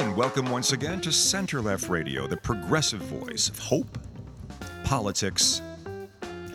and 0.00 0.16
welcome 0.16 0.48
once 0.48 0.72
again 0.72 1.00
to 1.00 1.10
Center 1.10 1.60
Left 1.60 1.88
Radio, 1.88 2.28
the 2.28 2.36
progressive 2.36 3.00
voice 3.00 3.48
of 3.48 3.58
hope, 3.58 3.98
politics, 4.84 5.60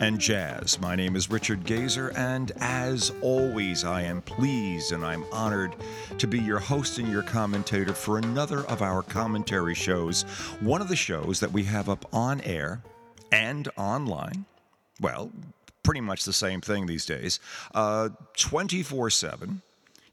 and 0.00 0.18
jazz. 0.18 0.80
My 0.80 0.96
name 0.96 1.14
is 1.14 1.30
Richard 1.30 1.62
Gazer, 1.64 2.10
and 2.16 2.52
as 2.60 3.12
always, 3.20 3.84
I 3.84 4.00
am 4.00 4.22
pleased 4.22 4.92
and 4.92 5.04
I'm 5.04 5.26
honored 5.30 5.76
to 6.16 6.26
be 6.26 6.38
your 6.38 6.58
host 6.58 6.98
and 6.98 7.06
your 7.06 7.22
commentator 7.22 7.92
for 7.92 8.16
another 8.16 8.60
of 8.60 8.80
our 8.80 9.02
commentary 9.02 9.74
shows. 9.74 10.22
One 10.60 10.80
of 10.80 10.88
the 10.88 10.96
shows 10.96 11.38
that 11.40 11.52
we 11.52 11.64
have 11.64 11.90
up 11.90 12.06
on 12.14 12.40
air 12.42 12.82
and 13.30 13.68
online. 13.76 14.46
Well, 15.00 15.30
pretty 15.82 16.00
much 16.00 16.24
the 16.24 16.32
same 16.32 16.62
thing 16.62 16.86
these 16.86 17.04
days, 17.04 17.40
24 17.74 19.06
uh, 19.06 19.10
7 19.10 19.62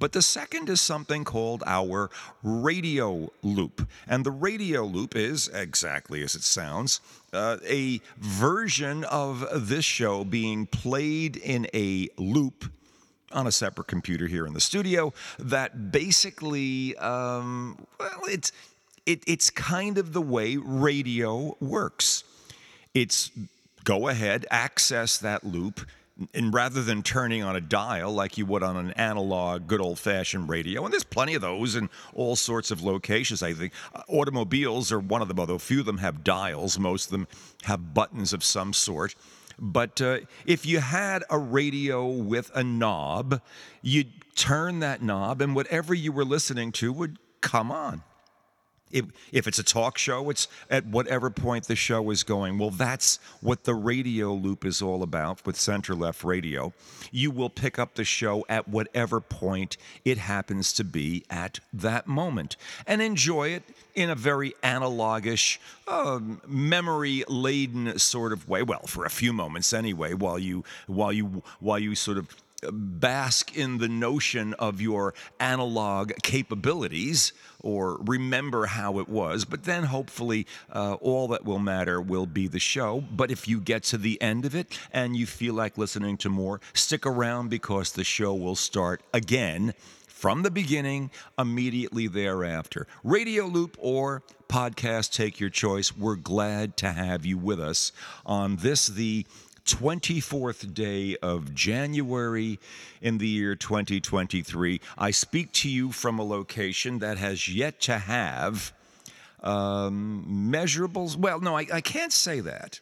But 0.00 0.10
the 0.10 0.22
second 0.22 0.68
is 0.68 0.80
something 0.80 1.22
called 1.22 1.62
our 1.66 2.10
radio 2.42 3.30
loop. 3.42 3.86
And 4.08 4.24
the 4.24 4.32
radio 4.32 4.82
loop 4.82 5.14
is, 5.14 5.46
exactly 5.54 6.24
as 6.24 6.34
it 6.34 6.42
sounds, 6.42 7.00
uh, 7.32 7.58
a 7.64 8.00
version 8.18 9.04
of 9.04 9.46
this 9.68 9.84
show 9.84 10.24
being 10.24 10.66
played 10.66 11.36
in 11.36 11.68
a 11.72 12.08
loop 12.18 12.64
on 13.34 13.46
a 13.46 13.52
separate 13.52 13.86
computer 13.86 14.26
here 14.26 14.46
in 14.46 14.52
the 14.52 14.60
studio 14.60 15.12
that 15.38 15.92
basically, 15.92 16.96
um, 16.96 17.76
well, 17.98 18.20
it's 18.28 18.52
it, 19.06 19.22
it's 19.26 19.50
kind 19.50 19.98
of 19.98 20.12
the 20.12 20.22
way 20.22 20.56
radio 20.56 21.56
works. 21.60 22.24
It's 22.94 23.30
go 23.84 24.08
ahead, 24.08 24.46
access 24.50 25.18
that 25.18 25.44
loop, 25.44 25.80
and 26.32 26.54
rather 26.54 26.82
than 26.82 27.02
turning 27.02 27.42
on 27.42 27.56
a 27.56 27.60
dial 27.60 28.12
like 28.12 28.38
you 28.38 28.46
would 28.46 28.62
on 28.62 28.76
an 28.76 28.92
analog, 28.92 29.66
good 29.66 29.80
old 29.80 29.98
fashioned 29.98 30.48
radio, 30.48 30.84
and 30.84 30.92
there's 30.92 31.04
plenty 31.04 31.34
of 31.34 31.42
those 31.42 31.76
in 31.76 31.90
all 32.14 32.36
sorts 32.36 32.70
of 32.70 32.82
locations, 32.82 33.42
I 33.42 33.52
think. 33.52 33.72
Uh, 33.94 34.02
automobiles 34.08 34.92
are 34.92 35.00
one 35.00 35.22
of 35.22 35.28
them, 35.28 35.38
although 35.38 35.58
few 35.58 35.80
of 35.80 35.86
them 35.86 35.98
have 35.98 36.24
dials, 36.24 36.78
most 36.78 37.06
of 37.06 37.10
them 37.10 37.26
have 37.64 37.92
buttons 37.94 38.32
of 38.32 38.44
some 38.44 38.72
sort. 38.72 39.14
But 39.58 40.00
uh, 40.00 40.18
if 40.46 40.66
you 40.66 40.80
had 40.80 41.24
a 41.30 41.38
radio 41.38 42.06
with 42.06 42.50
a 42.54 42.64
knob, 42.64 43.40
you'd 43.82 44.12
turn 44.34 44.80
that 44.80 45.02
knob, 45.02 45.40
and 45.40 45.54
whatever 45.54 45.94
you 45.94 46.12
were 46.12 46.24
listening 46.24 46.72
to 46.72 46.92
would 46.92 47.18
come 47.40 47.70
on. 47.70 48.02
If, 48.94 49.06
if 49.32 49.48
it's 49.48 49.58
a 49.58 49.64
talk 49.64 49.98
show, 49.98 50.30
it's 50.30 50.46
at 50.70 50.86
whatever 50.86 51.28
point 51.28 51.64
the 51.64 51.74
show 51.74 52.10
is 52.10 52.22
going. 52.22 52.58
Well, 52.58 52.70
that's 52.70 53.18
what 53.40 53.64
the 53.64 53.74
radio 53.74 54.32
loop 54.32 54.64
is 54.64 54.80
all 54.80 55.02
about 55.02 55.44
with 55.44 55.58
Center 55.58 55.96
Left 55.96 56.22
Radio. 56.22 56.72
You 57.10 57.32
will 57.32 57.50
pick 57.50 57.76
up 57.76 57.96
the 57.96 58.04
show 58.04 58.46
at 58.48 58.68
whatever 58.68 59.20
point 59.20 59.76
it 60.04 60.18
happens 60.18 60.72
to 60.74 60.84
be 60.84 61.24
at 61.28 61.58
that 61.72 62.06
moment 62.06 62.56
and 62.86 63.02
enjoy 63.02 63.48
it 63.48 63.64
in 63.96 64.10
a 64.10 64.14
very 64.14 64.54
analogish, 64.62 65.58
uh, 65.88 66.20
memory-laden 66.46 67.98
sort 67.98 68.32
of 68.32 68.48
way. 68.48 68.62
Well, 68.62 68.86
for 68.86 69.04
a 69.04 69.10
few 69.10 69.32
moments 69.32 69.72
anyway, 69.72 70.14
while 70.14 70.38
you 70.38 70.64
while 70.86 71.12
you 71.12 71.42
while 71.58 71.80
you 71.80 71.96
sort 71.96 72.18
of 72.18 72.28
bask 72.72 73.56
in 73.56 73.78
the 73.78 73.88
notion 73.88 74.54
of 74.54 74.80
your 74.80 75.14
analog 75.40 76.12
capabilities 76.22 77.32
or 77.60 77.98
remember 78.02 78.66
how 78.66 78.98
it 78.98 79.08
was. 79.08 79.44
But 79.44 79.64
then 79.64 79.84
hopefully, 79.84 80.46
uh, 80.70 80.94
all 80.94 81.28
that 81.28 81.44
will 81.44 81.58
matter 81.58 82.00
will 82.00 82.26
be 82.26 82.46
the 82.46 82.58
show. 82.58 83.02
But 83.10 83.30
if 83.30 83.48
you 83.48 83.60
get 83.60 83.82
to 83.84 83.98
the 83.98 84.20
end 84.20 84.44
of 84.44 84.54
it 84.54 84.78
and 84.92 85.16
you 85.16 85.26
feel 85.26 85.54
like 85.54 85.78
listening 85.78 86.18
to 86.18 86.28
more, 86.28 86.60
stick 86.74 87.06
around 87.06 87.48
because 87.48 87.92
the 87.92 88.04
show 88.04 88.34
will 88.34 88.56
start 88.56 89.02
again 89.12 89.74
from 90.06 90.42
the 90.42 90.50
beginning 90.50 91.10
immediately 91.38 92.06
thereafter. 92.06 92.86
Radio 93.02 93.44
Loop 93.44 93.76
or 93.78 94.22
podcast, 94.48 95.12
take 95.12 95.40
your 95.40 95.50
choice. 95.50 95.96
We're 95.96 96.16
glad 96.16 96.76
to 96.78 96.92
have 96.92 97.26
you 97.26 97.36
with 97.36 97.60
us 97.60 97.92
on 98.24 98.56
this, 98.56 98.86
the 98.86 99.26
24th 99.64 100.74
day 100.74 101.16
of 101.22 101.54
January 101.54 102.58
in 103.00 103.18
the 103.18 103.28
year 103.28 103.54
2023. 103.54 104.80
I 104.98 105.10
speak 105.10 105.52
to 105.52 105.68
you 105.68 105.92
from 105.92 106.18
a 106.18 106.24
location 106.24 106.98
that 106.98 107.18
has 107.18 107.48
yet 107.48 107.80
to 107.82 107.98
have 107.98 108.72
um, 109.42 110.50
measurables. 110.50 111.16
Well, 111.16 111.40
no, 111.40 111.56
I, 111.56 111.66
I 111.72 111.80
can't 111.80 112.12
say 112.12 112.40
that. 112.40 112.80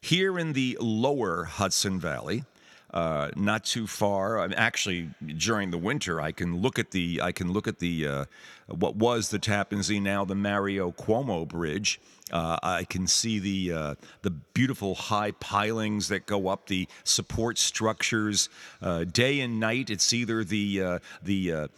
Here 0.00 0.38
in 0.38 0.52
the 0.52 0.76
lower 0.80 1.44
Hudson 1.44 2.00
Valley, 2.00 2.44
uh, 2.92 3.30
not 3.36 3.64
too 3.64 3.86
far. 3.86 4.38
I 4.38 4.46
mean, 4.46 4.58
actually, 4.58 5.10
during 5.36 5.70
the 5.70 5.78
winter, 5.78 6.20
I 6.20 6.32
can 6.32 6.60
look 6.60 6.78
at 6.78 6.90
the 6.90 7.20
I 7.22 7.32
can 7.32 7.52
look 7.52 7.66
at 7.66 7.78
the 7.78 8.06
uh, 8.06 8.24
what 8.68 8.96
was 8.96 9.30
the 9.30 9.38
Tappan 9.38 9.82
Zee, 9.82 10.00
now 10.00 10.24
the 10.24 10.34
Mario 10.34 10.92
Cuomo 10.92 11.46
Bridge, 11.46 12.00
uh, 12.32 12.58
I 12.62 12.84
can 12.84 13.06
see 13.06 13.38
the 13.38 13.72
uh, 13.72 13.94
the 14.22 14.30
beautiful 14.30 14.94
high 14.94 15.32
pilings 15.32 16.08
that 16.08 16.26
go 16.26 16.48
up 16.48 16.66
the 16.66 16.88
support 17.04 17.58
structures 17.58 18.48
uh, 18.80 19.04
day 19.04 19.40
and 19.40 19.58
night. 19.58 19.90
It's 19.90 20.12
either 20.12 20.44
the 20.44 20.82
uh, 20.82 20.98
the 21.22 21.68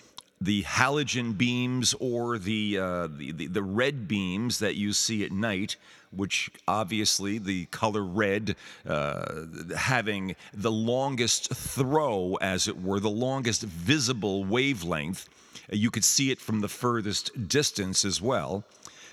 the 0.41 0.63
halogen 0.65 1.37
beams 1.37 1.95
or 2.01 2.39
the, 2.39 2.79
uh, 2.79 3.07
the, 3.07 3.33
the, 3.33 3.47
the 3.47 3.63
red 3.63 4.07
beams 4.07 4.59
that 4.59 4.77
you 4.77 4.93
see 4.93 5.25
at 5.25 5.33
night, 5.33 5.77
which 6.17 6.51
obviously 6.67 7.39
the 7.39 7.67
color 7.67 8.03
red 8.03 8.57
uh, 8.87 9.45
having 9.77 10.37
the 10.53 10.73
longest 10.73 11.53
throw, 11.55 12.37
as 12.41 12.69
it 12.69 12.83
were, 12.83 13.01
the 13.01 13.11
longest 13.11 13.63
visible 13.63 14.45
wavelength. 14.45 15.29
You 15.71 15.91
could 15.91 16.05
see 16.05 16.31
it 16.31 16.41
from 16.41 16.61
the 16.61 16.69
furthest 16.69 17.49
distance 17.49 18.05
as 18.05 18.21
well. 18.21 18.65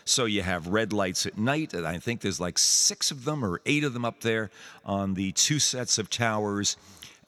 So 0.06 0.26
you 0.26 0.42
have 0.42 0.68
red 0.68 0.94
lights 0.94 1.26
at 1.26 1.38
night, 1.38 1.74
and 1.74 1.86
I 1.86 2.00
think 2.00 2.22
there's 2.22 2.40
like 2.40 2.58
six 2.58 3.12
of 3.12 3.24
them 3.24 3.46
or 3.46 3.62
eight 3.66 3.84
of 3.84 3.94
them 3.94 4.06
up 4.06 4.22
there 4.22 4.50
on 4.84 5.14
the 5.14 5.32
two 5.34 5.60
sets 5.60 5.98
of 5.98 6.10
towers, 6.10 6.76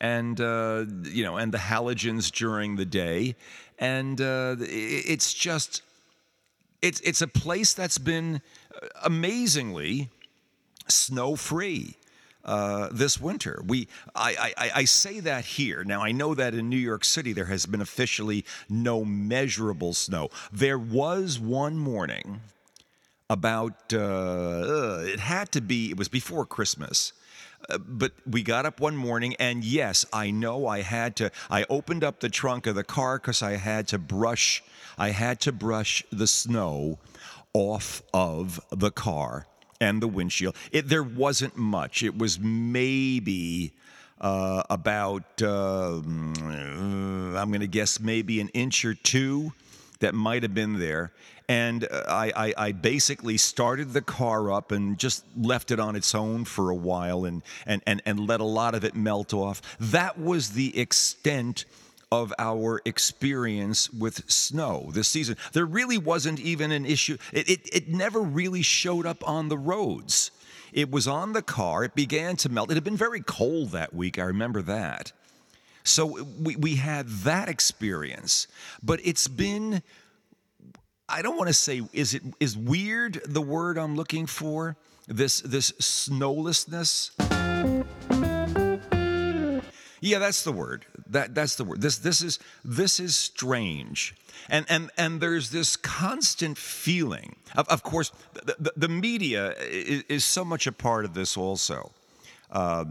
and 0.02 0.40
uh, 0.42 0.86
you 1.04 1.24
know, 1.24 1.38
and 1.38 1.54
the 1.54 1.60
halogens 1.60 2.32
during 2.32 2.76
the 2.76 2.86
day, 2.86 3.36
and 3.80 4.20
uh, 4.20 4.56
it's 4.60 5.34
just 5.34 5.82
it's 6.82 7.00
it's 7.02 7.22
a 7.22 7.28
place 7.28 7.74
that's 7.74 7.98
been 7.98 8.42
amazingly 9.04 10.10
snow 10.88 11.36
free. 11.36 11.98
Uh, 12.46 12.90
this 12.92 13.22
winter. 13.22 13.64
We, 13.66 13.88
I, 14.14 14.54
I, 14.58 14.72
I 14.76 14.84
say 14.84 15.22
that 15.22 15.46
here. 15.46 15.86
Now, 15.86 16.04
I 16.04 16.12
know 16.12 16.34
that 16.34 16.54
in 16.54 16.68
New 16.68 16.76
York 16.76 17.06
City 17.06 17.32
there 17.32 17.46
has 17.46 17.66
been 17.66 17.80
officially 17.80 18.44
no 18.68 19.06
measurable 19.06 19.94
snow. 19.94 20.30
There 20.52 20.78
was 20.78 21.40
one 21.40 21.78
morning 21.78 22.42
about, 23.30 23.94
uh, 23.94 25.04
it 25.04 25.22
had 25.22 25.54
to 25.54 25.62
be, 25.62 25.92
it 25.92 25.98
was 25.98 26.10
before 26.10 26.46
Christmas. 26.46 27.14
Uh, 27.70 27.78
but 27.78 28.12
we 28.30 28.44
got 28.44 28.66
up 28.66 28.82
one 28.82 28.98
morning, 28.98 29.36
and 29.40 29.64
yes, 29.64 30.06
I 30.12 30.32
know 30.32 30.68
I 30.68 30.82
had 30.82 31.16
to. 31.18 31.32
I 31.50 31.66
opened 31.70 32.04
up 32.04 32.20
the 32.20 32.28
trunk 32.28 32.68
of 32.68 32.76
the 32.76 32.84
car 32.84 33.20
because 33.20 33.42
I 33.42 33.56
had 33.56 33.88
to 33.88 33.98
brush. 33.98 34.62
I 34.98 35.12
had 35.12 35.40
to 35.42 35.54
brush 35.54 36.04
the 36.12 36.28
snow 36.28 37.00
off 37.54 38.02
of 38.14 38.60
the 38.72 38.92
car 38.92 39.48
and 39.80 40.02
the 40.02 40.08
windshield. 40.08 40.56
It, 40.72 40.88
there 40.90 41.04
wasn't 41.04 41.58
much. 41.58 42.04
It 42.04 42.18
was 42.18 42.40
maybe 42.40 43.74
uh, 44.20 44.64
about. 44.70 45.42
Uh, 45.42 45.98
I'm 45.98 47.50
going 47.50 47.62
to 47.62 47.68
guess 47.68 48.00
maybe 48.00 48.40
an 48.40 48.50
inch 48.50 48.86
or 48.86 48.94
two 48.94 49.54
that 50.00 50.14
might 50.14 50.44
have 50.44 50.54
been 50.54 50.80
there 50.80 51.12
and 51.50 51.88
I, 51.92 52.32
I, 52.36 52.54
I, 52.58 52.72
basically 52.72 53.38
started 53.38 53.94
the 53.94 54.02
car 54.02 54.52
up 54.52 54.72
and 54.72 54.98
just 54.98 55.26
left 55.36 55.72
it 55.72 55.80
on 55.80 55.96
its 55.96 56.16
own 56.16 56.46
for 56.46 56.70
a 56.70 56.76
while 56.76 57.26
and, 57.26 57.42
and, 57.66 57.82
and, 57.86 58.02
and 58.06 58.28
let 58.28 58.40
a 58.40 58.46
lot 58.46 58.76
of 58.76 58.84
it 58.84 58.96
melt 58.96 59.34
off. 59.34 59.62
That 59.80 60.18
was 60.18 60.52
the 60.52 60.78
extent 60.78 61.66
of 62.14 62.32
our 62.38 62.80
experience 62.86 63.92
with 63.92 64.30
snow 64.30 64.92
this 64.94 65.08
season. 65.08 65.36
There 65.52 65.66
really 65.66 65.98
wasn't 65.98 66.40
even 66.40 66.72
an 66.72 66.86
issue, 66.86 67.18
it, 67.32 67.50
it, 67.50 67.70
it 67.74 67.90
never 67.90 68.22
really 68.22 68.62
showed 68.62 69.08
up 69.08 69.28
on 69.28 69.50
the 69.50 69.58
roads. 69.58 70.30
It 70.72 70.92
was 70.92 71.08
on 71.08 71.34
the 71.34 71.42
car, 71.42 71.84
it 71.84 71.96
began 71.96 72.36
to 72.38 72.50
melt. 72.50 72.70
It 72.70 72.76
had 72.76 72.84
been 72.84 72.98
very 72.98 73.22
cold 73.22 73.72
that 73.72 73.96
week, 73.96 74.20
I 74.20 74.26
remember 74.26 74.62
that. 74.62 75.12
So 75.84 76.24
we, 76.40 76.56
we 76.56 76.76
had 76.76 77.08
that 77.10 77.50
experience, 77.50 78.48
but 78.84 79.00
it's 79.04 79.28
been 79.28 79.82
I 81.10 81.24
don't 81.24 81.36
want 81.36 81.48
to 81.48 81.54
say 81.54 81.82
is 81.94 82.14
it 82.14 82.22
is 82.40 82.56
weird 82.56 83.22
the 83.26 83.42
word 83.42 83.78
I'm 83.80 83.96
looking 83.96 84.28
for 84.28 84.78
this 85.08 85.42
this 85.42 85.74
snowlessness 85.80 87.12
yeah 90.04 90.20
that's 90.20 90.44
the 90.44 90.52
word. 90.52 90.86
That 91.08 91.34
that's 91.34 91.56
the 91.56 91.64
word. 91.64 91.82
This 91.82 91.98
this 91.98 92.22
is 92.22 92.40
this 92.64 93.00
is 93.00 93.16
strange. 93.16 94.16
And 94.50 94.66
and 94.70 94.92
and 94.98 95.22
there's 95.22 95.50
this 95.52 95.76
constant 95.76 96.58
feeling 96.58 97.36
of, 97.56 97.68
of 97.70 97.84
course 97.84 98.12
the, 98.34 98.56
the, 98.60 98.74
the 98.76 98.88
media 98.90 99.54
is, 99.60 100.04
is, 100.10 100.26
so 100.26 100.44
much 100.44 100.68
a 100.68 100.72
part 100.72 101.06
of 101.06 101.14
this 101.14 101.38
also. 101.38 101.92
Uh, 102.52 102.86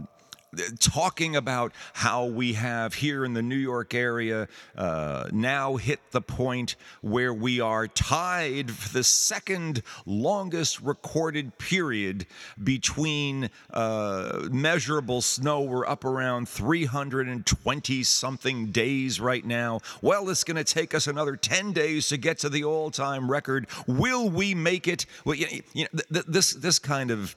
talking 0.79 1.35
about 1.35 1.73
how 1.93 2.25
we 2.25 2.53
have 2.53 2.95
here 2.95 3.25
in 3.25 3.33
the 3.33 3.41
New 3.41 3.55
York 3.55 3.93
area 3.93 4.47
uh, 4.77 5.29
now 5.31 5.75
hit 5.75 5.99
the 6.11 6.21
point 6.21 6.75
where 7.01 7.33
we 7.33 7.59
are 7.59 7.87
tied 7.87 8.71
for 8.71 8.93
the 8.93 9.03
second 9.03 9.81
longest 10.05 10.81
recorded 10.81 11.57
period 11.57 12.25
between 12.63 13.49
uh, 13.71 14.47
measurable 14.51 15.21
snow. 15.21 15.61
We're 15.61 15.87
up 15.87 16.05
around 16.05 16.47
320 16.49 18.03
something 18.03 18.71
days 18.71 19.19
right 19.19 19.45
now. 19.45 19.79
Well, 20.01 20.29
it's 20.29 20.43
going 20.43 20.57
to 20.57 20.63
take 20.63 20.93
us 20.93 21.07
another 21.07 21.35
10 21.35 21.73
days 21.73 22.09
to 22.09 22.17
get 22.17 22.39
to 22.39 22.49
the 22.49 22.63
all 22.63 22.91
time 22.91 23.29
record. 23.29 23.67
Will 23.87 24.29
we 24.29 24.55
make 24.55 24.87
it? 24.87 25.05
Well, 25.25 25.35
you 25.35 25.63
know, 25.75 25.87
th- 25.91 26.07
th- 26.11 26.25
this, 26.27 26.53
this 26.53 26.79
kind 26.79 27.11
of 27.11 27.35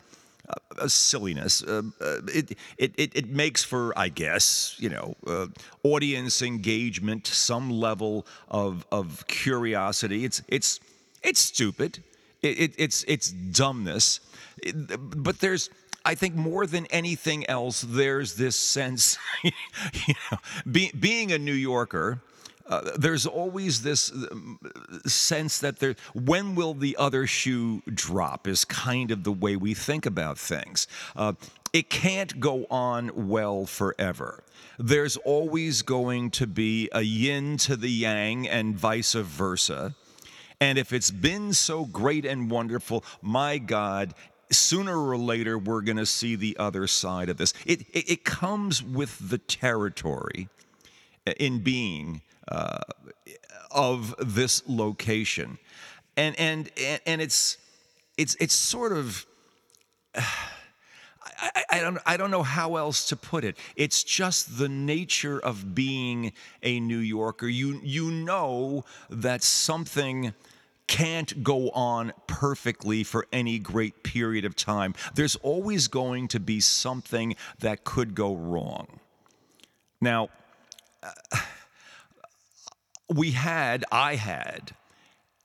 a 0.79 0.89
silliness. 0.89 1.63
Uh, 1.63 1.83
uh, 2.01 2.19
it, 2.29 2.53
it, 2.79 2.93
it, 2.97 3.17
it, 3.17 3.29
makes 3.29 3.65
for, 3.65 3.97
I 3.99 4.09
guess, 4.09 4.77
you 4.79 4.89
know, 4.89 5.15
uh, 5.27 5.47
audience 5.83 6.43
engagement, 6.43 7.27
some 7.27 7.71
level 7.71 8.27
of, 8.49 8.87
of 8.93 9.27
curiosity. 9.27 10.25
It's, 10.25 10.43
it's, 10.49 10.81
it's 11.23 11.41
stupid. 11.41 12.03
It, 12.43 12.75
it's, 12.79 13.05
it's 13.09 13.31
dumbness. 13.31 14.21
but 14.99 15.41
there's, 15.41 15.71
I 16.05 16.15
think 16.15 16.37
more 16.37 16.67
than 16.67 16.87
anything 16.87 17.49
else, 17.49 17.81
there's 17.81 18.35
this 18.35 18.55
sense, 18.55 19.19
you 19.43 19.53
know, 20.31 20.39
be, 20.71 20.93
being 20.93 21.33
a 21.33 21.39
New 21.39 21.53
Yorker, 21.53 22.21
uh, 22.69 22.91
there's 22.99 23.27
always 23.27 23.83
this 23.83 24.11
um, 24.13 24.59
sense 25.07 25.59
that 25.59 25.79
there, 25.79 25.95
when 26.15 26.55
will 26.55 26.75
the 26.75 26.97
other 26.97 27.27
shoe 27.27 27.83
drop 27.93 28.49
is 28.49 28.65
kind 28.65 29.11
of 29.11 29.25
the 29.25 29.33
way 29.33 29.57
we 29.57 29.75
think 29.75 30.07
about 30.07 30.39
things. 30.39 30.89
Uh, 31.15 31.35
it 31.73 31.91
can't 31.91 32.41
go 32.41 32.67
on 32.71 33.29
well 33.29 33.67
forever. 33.67 34.43
There's 34.79 35.17
always 35.19 35.83
going 35.83 36.31
to 36.33 36.47
be 36.47 36.89
a 36.93 37.03
yin 37.03 37.57
to 37.59 37.77
the 37.77 37.91
yang 37.91 38.49
and 38.49 38.77
vice 38.77 39.13
versa. 39.13 39.95
And 40.61 40.79
if 40.79 40.93
it's 40.93 41.11
been 41.11 41.53
so 41.53 41.85
great 41.85 42.25
and 42.25 42.51
wonderful, 42.51 43.05
my 43.21 43.59
God, 43.59 44.15
sooner 44.51 44.99
or 44.99 45.17
later 45.17 45.59
we're 45.59 45.83
going 45.83 45.99
to 45.99 46.07
see 46.07 46.35
the 46.35 46.57
other 46.59 46.87
side 46.87 47.29
of 47.29 47.37
this. 47.37 47.53
It, 47.65 47.83
it, 47.93 48.11
it 48.11 48.25
comes 48.25 48.83
with 48.83 49.31
the 49.31 49.39
territory 49.39 50.49
in 51.39 51.61
being 51.61 52.23
uh, 52.49 52.79
of 53.71 54.15
this 54.19 54.63
location, 54.67 55.59
and 56.17 56.39
and 56.39 56.71
and 57.07 57.21
it's 57.21 57.59
it's 58.17 58.37
it's 58.41 58.55
sort 58.55 58.93
of. 58.93 59.27
I, 61.39 61.65
I, 61.71 61.81
don't 61.81 61.99
I 62.07 62.17
don't 62.17 62.31
know 62.31 62.45
how 62.45 62.77
else 62.77 63.09
to 63.09 63.17
put 63.17 63.45
it. 63.45 63.59
It's 63.75 64.03
just 64.03 64.57
the 64.57 64.71
nature 64.71 65.39
of 65.39 65.75
being 65.75 66.33
a 66.63 66.81
New 66.81 66.97
Yorker. 66.99 67.47
You 67.47 67.79
you 67.83 68.11
know 68.11 68.87
that 69.11 69.43
something 69.43 70.33
can't 70.87 71.43
go 71.43 71.71
on 71.71 72.13
perfectly 72.27 73.03
for 73.03 73.27
any 73.33 73.59
great 73.59 74.03
period 74.03 74.45
of 74.45 74.57
time. 74.57 74.95
There's 75.15 75.37
always 75.37 75.89
going 75.89 76.29
to 76.29 76.41
be 76.41 76.61
something 76.61 77.37
that 77.59 77.85
could 77.85 78.15
go 78.15 78.35
wrong. 78.35 79.01
Now, 80.01 80.29
uh, 81.03 81.39
we 83.09 83.33
had, 83.33 83.85
I 83.91 84.17
had, 84.17 84.73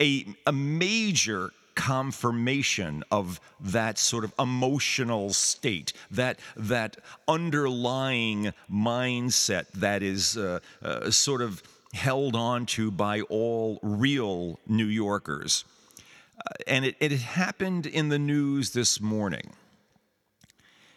a, 0.02 0.26
a 0.46 0.52
major 0.52 1.52
confirmation 1.76 3.04
of 3.12 3.40
that 3.60 3.98
sort 3.98 4.24
of 4.24 4.34
emotional 4.38 5.32
state, 5.32 5.94
that 6.10 6.40
that 6.56 6.98
underlying 7.28 8.54
mindset 8.72 9.68
that 9.74 10.04
is 10.04 10.38
uh, 10.38 10.60
uh, 10.84 11.10
sort 11.12 11.42
of 11.42 11.64
held 11.94 12.36
on 12.36 12.66
to 12.66 12.92
by 12.92 13.22
all 13.22 13.80
real 13.82 14.60
New 14.68 14.86
Yorkers. 14.86 15.66
Uh, 16.38 16.42
and 16.68 16.86
it, 16.86 16.96
it 17.00 17.12
happened 17.12 17.86
in 17.86 18.10
the 18.10 18.20
news 18.20 18.72
this 18.72 19.00
morning. 19.00 19.54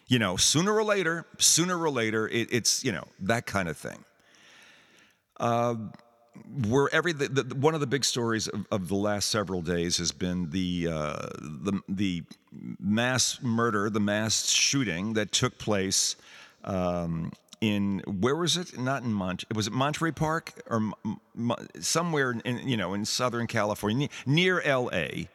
You 0.07 0.19
know, 0.19 0.37
sooner 0.37 0.73
or 0.73 0.83
later, 0.83 1.25
sooner 1.37 1.81
or 1.81 1.89
later, 1.89 2.27
it, 2.27 2.49
it's, 2.51 2.83
you 2.83 2.91
know, 2.91 3.05
that 3.21 3.45
kind 3.45 3.67
of 3.67 3.77
thing. 3.77 4.03
Where 6.67 6.89
every 6.93 7.13
the, 7.13 7.27
the, 7.27 7.55
one 7.55 7.73
of 7.73 7.79
the 7.79 7.87
big 7.87 8.05
stories 8.05 8.47
of, 8.47 8.65
of, 8.71 8.87
the 8.87 8.95
last 8.95 9.29
several 9.29 9.61
days 9.61 9.97
has 9.97 10.11
been 10.11 10.49
the 10.51 10.87
uh, 10.89 11.27
the 11.41 11.81
the 11.89 12.23
mass 12.79 13.41
murder, 13.41 13.89
the 13.89 13.99
mass 13.99 14.49
shooting 14.49 15.13
that 15.13 15.31
took 15.31 15.57
place 15.57 16.15
um, 16.63 17.31
in 17.61 17.99
where 17.99 18.35
was 18.35 18.57
it? 18.57 18.77
Not 18.77 19.03
in 19.03 19.13
Mont. 19.13 19.43
It 19.49 19.55
was 19.55 19.67
it 19.67 19.73
Monterey 19.73 20.11
Park 20.11 20.53
or 20.69 20.91
somewhere 21.79 22.35
in 22.43 22.67
you 22.67 22.77
know 22.77 22.93
in 22.93 23.05
Southern 23.05 23.47
California 23.47 24.09
near 24.25 24.61
L.A. 24.61 25.29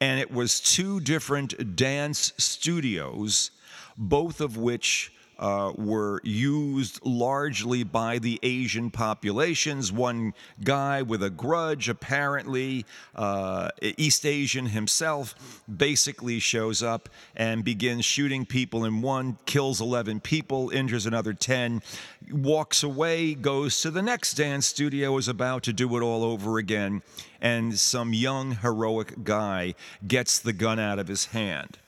And 0.00 0.20
it 0.20 0.30
was 0.30 0.60
two 0.60 1.00
different 1.00 1.74
dance 1.74 2.34
studios, 2.36 3.50
both 3.96 4.42
of 4.42 4.58
which 4.58 5.10
uh, 5.38 5.72
were 5.76 6.20
used 6.24 7.04
largely 7.04 7.84
by 7.84 8.18
the 8.18 8.38
Asian 8.42 8.90
populations. 8.90 9.92
One 9.92 10.34
guy 10.62 11.02
with 11.02 11.22
a 11.22 11.30
grudge, 11.30 11.88
apparently, 11.88 12.84
uh, 13.14 13.70
East 13.82 14.24
Asian 14.24 14.66
himself, 14.66 15.62
basically 15.74 16.38
shows 16.38 16.82
up 16.82 17.08
and 17.34 17.64
begins 17.64 18.04
shooting 18.04 18.46
people 18.46 18.84
in 18.84 19.02
one, 19.02 19.38
kills 19.46 19.80
11 19.80 20.20
people, 20.20 20.70
injures 20.70 21.06
another 21.06 21.34
10, 21.34 21.82
walks 22.30 22.82
away, 22.82 23.34
goes 23.34 23.80
to 23.80 23.90
the 23.90 24.02
next 24.02 24.34
dance 24.34 24.66
studio, 24.66 25.16
is 25.18 25.28
about 25.28 25.62
to 25.64 25.72
do 25.72 25.96
it 25.96 26.02
all 26.02 26.24
over 26.24 26.58
again, 26.58 27.02
and 27.40 27.78
some 27.78 28.12
young, 28.12 28.52
heroic 28.52 29.24
guy 29.24 29.74
gets 30.06 30.38
the 30.38 30.52
gun 30.52 30.78
out 30.78 30.98
of 30.98 31.08
his 31.08 31.26
hand 31.26 31.78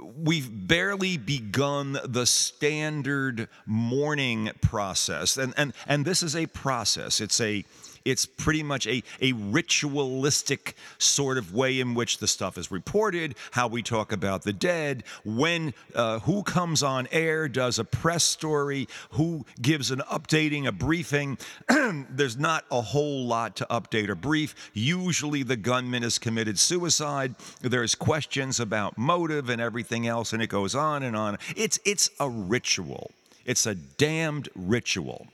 we've 0.00 0.68
barely 0.68 1.16
begun 1.16 1.98
the 2.04 2.26
standard 2.26 3.48
mourning 3.66 4.50
process. 4.60 5.36
And 5.36 5.54
and 5.56 5.72
and 5.86 6.04
this 6.04 6.22
is 6.22 6.36
a 6.36 6.46
process. 6.46 7.20
It's 7.20 7.40
a 7.40 7.64
it's 8.06 8.24
pretty 8.24 8.62
much 8.62 8.86
a, 8.86 9.02
a 9.20 9.32
ritualistic 9.32 10.76
sort 10.98 11.38
of 11.38 11.52
way 11.52 11.80
in 11.80 11.94
which 11.94 12.18
the 12.18 12.28
stuff 12.28 12.56
is 12.56 12.70
reported, 12.70 13.34
how 13.50 13.66
we 13.66 13.82
talk 13.82 14.12
about 14.12 14.44
the 14.44 14.52
dead, 14.52 15.02
when 15.24 15.74
uh, 15.94 16.20
who 16.20 16.44
comes 16.44 16.84
on 16.84 17.08
air, 17.10 17.48
does 17.48 17.80
a 17.80 17.84
press 17.84 18.22
story, 18.22 18.88
who 19.10 19.44
gives 19.60 19.90
an 19.90 19.98
updating, 20.10 20.66
a 20.66 20.72
briefing. 20.72 21.36
There's 22.08 22.38
not 22.38 22.64
a 22.70 22.80
whole 22.80 23.26
lot 23.26 23.56
to 23.56 23.66
update 23.68 24.08
or 24.08 24.14
brief. 24.14 24.70
Usually 24.72 25.42
the 25.42 25.56
gunman 25.56 26.04
has 26.04 26.18
committed 26.18 26.60
suicide. 26.60 27.34
There's 27.60 27.96
questions 27.96 28.60
about 28.60 28.96
motive 28.96 29.50
and 29.50 29.60
everything 29.60 30.06
else, 30.06 30.32
and 30.32 30.40
it 30.40 30.46
goes 30.46 30.76
on 30.76 31.02
and 31.02 31.16
on. 31.16 31.38
It's 31.56 31.80
it's 31.84 32.08
a 32.20 32.30
ritual. 32.30 33.10
It's 33.44 33.66
a 33.66 33.74
damned 33.74 34.48
ritual 34.54 35.26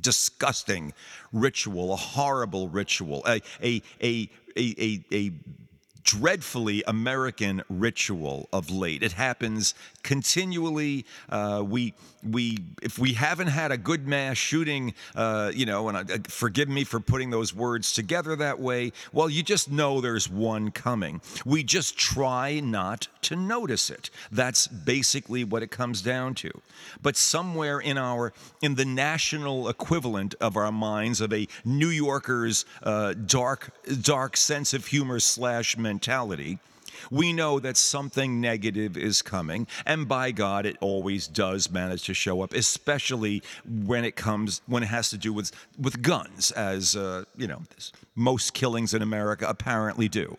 disgusting 0.00 0.92
ritual, 1.32 1.92
a 1.92 1.96
horrible 1.96 2.68
ritual, 2.68 3.22
a, 3.26 3.40
a, 3.62 3.82
a, 4.02 4.30
a, 4.56 5.04
a, 5.12 5.32
dreadfully 6.02 6.82
American 6.86 7.62
ritual 7.68 8.48
of 8.52 8.70
late. 8.70 9.02
It 9.02 9.12
happens 9.12 9.74
continually. 10.02 11.04
Uh, 11.28 11.64
we 11.66 11.94
we 12.28 12.58
if 12.82 12.98
we 12.98 13.14
haven't 13.14 13.46
had 13.48 13.72
a 13.72 13.78
good 13.78 14.06
mass 14.06 14.36
shooting, 14.36 14.94
uh, 15.14 15.50
you 15.54 15.66
know, 15.66 15.88
and 15.88 16.10
uh, 16.10 16.18
forgive 16.28 16.68
me 16.68 16.84
for 16.84 17.00
putting 17.00 17.30
those 17.30 17.54
words 17.54 17.92
together 17.92 18.36
that 18.36 18.60
way. 18.60 18.92
Well, 19.12 19.30
you 19.30 19.42
just 19.42 19.70
know 19.70 20.00
there's 20.00 20.28
one 20.28 20.70
coming. 20.70 21.20
We 21.44 21.62
just 21.62 21.96
try 21.96 22.60
not 22.60 23.08
to 23.22 23.36
notice 23.36 23.90
it. 23.90 24.10
That's 24.30 24.66
basically 24.66 25.44
what 25.44 25.62
it 25.62 25.70
comes 25.70 26.02
down 26.02 26.34
to. 26.36 26.50
But 27.02 27.16
somewhere 27.16 27.78
in 27.80 27.96
our 27.98 28.32
in 28.60 28.74
the 28.74 28.84
national 28.84 29.68
equivalent 29.68 30.34
of 30.40 30.56
our 30.56 30.72
minds 30.72 31.20
of 31.20 31.32
a 31.32 31.46
New 31.64 31.88
Yorker's 31.88 32.64
uh, 32.82 33.14
dark 33.14 33.72
dark 34.02 34.36
sense 34.36 34.74
of 34.74 34.86
humor 34.86 35.20
slash 35.20 35.76
mentality 35.92 36.58
we 37.10 37.32
know 37.32 37.58
that 37.60 37.76
something 37.76 38.40
negative 38.40 38.96
is 38.96 39.22
coming, 39.22 39.66
and 39.86 40.08
by 40.08 40.32
God, 40.32 40.66
it 40.66 40.76
always 40.80 41.26
does 41.26 41.70
manage 41.70 42.04
to 42.04 42.14
show 42.14 42.42
up, 42.42 42.52
especially 42.52 43.42
when 43.64 44.04
it 44.04 44.16
comes 44.16 44.60
when 44.66 44.82
it 44.82 44.86
has 44.86 45.10
to 45.10 45.18
do 45.18 45.32
with 45.32 45.52
with 45.78 46.02
guns, 46.02 46.50
as 46.52 46.96
uh, 46.96 47.24
you 47.36 47.46
know, 47.46 47.62
most 48.14 48.54
killings 48.54 48.94
in 48.94 49.02
America 49.02 49.46
apparently 49.48 50.08
do. 50.08 50.36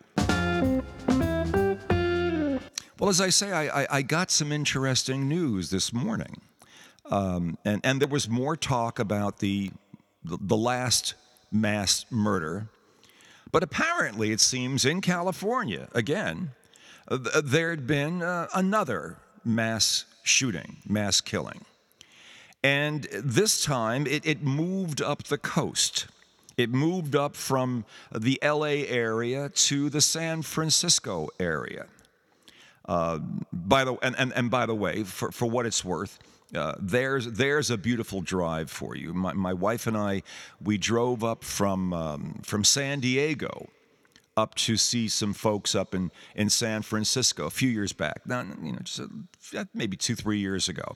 Well, 2.99 3.09
as 3.09 3.19
I 3.19 3.29
say, 3.29 3.51
I, 3.51 3.81
I, 3.81 3.87
I 3.89 4.01
got 4.03 4.29
some 4.29 4.51
interesting 4.51 5.27
news 5.27 5.71
this 5.71 5.91
morning, 5.91 6.41
um, 7.05 7.57
and 7.65 7.81
and 7.83 7.99
there 7.99 8.07
was 8.07 8.29
more 8.29 8.55
talk 8.55 8.99
about 8.99 9.39
the 9.39 9.71
the, 10.23 10.37
the 10.39 10.57
last 10.57 11.15
mass 11.51 12.05
murder 12.11 12.67
but 13.51 13.63
apparently, 13.63 14.31
it 14.31 14.39
seems 14.39 14.85
in 14.85 15.01
California, 15.01 15.87
again, 15.93 16.51
there 17.09 17.71
had 17.71 17.85
been 17.85 18.21
uh, 18.21 18.47
another 18.53 19.17
mass 19.43 20.05
shooting, 20.23 20.77
mass 20.87 21.21
killing. 21.21 21.65
And 22.63 23.03
this 23.11 23.63
time 23.63 24.05
it, 24.05 24.25
it, 24.25 24.43
moved 24.43 25.01
up 25.01 25.23
the 25.23 25.37
coast. 25.37 26.07
It 26.57 26.69
moved 26.69 27.15
up 27.15 27.35
from 27.35 27.85
the 28.13 28.39
LA 28.43 28.85
area 28.87 29.49
to 29.49 29.89
the 29.89 30.01
San 30.01 30.43
Francisco 30.43 31.29
area. 31.39 31.87
Uh, 32.85 33.19
by 33.51 33.83
the 33.83 33.95
and, 34.03 34.15
and, 34.17 34.33
and 34.33 34.51
by 34.51 34.65
the 34.65 34.75
way, 34.75 35.03
for, 35.03 35.31
for 35.31 35.47
what 35.47 35.65
it's 35.65 35.83
worth, 35.83 36.19
uh, 36.55 36.75
there's 36.79 37.27
there's 37.31 37.69
a 37.69 37.77
beautiful 37.77 38.21
drive 38.21 38.69
for 38.69 38.95
you. 38.95 39.13
My, 39.13 39.33
my 39.33 39.53
wife 39.53 39.87
and 39.87 39.97
I 39.97 40.23
we 40.61 40.77
drove 40.77 41.23
up 41.23 41.43
from 41.43 41.93
um, 41.93 42.41
from 42.43 42.63
San 42.63 42.99
Diego 42.99 43.69
up 44.37 44.55
to 44.55 44.77
see 44.77 45.07
some 45.07 45.33
folks 45.33 45.75
up 45.75 45.93
in, 45.93 46.11
in 46.35 46.49
San 46.49 46.81
Francisco 46.81 47.45
a 47.45 47.49
few 47.49 47.69
years 47.69 47.93
back. 47.93 48.25
Now, 48.25 48.43
you 48.61 48.71
know, 48.71 48.79
just 48.79 48.99
a, 48.99 49.67
maybe 49.73 49.97
two 49.97 50.15
three 50.15 50.39
years 50.39 50.69
ago. 50.69 50.95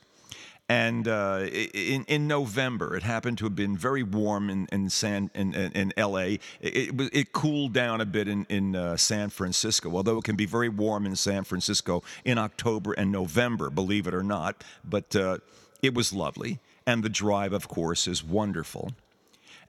And 0.68 1.08
uh, 1.08 1.46
in, 1.74 2.06
in 2.06 2.28
November, 2.28 2.96
it 2.96 3.04
happened 3.04 3.38
to 3.38 3.44
have 3.46 3.56
been 3.56 3.78
very 3.78 4.02
warm 4.02 4.50
in, 4.50 4.68
in, 4.72 4.90
San, 4.90 5.30
in, 5.36 5.54
in, 5.54 5.94
LA. 5.96 6.18
It, 6.18 6.40
it, 6.60 7.10
it, 7.14 7.34
cooled 7.34 7.72
down 7.72 8.02
a 8.02 8.06
bit 8.06 8.28
in, 8.28 8.48
in 8.50 8.76
uh, 8.76 8.98
San 8.98 9.30
Francisco, 9.30 9.96
although 9.96 10.18
it 10.18 10.24
can 10.24 10.36
be 10.36 10.48
very 10.48 10.70
warm 10.70 11.06
in 11.06 11.16
San 11.16 11.44
Francisco 11.44 12.02
in 12.24 12.40
October 12.40 12.94
and 12.94 13.12
November, 13.12 13.70
believe 13.70 14.08
it 14.08 14.16
or 14.16 14.24
not. 14.24 14.64
But 14.84 15.16
uh, 15.16 15.38
it 15.84 15.94
was 15.94 16.12
lovely. 16.12 16.60
And 16.88 17.04
the 17.04 17.10
drive, 17.10 17.54
of 17.54 17.68
course, 17.68 18.08
is 18.08 18.24
wonderful. 18.24 18.92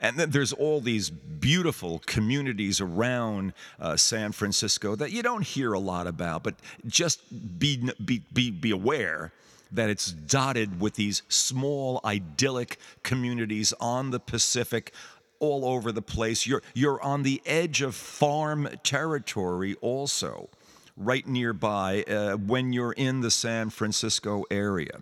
And 0.01 0.17
then 0.17 0.31
there's 0.31 0.55
all 0.55 0.81
these 0.81 1.11
beautiful 1.11 2.01
communities 2.07 2.81
around 2.81 3.53
uh, 3.79 3.97
San 3.97 4.33
Francisco 4.33 4.95
that 4.97 5.13
you 5.13 5.23
don't 5.23 5.45
hear 5.45 5.75
a 5.75 5.79
lot 5.79 6.07
about, 6.07 6.43
but 6.43 6.55
just 6.87 7.21
be, 7.59 7.91
be, 8.03 8.23
be, 8.33 8.51
be 8.51 8.71
aware 8.71 9.33
that 9.73 9.91
it's 9.91 10.13
dotted 10.13 10.81
with 10.81 10.95
these 10.95 11.23
small, 11.29 12.01
idyllic 12.05 12.79
communities 13.03 13.73
on 13.81 14.11
the 14.11 14.21
Pacific 14.21 14.93
all 15.39 15.65
over 15.65 15.93
the 15.93 16.03
place. 16.03 16.47
You're, 16.47 16.63
you're 16.75 17.01
on 17.03 17.23
the 17.23 17.43
edge 17.45 17.83
of 17.83 17.95
farm 17.95 18.69
territory 18.83 19.77
also, 19.81 20.49
right 20.97 21.27
nearby 21.27 22.05
uh, 22.05 22.37
when 22.37 22.73
you're 22.73 22.93
in 22.93 23.21
the 23.21 23.31
San 23.31 23.71
Francisco 23.71 24.45
area. 24.51 25.01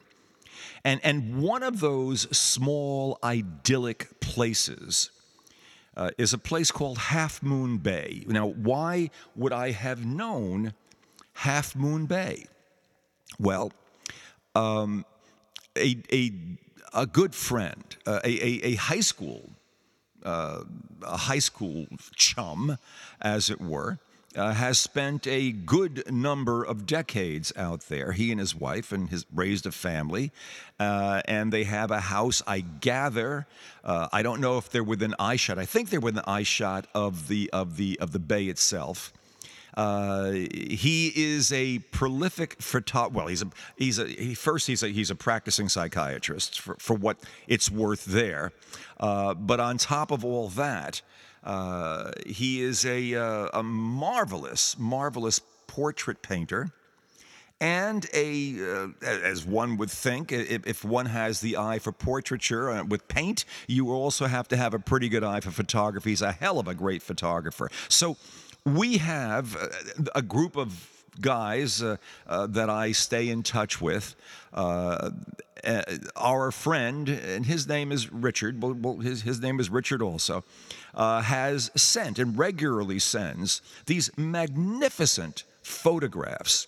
And, 0.84 1.00
and 1.02 1.40
one 1.40 1.62
of 1.62 1.80
those 1.80 2.22
small, 2.36 3.18
idyllic 3.22 4.20
places 4.20 5.10
uh, 5.96 6.10
is 6.18 6.32
a 6.32 6.38
place 6.38 6.70
called 6.70 6.98
Half 6.98 7.42
Moon 7.42 7.78
Bay. 7.78 8.24
Now, 8.26 8.48
why 8.48 9.10
would 9.36 9.52
I 9.52 9.70
have 9.70 10.04
known 10.04 10.74
Half 11.34 11.76
Moon 11.76 12.06
Bay? 12.06 12.46
Well, 13.38 13.72
um, 14.54 15.04
a, 15.76 15.96
a, 16.12 16.32
a 16.92 17.06
good 17.06 17.34
friend, 17.34 17.96
uh, 18.06 18.20
a, 18.24 18.28
a, 18.28 18.60
a, 18.66 18.74
high 18.74 19.00
school, 19.00 19.50
uh, 20.24 20.60
a 21.02 21.16
high 21.16 21.38
school 21.38 21.86
chum, 22.14 22.78
as 23.20 23.50
it 23.50 23.60
were, 23.60 23.98
uh, 24.36 24.52
has 24.52 24.78
spent 24.78 25.26
a 25.26 25.52
good 25.52 26.10
number 26.10 26.64
of 26.64 26.86
decades 26.86 27.52
out 27.56 27.82
there. 27.82 28.12
He 28.12 28.30
and 28.30 28.40
his 28.40 28.54
wife 28.54 28.92
and 28.92 29.08
his 29.08 29.26
raised 29.32 29.66
a 29.66 29.72
family, 29.72 30.32
uh, 30.78 31.22
and 31.26 31.52
they 31.52 31.64
have 31.64 31.90
a 31.90 32.00
house. 32.00 32.42
I 32.46 32.60
gather. 32.60 33.46
Uh, 33.84 34.08
I 34.12 34.22
don't 34.22 34.40
know 34.40 34.58
if 34.58 34.70
they're 34.70 34.82
within 34.84 35.14
eyeshot. 35.18 35.58
I 35.58 35.66
think 35.66 35.90
they're 35.90 36.00
within 36.00 36.24
eyeshot 36.26 36.86
of 36.94 37.28
the 37.28 37.50
of 37.52 37.76
the 37.76 37.98
of 38.00 38.12
the 38.12 38.18
bay 38.18 38.46
itself. 38.46 39.12
Uh, 39.76 40.30
he 40.30 41.12
is 41.16 41.52
a 41.52 41.80
prolific 41.90 42.60
photographer. 42.62 43.16
Well, 43.16 43.26
he's 43.26 43.42
a 43.42 43.50
he's 43.76 43.98
a 43.98 44.06
he, 44.06 44.34
first 44.34 44.66
he's 44.66 44.82
a 44.82 44.88
he's 44.88 45.10
a 45.10 45.14
practicing 45.14 45.68
psychiatrist 45.68 46.60
for, 46.60 46.76
for 46.78 46.94
what 46.94 47.18
it's 47.48 47.70
worth 47.70 48.04
there. 48.04 48.52
Uh, 49.00 49.34
but 49.34 49.58
on 49.60 49.78
top 49.78 50.10
of 50.10 50.24
all 50.24 50.48
that, 50.50 51.02
uh, 51.42 52.12
he 52.24 52.60
is 52.62 52.84
a 52.84 53.14
uh, 53.14 53.48
a 53.52 53.62
marvelous 53.62 54.78
marvelous 54.78 55.40
portrait 55.66 56.22
painter. 56.22 56.70
And 57.60 58.06
a, 58.12 58.56
uh, 58.60 58.88
as 59.02 59.46
one 59.46 59.76
would 59.78 59.90
think, 59.90 60.32
if, 60.32 60.84
one 60.84 61.06
has 61.06 61.40
the 61.40 61.56
eye 61.56 61.78
for 61.78 61.92
portraiture 61.92 62.68
uh, 62.68 62.84
with 62.84 63.06
paint, 63.08 63.44
you 63.68 63.90
also 63.90 64.26
have 64.26 64.48
to 64.48 64.56
have 64.56 64.74
a 64.74 64.78
pretty 64.78 65.08
good 65.08 65.24
eye 65.24 65.40
for 65.40 65.50
photography. 65.50 66.10
He's 66.10 66.20
a 66.20 66.32
hell 66.32 66.58
of 66.58 66.68
a 66.68 66.74
great 66.74 67.00
photographer. 67.00 67.70
So, 67.88 68.16
we 68.64 68.98
have 68.98 69.56
uh, 69.56 69.68
a 70.14 70.22
group 70.22 70.56
of 70.56 70.90
guys 71.20 71.82
uh, 71.82 71.96
uh, 72.26 72.46
that 72.48 72.70
I 72.70 72.92
stay 72.92 73.28
in 73.28 73.42
touch 73.42 73.80
with. 73.80 74.16
Uh, 74.52 75.10
uh 75.64 75.82
our 76.16 76.50
friend, 76.50 77.08
and 77.08 77.46
his 77.46 77.68
name 77.68 77.92
is 77.92 78.12
Richard, 78.12 78.62
well, 78.62 78.96
his, 78.96 79.22
his 79.22 79.40
name 79.40 79.60
is 79.60 79.70
Richard 79.70 80.02
also, 80.02 80.44
uh, 80.94 81.22
has 81.22 81.70
sent 81.74 82.18
and 82.18 82.36
regularly 82.38 82.98
sends 82.98 83.62
these 83.86 84.10
magnificent 84.16 85.44
photographs. 85.62 86.66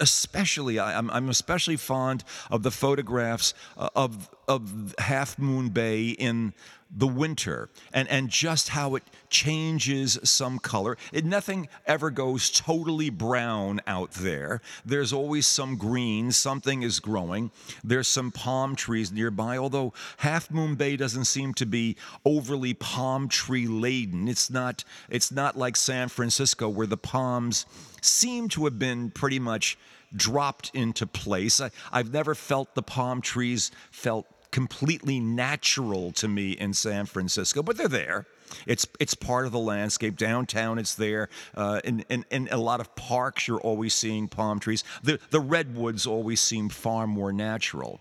Especially, 0.00 0.80
I'm, 0.80 1.08
I'm 1.10 1.28
especially 1.28 1.76
fond 1.76 2.24
of 2.50 2.64
the 2.64 2.70
photographs 2.72 3.54
of, 3.76 4.28
of 4.48 4.94
Half 4.98 5.38
Moon 5.38 5.68
Bay 5.68 6.08
in 6.08 6.52
the 6.90 7.06
winter 7.06 7.68
and, 7.92 8.08
and 8.08 8.30
just 8.30 8.70
how 8.70 8.94
it 8.94 9.02
changes 9.28 10.18
some 10.22 10.58
color. 10.58 10.96
It, 11.12 11.24
nothing 11.24 11.68
ever 11.86 12.10
goes 12.10 12.50
totally 12.50 13.10
brown 13.10 13.80
out 13.86 14.12
there. 14.12 14.62
There's 14.84 15.12
always 15.12 15.46
some 15.46 15.76
green, 15.76 16.32
something 16.32 16.82
is 16.82 17.00
growing. 17.00 17.50
There's 17.84 18.08
some 18.08 18.30
palm 18.30 18.74
trees 18.74 19.12
nearby, 19.12 19.58
although 19.58 19.92
Half 20.18 20.50
Moon 20.50 20.76
Bay 20.76 20.96
doesn't 20.96 21.26
seem 21.26 21.52
to 21.54 21.66
be 21.66 21.96
overly 22.24 22.74
palm 22.74 23.28
tree 23.28 23.66
laden. 23.66 24.28
It's 24.28 24.48
not, 24.50 24.84
it's 25.10 25.30
not 25.30 25.58
like 25.58 25.76
San 25.76 26.08
Francisco 26.08 26.68
where 26.68 26.86
the 26.86 26.96
palms 26.96 27.66
seem 28.00 28.48
to 28.48 28.64
have 28.64 28.78
been 28.78 29.10
pretty 29.10 29.38
much 29.38 29.76
dropped 30.16 30.70
into 30.72 31.06
place. 31.06 31.60
I, 31.60 31.70
I've 31.92 32.12
never 32.12 32.34
felt 32.34 32.74
the 32.74 32.82
palm 32.82 33.20
trees 33.20 33.70
felt 33.90 34.26
completely 34.50 35.20
natural 35.20 36.12
to 36.12 36.28
me 36.28 36.52
in 36.52 36.72
San 36.74 37.06
Francisco, 37.06 37.62
but 37.62 37.76
they're 37.76 37.88
there. 37.88 38.26
It's 38.66 38.86
it's 38.98 39.14
part 39.14 39.46
of 39.46 39.52
the 39.52 39.58
landscape. 39.58 40.16
Downtown, 40.16 40.78
it's 40.78 40.94
there. 40.94 41.28
Uh, 41.54 41.80
in, 41.84 42.04
in, 42.08 42.24
in 42.30 42.48
a 42.50 42.56
lot 42.56 42.80
of 42.80 42.94
parks, 42.96 43.46
you're 43.46 43.60
always 43.60 43.94
seeing 43.94 44.28
palm 44.28 44.58
trees. 44.58 44.84
The 45.02 45.20
the 45.30 45.40
redwoods 45.40 46.06
always 46.06 46.40
seem 46.40 46.68
far 46.68 47.06
more 47.06 47.32
natural. 47.32 48.00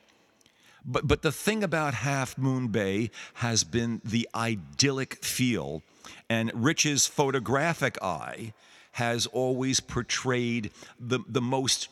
But 0.85 1.07
but 1.07 1.21
the 1.21 1.33
thing 1.33 1.63
about 1.63 1.93
Half 1.93 2.37
Moon 2.37 2.69
Bay 2.69 3.11
has 3.35 3.63
been 3.63 4.01
the 4.05 4.27
idyllic 4.33 5.23
feel, 5.23 5.83
and 6.29 6.51
Rich's 6.53 7.07
photographic 7.07 7.97
eye 8.01 8.53
has 8.93 9.27
always 9.27 9.81
portrayed 9.81 10.71
the 10.97 11.19
the 11.27 11.41
most 11.41 11.89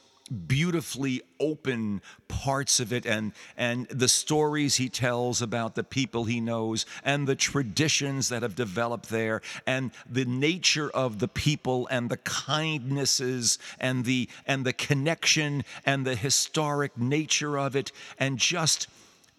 beautifully 0.48 1.22
open 1.40 2.02
parts 2.28 2.80
of 2.80 2.92
it 2.92 3.06
and 3.06 3.32
and 3.58 3.88
the 3.90 4.08
stories 4.08 4.76
he 4.76 4.90
tells 4.90 5.42
about 5.42 5.76
the 5.76 5.84
people 5.84 6.26
he 6.26 6.40
knows 6.40 6.86
and 7.04 7.28
the 7.28 7.36
traditions 7.36 8.30
that 8.30 8.42
have 8.42 8.56
developed 8.56 9.10
there 9.10 9.40
and 9.68 9.92
the 10.10 10.26
nature 10.26 10.90
of 10.90 11.20
the 11.20 11.28
people 11.28 11.88
and 11.92 12.10
the 12.10 12.18
kindnesses 12.18 13.60
and 13.80 14.04
the 14.06 14.28
and 14.48 14.66
the 14.66 14.74
connection 14.74 15.64
and 15.86 16.06
the 16.06 16.16
historic 16.16 16.98
nature 16.98 17.60
of 17.60 17.76
it 17.76 17.92
and 18.18 18.40
just 18.40 18.88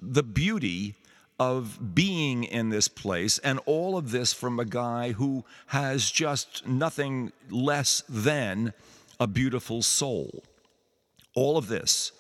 the 0.01 0.23
beauty 0.23 0.95
of 1.39 1.95
being 1.95 2.45
in 2.45 2.71
this 2.71 2.89
place, 2.89 3.39
and 3.39 3.61
all 3.67 3.99
of 3.99 4.11
this 4.11 4.33
from 4.33 4.59
a 4.59 4.65
guy 4.65 5.13
who 5.13 5.45
has 5.67 6.11
just 6.11 6.67
nothing 6.67 7.31
less 7.51 8.03
than 8.09 8.73
a 9.21 9.27
beautiful 9.27 9.83
soul. 9.83 10.43
All 11.37 11.59
of 11.59 11.69
this 11.69 12.13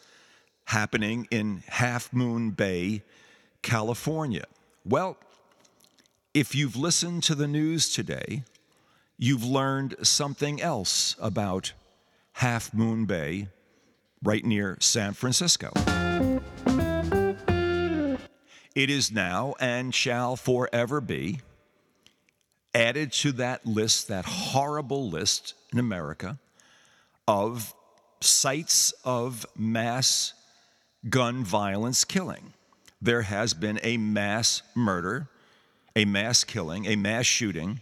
happening 0.66 1.26
in 1.30 1.62
Half 1.66 2.12
Moon 2.12 2.50
Bay, 2.50 3.02
California. 3.62 4.44
Well, 4.84 5.16
if 6.34 6.54
you've 6.54 6.76
listened 6.76 7.22
to 7.24 7.34
the 7.34 7.48
news 7.48 7.88
today, 7.92 8.44
you've 9.16 9.42
learned 9.42 9.96
something 10.02 10.60
else 10.60 11.16
about 11.18 11.72
Half 12.34 12.74
Moon 12.74 13.06
Bay 13.06 13.48
right 14.22 14.44
near 14.44 14.76
San 14.80 15.14
Francisco. 15.14 15.72
It 18.74 18.90
is 18.90 19.10
now 19.10 19.54
and 19.58 19.94
shall 19.94 20.36
forever 20.36 21.00
be 21.00 21.40
added 22.74 23.12
to 23.12 23.32
that 23.32 23.64
list, 23.64 24.08
that 24.08 24.26
horrible 24.26 25.08
list 25.08 25.54
in 25.72 25.78
America 25.78 26.38
of 27.26 27.72
sites 28.20 28.92
of 29.04 29.46
mass 29.56 30.34
gun 31.08 31.44
violence 31.44 32.04
killing. 32.04 32.52
There 33.00 33.22
has 33.22 33.54
been 33.54 33.78
a 33.82 33.96
mass 33.96 34.62
murder, 34.74 35.28
a 35.94 36.04
mass 36.04 36.44
killing, 36.44 36.86
a 36.86 36.96
mass 36.96 37.26
shooting, 37.26 37.80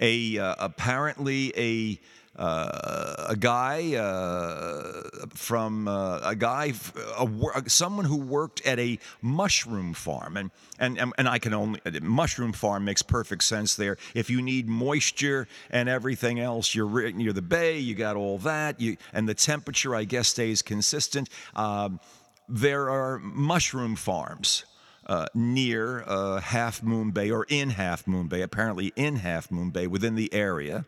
a 0.00 0.38
uh, 0.38 0.54
apparently 0.58 1.52
a 1.56 1.98
a 2.38 3.36
guy 3.38 3.94
uh, 3.96 5.26
from 5.30 5.88
uh, 5.88 6.20
a 6.22 6.34
guy, 6.34 6.74
a, 7.18 7.68
someone 7.68 8.04
who 8.04 8.16
worked 8.16 8.64
at 8.66 8.78
a 8.78 8.98
mushroom 9.22 9.94
farm, 9.94 10.36
and, 10.36 10.50
and 10.78 11.12
and 11.16 11.28
I 11.28 11.38
can 11.38 11.54
only 11.54 11.80
mushroom 12.02 12.52
farm 12.52 12.84
makes 12.84 13.02
perfect 13.02 13.44
sense 13.44 13.76
there. 13.76 13.96
If 14.14 14.30
you 14.30 14.42
need 14.42 14.68
moisture 14.68 15.48
and 15.70 15.88
everything 15.88 16.40
else, 16.40 16.74
you're 16.74 17.12
near 17.12 17.32
the 17.32 17.42
bay, 17.42 17.78
you 17.78 17.94
got 17.94 18.16
all 18.16 18.38
that, 18.38 18.80
you 18.80 18.96
and 19.12 19.28
the 19.28 19.34
temperature 19.34 19.94
I 19.94 20.04
guess 20.04 20.28
stays 20.28 20.62
consistent. 20.62 21.28
Um, 21.54 22.00
there 22.48 22.90
are 22.90 23.18
mushroom 23.18 23.96
farms. 23.96 24.64
Uh, 25.08 25.24
near 25.34 26.02
uh, 26.08 26.40
Half 26.40 26.82
Moon 26.82 27.12
Bay 27.12 27.30
or 27.30 27.46
in 27.48 27.70
Half 27.70 28.08
Moon 28.08 28.26
Bay, 28.26 28.42
apparently 28.42 28.92
in 28.96 29.14
Half 29.14 29.52
Moon 29.52 29.70
Bay 29.70 29.86
within 29.86 30.16
the 30.16 30.34
area 30.34 30.84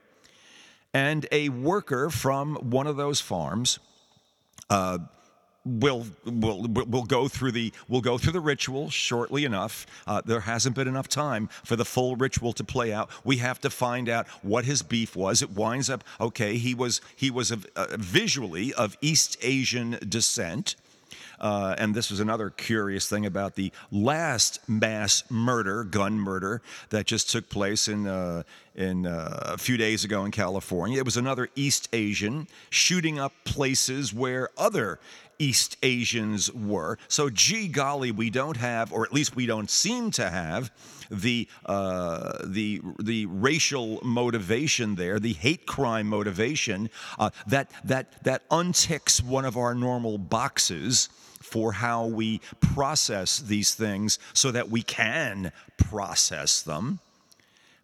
and 0.94 1.26
a 1.32 1.48
worker 1.48 2.10
from 2.10 2.56
one 2.56 2.86
of 2.86 2.96
those 2.96 3.20
farms 3.20 3.78
uh, 4.70 4.98
will 5.64 6.06
will 6.24 6.62
will 6.62 7.04
go 7.04 7.28
through 7.28 7.52
the 7.52 7.72
will 7.88 8.00
go 8.00 8.16
through 8.16 8.32
the 8.32 8.40
ritual 8.40 8.90
shortly 8.90 9.44
enough. 9.44 9.86
Uh, 10.06 10.22
there 10.24 10.40
hasn't 10.40 10.74
been 10.74 10.88
enough 10.88 11.08
time 11.08 11.48
for 11.64 11.76
the 11.76 11.84
full 11.84 12.16
ritual 12.16 12.52
to 12.54 12.64
play 12.64 12.92
out. 12.92 13.10
We 13.24 13.38
have 13.38 13.60
to 13.60 13.70
find 13.70 14.08
out 14.08 14.26
what 14.42 14.64
his 14.64 14.82
beef 14.82 15.14
was. 15.14 15.42
It 15.42 15.50
winds 15.50 15.90
up 15.90 16.04
okay. 16.20 16.56
He 16.56 16.74
was 16.74 17.00
he 17.16 17.30
was 17.30 17.50
a, 17.50 17.58
a 17.76 17.96
visually 17.98 18.72
of 18.74 18.96
East 19.00 19.36
Asian 19.42 19.98
descent. 20.08 20.76
Uh, 21.40 21.74
and 21.78 21.94
this 21.94 22.10
was 22.10 22.20
another 22.20 22.50
curious 22.50 23.08
thing 23.08 23.26
about 23.26 23.54
the 23.54 23.72
last 23.90 24.60
mass 24.68 25.24
murder, 25.30 25.84
gun 25.84 26.14
murder, 26.14 26.62
that 26.90 27.06
just 27.06 27.30
took 27.30 27.48
place 27.48 27.88
in, 27.88 28.06
uh, 28.06 28.42
in 28.74 29.06
uh, 29.06 29.40
a 29.54 29.58
few 29.58 29.76
days 29.76 30.04
ago 30.04 30.24
in 30.24 30.30
California. 30.30 30.98
It 30.98 31.04
was 31.04 31.16
another 31.16 31.48
East 31.54 31.88
Asian 31.92 32.48
shooting 32.70 33.18
up 33.18 33.32
places 33.44 34.12
where 34.12 34.50
other 34.56 34.98
East 35.38 35.76
Asians 35.82 36.52
were. 36.52 36.98
So, 37.08 37.30
gee 37.30 37.68
golly, 37.68 38.10
we 38.10 38.30
don't 38.30 38.56
have, 38.56 38.92
or 38.92 39.04
at 39.04 39.12
least 39.12 39.36
we 39.36 39.46
don't 39.46 39.70
seem 39.70 40.10
to 40.12 40.28
have, 40.28 40.72
the 41.10 41.48
uh, 41.66 42.38
the 42.44 42.82
the 42.98 43.26
racial 43.26 44.00
motivation 44.02 44.94
there, 44.96 45.18
the 45.18 45.32
hate 45.32 45.66
crime 45.66 46.06
motivation 46.06 46.90
uh, 47.18 47.30
that 47.46 47.70
that 47.84 48.22
that 48.24 48.48
unticks 48.50 49.22
one 49.22 49.44
of 49.44 49.56
our 49.56 49.74
normal 49.74 50.18
boxes 50.18 51.08
for 51.48 51.72
how 51.72 52.06
we 52.06 52.40
process 52.60 53.38
these 53.38 53.74
things 53.74 54.18
so 54.34 54.50
that 54.50 54.70
we 54.70 54.82
can 54.82 55.50
process 55.76 56.62
them. 56.62 57.00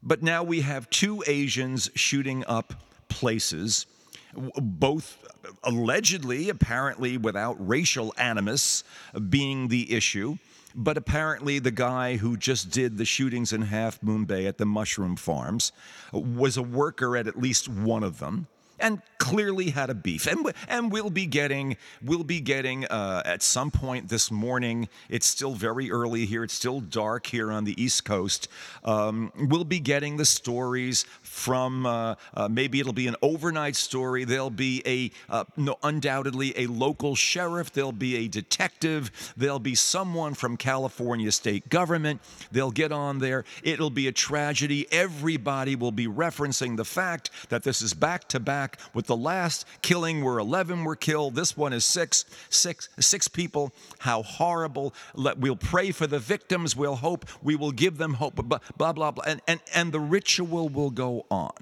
But 0.02 0.22
now 0.22 0.42
we 0.42 0.60
have 0.60 0.90
two 0.90 1.24
Asians 1.26 1.90
shooting 1.94 2.44
up 2.46 2.74
places, 3.08 3.86
both 4.34 5.18
allegedly, 5.62 6.50
apparently 6.50 7.16
without 7.16 7.56
racial 7.58 8.12
animus 8.18 8.84
being 9.30 9.68
the 9.68 9.92
issue. 9.92 10.36
But 10.76 10.98
apparently, 10.98 11.60
the 11.60 11.70
guy 11.70 12.16
who 12.16 12.36
just 12.36 12.70
did 12.70 12.98
the 12.98 13.04
shootings 13.04 13.52
in 13.52 13.62
Half 13.62 14.02
Moon 14.02 14.24
Bay 14.24 14.46
at 14.46 14.58
the 14.58 14.66
mushroom 14.66 15.14
farms 15.14 15.70
was 16.12 16.56
a 16.56 16.62
worker 16.62 17.16
at 17.16 17.28
at 17.28 17.38
least 17.38 17.68
one 17.68 18.02
of 18.02 18.18
them 18.18 18.48
and 18.78 19.00
clearly 19.18 19.70
had 19.70 19.88
a 19.88 19.94
beef. 19.94 20.26
And 20.26 20.52
and 20.68 20.92
we'll 20.92 21.10
be 21.10 21.26
getting 21.26 21.76
we'll 22.02 22.24
be 22.24 22.40
getting 22.40 22.84
uh, 22.86 23.22
at 23.24 23.42
some 23.42 23.70
point 23.70 24.08
this 24.08 24.30
morning. 24.30 24.88
It's 25.08 25.26
still 25.26 25.54
very 25.54 25.90
early 25.90 26.26
here. 26.26 26.44
It's 26.44 26.54
still 26.54 26.80
dark 26.80 27.26
here 27.26 27.50
on 27.50 27.64
the 27.64 27.80
east 27.82 28.04
coast. 28.04 28.48
Um, 28.84 29.32
we'll 29.36 29.64
be 29.64 29.80
getting 29.80 30.18
the 30.18 30.26
stories 30.26 31.04
from 31.22 31.86
uh, 31.86 32.16
uh, 32.34 32.48
maybe 32.48 32.80
it'll 32.80 32.92
be 32.92 33.06
an 33.06 33.16
overnight 33.22 33.76
story. 33.76 34.24
There'll 34.24 34.50
be 34.50 34.82
a 34.84 35.10
uh, 35.32 35.44
no, 35.56 35.76
undoubtedly 35.82 36.52
a 36.58 36.66
local 36.66 37.14
sheriff. 37.14 37.72
There'll 37.72 37.92
be 37.92 38.16
a 38.16 38.28
detective. 38.28 39.32
There'll 39.36 39.58
be 39.58 39.74
someone 39.74 40.34
from 40.34 40.56
California 40.56 41.32
state 41.32 41.68
government. 41.68 42.20
They'll 42.52 42.70
get 42.70 42.92
on 42.92 43.18
there. 43.18 43.44
It'll 43.62 43.90
be 43.90 44.08
a 44.08 44.12
tragedy. 44.12 44.86
Everybody 44.92 45.76
will 45.76 45.92
be 45.92 46.06
referencing 46.06 46.76
the 46.76 46.84
fact 46.84 47.30
that 47.48 47.62
this 47.62 47.80
is 47.80 47.94
back 47.94 48.28
to 48.28 48.40
back 48.40 48.73
with 48.92 49.06
the 49.06 49.16
last 49.16 49.66
killing 49.82 50.24
where 50.24 50.38
11 50.38 50.84
were 50.84 50.96
killed. 50.96 51.34
This 51.34 51.56
one 51.56 51.72
is 51.72 51.84
six, 51.84 52.24
six, 52.50 52.88
six 52.98 53.28
people. 53.28 53.72
How 53.98 54.22
horrible. 54.22 54.94
Let, 55.14 55.38
we'll 55.38 55.56
pray 55.56 55.90
for 55.90 56.06
the 56.06 56.18
victims. 56.18 56.76
We'll 56.76 56.96
hope. 56.96 57.26
We 57.42 57.56
will 57.56 57.72
give 57.72 57.98
them 57.98 58.14
hope. 58.14 58.36
Blah, 58.36 58.60
blah, 58.76 58.92
blah. 58.92 59.10
blah. 59.10 59.24
And, 59.26 59.40
and, 59.46 59.60
and 59.74 59.92
the 59.92 60.00
ritual 60.00 60.68
will 60.68 60.90
go 60.90 61.26
on. 61.30 61.52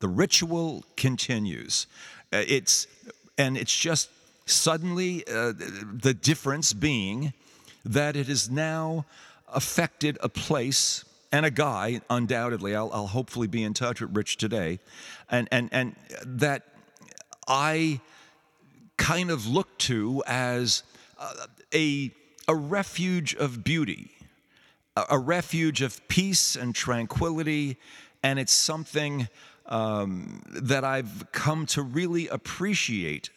The 0.00 0.08
ritual 0.08 0.84
continues. 0.96 1.86
Uh, 2.32 2.42
it's, 2.46 2.86
and 3.38 3.56
it's 3.56 3.76
just 3.76 4.10
suddenly 4.46 5.26
uh, 5.26 5.52
the 5.56 6.14
difference 6.14 6.72
being 6.72 7.32
that 7.84 8.16
it 8.16 8.26
has 8.26 8.50
now 8.50 9.04
affected 9.48 10.18
a 10.20 10.28
place 10.28 11.04
and 11.34 11.44
a 11.44 11.50
guy, 11.50 12.00
undoubtedly. 12.08 12.76
I'll, 12.76 12.90
I'll 12.92 13.08
hopefully 13.08 13.48
be 13.48 13.64
in 13.64 13.74
touch 13.74 14.00
with 14.00 14.16
Rich 14.16 14.36
today, 14.36 14.78
and 15.28 15.48
and 15.50 15.68
and 15.72 15.96
that 16.24 16.62
I 17.48 18.00
kind 18.96 19.32
of 19.32 19.44
look 19.44 19.76
to 19.78 20.22
as 20.28 20.84
a 21.74 22.12
a 22.46 22.54
refuge 22.54 23.34
of 23.34 23.64
beauty, 23.64 24.12
a, 24.96 25.18
refuge 25.18 25.82
of 25.82 26.06
peace 26.06 26.54
and 26.54 26.72
tranquility, 26.72 27.78
and 28.22 28.38
it's 28.38 28.52
something 28.52 29.26
um, 29.66 30.40
that 30.46 30.84
I've 30.84 31.32
come 31.32 31.66
to 31.66 31.82
really 31.82 32.28
appreciate 32.28 33.30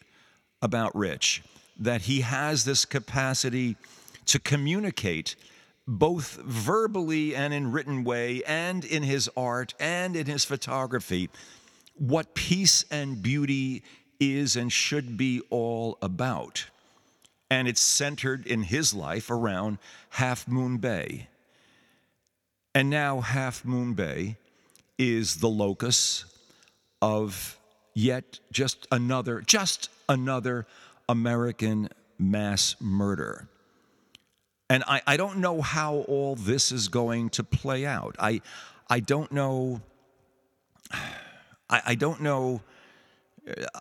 about 0.62 0.96
Rich. 0.96 1.42
That 1.80 2.02
he 2.02 2.22
has 2.22 2.64
this 2.64 2.86
capacity 2.86 3.76
to 4.26 4.38
communicate 4.38 5.36
both 5.88 6.34
verbally 6.44 7.34
and 7.34 7.54
in 7.54 7.72
written 7.72 8.04
way, 8.04 8.44
and 8.44 8.84
in 8.84 9.04
his 9.04 9.30
art 9.38 9.74
and 9.80 10.16
in 10.16 10.26
his 10.26 10.44
photography, 10.44 11.30
what 11.96 12.36
peace 12.36 12.84
and 12.92 13.22
beauty 13.22 13.84
is 14.20 14.56
and 14.56 14.72
should 14.72 15.18
be 15.18 15.42
all 15.50 15.98
about. 16.02 16.66
And 17.50 17.68
it's 17.68 17.82
centered 17.82 18.46
in 18.46 18.64
his 18.64 18.94
life 18.94 19.32
around 19.32 19.78
Half 20.10 20.48
Moon 20.48 20.78
Bay. 20.78 21.28
And 22.76 22.90
now 22.90 23.22
Half 23.22 23.64
Moon 23.64 23.94
Bay 23.94 24.36
is 24.98 25.38
the 25.38 25.48
locus 25.48 26.26
of 27.02 27.58
yet 27.94 28.40
just 28.52 28.86
another, 28.92 29.42
just 29.42 29.90
another 30.10 30.68
American 31.08 31.90
mass 32.20 32.76
murder. 32.82 33.48
And 34.70 34.84
I, 34.88 35.02
I 35.08 35.18
don't 35.18 35.38
know 35.38 35.62
how 35.62 35.96
all 36.08 36.36
this 36.36 36.72
is 36.72 36.88
going 36.88 37.30
to 37.32 37.44
play 37.44 37.86
out. 37.86 38.16
I, 38.20 38.42
I 38.90 39.00
don't 39.00 39.32
know. 39.32 39.82
I, 41.70 41.82
I 41.88 41.96
don't 41.96 42.22
know 42.22 42.62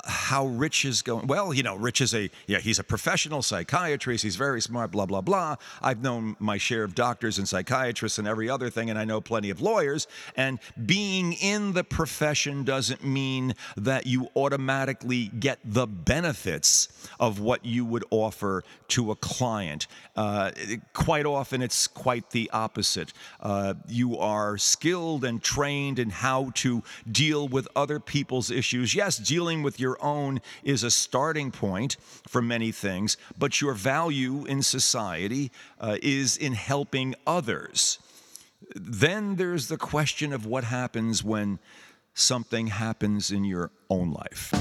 how 0.04 0.46
Rich 0.46 0.84
is 0.84 1.02
going. 1.02 1.26
Well, 1.26 1.52
you 1.52 1.62
know, 1.62 1.76
Rich 1.76 2.00
is 2.00 2.14
a 2.14 2.30
yeah, 2.46 2.58
he's 2.58 2.78
a 2.78 2.84
professional 2.84 3.42
psychiatrist. 3.42 4.22
He's 4.22 4.36
very 4.36 4.60
smart. 4.60 4.92
Blah 4.92 5.06
blah 5.06 5.20
blah. 5.20 5.56
I've 5.82 6.02
known 6.02 6.36
my 6.38 6.58
share 6.58 6.84
of 6.84 6.94
doctors 6.94 7.38
and 7.38 7.48
psychiatrists 7.48 8.18
and 8.18 8.28
every 8.28 8.48
other 8.48 8.70
thing, 8.70 8.90
and 8.90 8.98
I 8.98 9.04
know 9.04 9.20
plenty 9.20 9.50
of 9.50 9.60
lawyers. 9.60 10.06
And 10.36 10.58
being 10.84 11.32
in 11.32 11.72
the 11.72 11.84
profession 11.84 12.64
doesn't 12.64 13.04
mean 13.04 13.54
that 13.76 14.06
you 14.06 14.28
automatically 14.36 15.28
get 15.38 15.58
the 15.64 15.86
benefits 15.86 16.88
of 17.18 17.40
what 17.40 17.64
you 17.64 17.84
would 17.84 18.04
offer 18.10 18.62
to 18.88 19.10
a 19.10 19.16
client. 19.16 19.86
Uh, 20.14 20.50
quite 20.92 21.26
often, 21.26 21.62
it's 21.62 21.86
quite 21.86 22.30
the 22.30 22.48
opposite. 22.52 23.12
Uh, 23.40 23.74
you 23.88 24.16
are 24.18 24.56
skilled 24.58 25.24
and 25.24 25.42
trained 25.42 25.98
in 25.98 26.10
how 26.10 26.50
to 26.54 26.82
deal 27.10 27.48
with 27.48 27.66
other 27.74 27.98
people's 27.98 28.50
issues. 28.50 28.94
Yes, 28.94 29.16
dealing 29.16 29.55
dealing 29.56 29.64
with 29.64 29.80
your 29.80 29.96
own 30.02 30.40
is 30.62 30.82
a 30.82 30.90
starting 30.90 31.50
point 31.50 31.96
for 32.28 32.42
many 32.42 32.72
things, 32.72 33.16
but 33.38 33.60
your 33.60 33.72
value 33.72 34.44
in 34.44 34.62
society 34.62 35.50
uh, 35.80 35.96
is 36.02 36.36
in 36.36 36.52
helping 36.52 37.14
others. 37.26 37.98
Then 38.74 39.36
there's 39.36 39.68
the 39.68 39.78
question 39.78 40.32
of 40.34 40.44
what 40.44 40.64
happens 40.64 41.24
when 41.24 41.58
something 42.14 42.66
happens 42.66 43.30
in 43.30 43.44
your 43.44 43.70
own 43.88 44.12
life. 44.12 44.52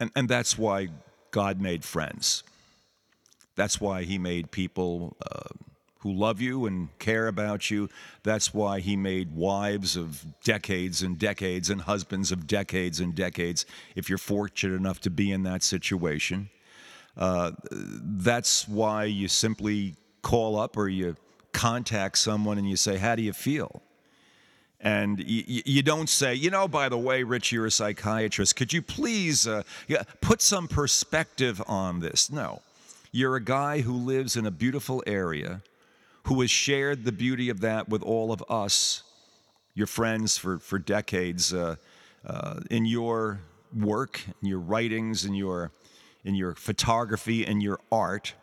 And, 0.00 0.10
and 0.14 0.28
that's 0.28 0.56
why 0.56 0.88
God 1.30 1.60
made 1.60 1.84
friends. 1.84 2.42
That's 3.54 3.80
why 3.80 4.04
He 4.04 4.18
made 4.18 4.50
people. 4.50 5.16
Uh, 5.20 5.48
who 5.98 6.12
love 6.12 6.40
you 6.40 6.66
and 6.66 6.96
care 6.98 7.26
about 7.26 7.70
you. 7.70 7.88
That's 8.22 8.54
why 8.54 8.80
he 8.80 8.96
made 8.96 9.34
wives 9.34 9.96
of 9.96 10.24
decades 10.44 11.02
and 11.02 11.18
decades 11.18 11.70
and 11.70 11.80
husbands 11.80 12.30
of 12.30 12.46
decades 12.46 13.00
and 13.00 13.14
decades, 13.14 13.66
if 13.96 14.08
you're 14.08 14.18
fortunate 14.18 14.76
enough 14.76 15.00
to 15.02 15.10
be 15.10 15.32
in 15.32 15.42
that 15.42 15.62
situation. 15.62 16.50
Uh, 17.16 17.52
that's 17.70 18.68
why 18.68 19.04
you 19.04 19.26
simply 19.26 19.96
call 20.22 20.58
up 20.58 20.76
or 20.76 20.88
you 20.88 21.16
contact 21.52 22.18
someone 22.18 22.58
and 22.58 22.68
you 22.68 22.76
say, 22.76 22.96
How 22.96 23.16
do 23.16 23.22
you 23.22 23.32
feel? 23.32 23.82
And 24.80 25.18
you, 25.18 25.62
you, 25.66 25.82
don't 25.82 26.08
say, 26.08 26.34
you 26.34 26.50
know, 26.50 26.68
by 26.68 26.88
the 26.88 26.96
way, 26.96 27.24
Rich, 27.24 27.50
you're 27.50 27.66
a 27.66 27.70
psychiatrist. 27.70 28.54
Could 28.54 28.72
you 28.72 28.80
please 28.80 29.44
uh, 29.44 29.64
put 30.20 30.40
some 30.40 30.68
perspective 30.68 31.60
on 31.66 31.98
this? 31.98 32.30
No. 32.30 32.62
You're 33.10 33.34
a 33.34 33.42
guy 33.42 33.80
who 33.80 33.92
lives 33.92 34.36
in 34.36 34.46
a 34.46 34.52
beautiful 34.52 35.02
area 35.04 35.62
who 36.28 36.42
has 36.42 36.50
shared 36.50 37.06
the 37.06 37.12
beauty 37.12 37.48
of 37.48 37.60
that 37.60 37.88
with 37.88 38.02
all 38.02 38.32
of 38.32 38.44
us, 38.50 39.02
your 39.72 39.86
friends, 39.86 40.36
for, 40.36 40.58
for 40.58 40.78
decades 40.78 41.54
uh, 41.54 41.74
uh, 42.26 42.60
in 42.70 42.84
your 42.84 43.40
work, 43.74 44.20
in 44.42 44.48
your 44.48 44.58
writings, 44.58 45.24
in 45.24 45.32
your, 45.32 45.70
in 46.26 46.34
your 46.34 46.54
photography, 46.54 47.46
and 47.46 47.62
your 47.62 47.80
art. 47.90 48.34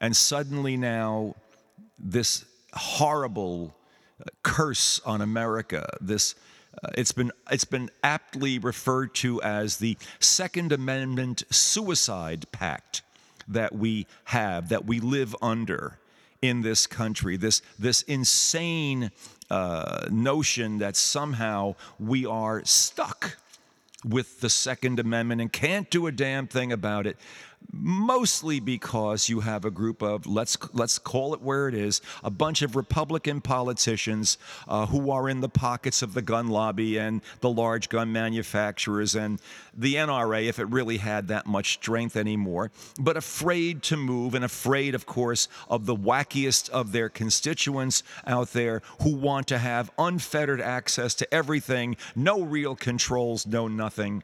And 0.00 0.16
suddenly 0.16 0.76
now, 0.76 1.36
this 1.96 2.44
horrible 2.72 3.72
uh, 4.20 4.24
curse 4.42 5.00
on 5.06 5.20
America, 5.20 5.96
this 6.00 6.34
uh, 6.82 6.88
it's 6.96 7.12
been 7.12 7.30
it's 7.52 7.66
been 7.66 7.88
aptly 8.02 8.58
referred 8.58 9.14
to 9.14 9.40
as 9.42 9.76
the 9.76 9.96
Second 10.18 10.72
Amendment 10.72 11.44
suicide 11.50 12.46
pact 12.50 13.02
that 13.46 13.72
we 13.72 14.08
have 14.24 14.70
that 14.70 14.86
we 14.86 14.98
live 14.98 15.36
under 15.40 15.98
in 16.42 16.62
this 16.62 16.86
country. 16.86 17.36
This, 17.36 17.62
this 17.78 18.02
insane 18.02 19.10
uh, 19.48 20.08
notion 20.10 20.78
that 20.78 20.96
somehow 20.96 21.76
we 21.98 22.26
are 22.26 22.62
stuck 22.64 23.38
with 24.04 24.40
the 24.40 24.50
Second 24.50 24.98
Amendment 24.98 25.40
and 25.40 25.52
can't 25.52 25.88
do 25.88 26.08
a 26.08 26.12
damn 26.12 26.48
thing 26.48 26.72
about 26.72 27.06
it 27.06 27.16
mostly 27.72 28.60
because 28.60 29.28
you 29.28 29.40
have 29.40 29.64
a 29.64 29.70
group 29.70 30.02
of 30.02 30.26
let's 30.26 30.56
let's 30.72 30.98
call 30.98 31.34
it 31.34 31.42
where 31.42 31.68
it 31.68 31.74
is 31.74 32.00
a 32.22 32.30
bunch 32.30 32.62
of 32.62 32.76
republican 32.76 33.40
politicians 33.40 34.38
uh, 34.68 34.86
who 34.86 35.10
are 35.10 35.28
in 35.28 35.40
the 35.40 35.48
pockets 35.48 36.02
of 36.02 36.14
the 36.14 36.22
gun 36.22 36.48
lobby 36.48 36.98
and 36.98 37.20
the 37.40 37.50
large 37.50 37.88
gun 37.88 38.12
manufacturers 38.12 39.14
and 39.14 39.40
the 39.74 39.94
nra 39.96 40.46
if 40.46 40.58
it 40.58 40.64
really 40.66 40.98
had 40.98 41.28
that 41.28 41.46
much 41.46 41.74
strength 41.74 42.16
anymore 42.16 42.70
but 43.00 43.16
afraid 43.16 43.82
to 43.82 43.96
move 43.96 44.34
and 44.34 44.44
afraid 44.44 44.94
of 44.94 45.06
course 45.06 45.48
of 45.68 45.86
the 45.86 45.96
wackiest 45.96 46.68
of 46.70 46.92
their 46.92 47.08
constituents 47.08 48.02
out 48.26 48.52
there 48.52 48.82
who 49.02 49.14
want 49.14 49.46
to 49.46 49.58
have 49.58 49.90
unfettered 49.98 50.60
access 50.60 51.14
to 51.14 51.34
everything 51.34 51.96
no 52.14 52.42
real 52.42 52.76
controls 52.76 53.46
no 53.46 53.66
nothing 53.66 54.22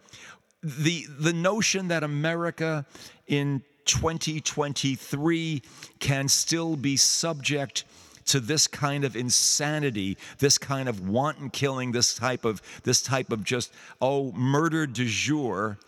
the 0.63 1.07
the 1.19 1.33
notion 1.33 1.89
that 1.89 2.03
America 2.03 2.85
in 3.27 3.63
2023 3.85 5.63
can 5.99 6.29
still 6.29 6.77
be 6.77 6.97
subject 6.97 7.85
to 8.27 8.41
this 8.41 8.67
kind 8.67 9.05
of 9.05 9.17
insanity, 9.17 10.19
this 10.39 10.59
kind 10.59 10.89
of 10.89 11.09
wanton 11.09 11.49
killing, 11.51 11.93
this 11.93 12.15
type 12.15 12.45
of 12.45 12.61
this 12.83 13.03
type 13.03 13.33
of 13.33 13.43
just 13.45 13.73
oh 14.01 14.33
murder 14.33 14.87
de 14.87 15.07
jour, 15.07 15.79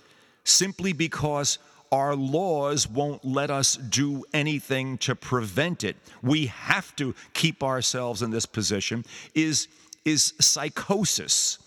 simply 0.45 0.93
because 0.93 1.59
our 1.93 2.15
laws 2.15 2.89
won't 2.89 3.25
let 3.25 3.51
us 3.51 3.77
do 3.77 4.25
anything 4.33 4.97
to 4.99 5.15
prevent 5.15 5.83
it. 5.83 5.97
We 6.23 6.47
have 6.47 6.95
to 6.97 7.15
keep 7.35 7.63
ourselves 7.63 8.23
in 8.23 8.31
this 8.31 8.47
position. 8.47 9.05
Is 9.35 9.69
is 10.05 10.33
psychosis 10.41 11.59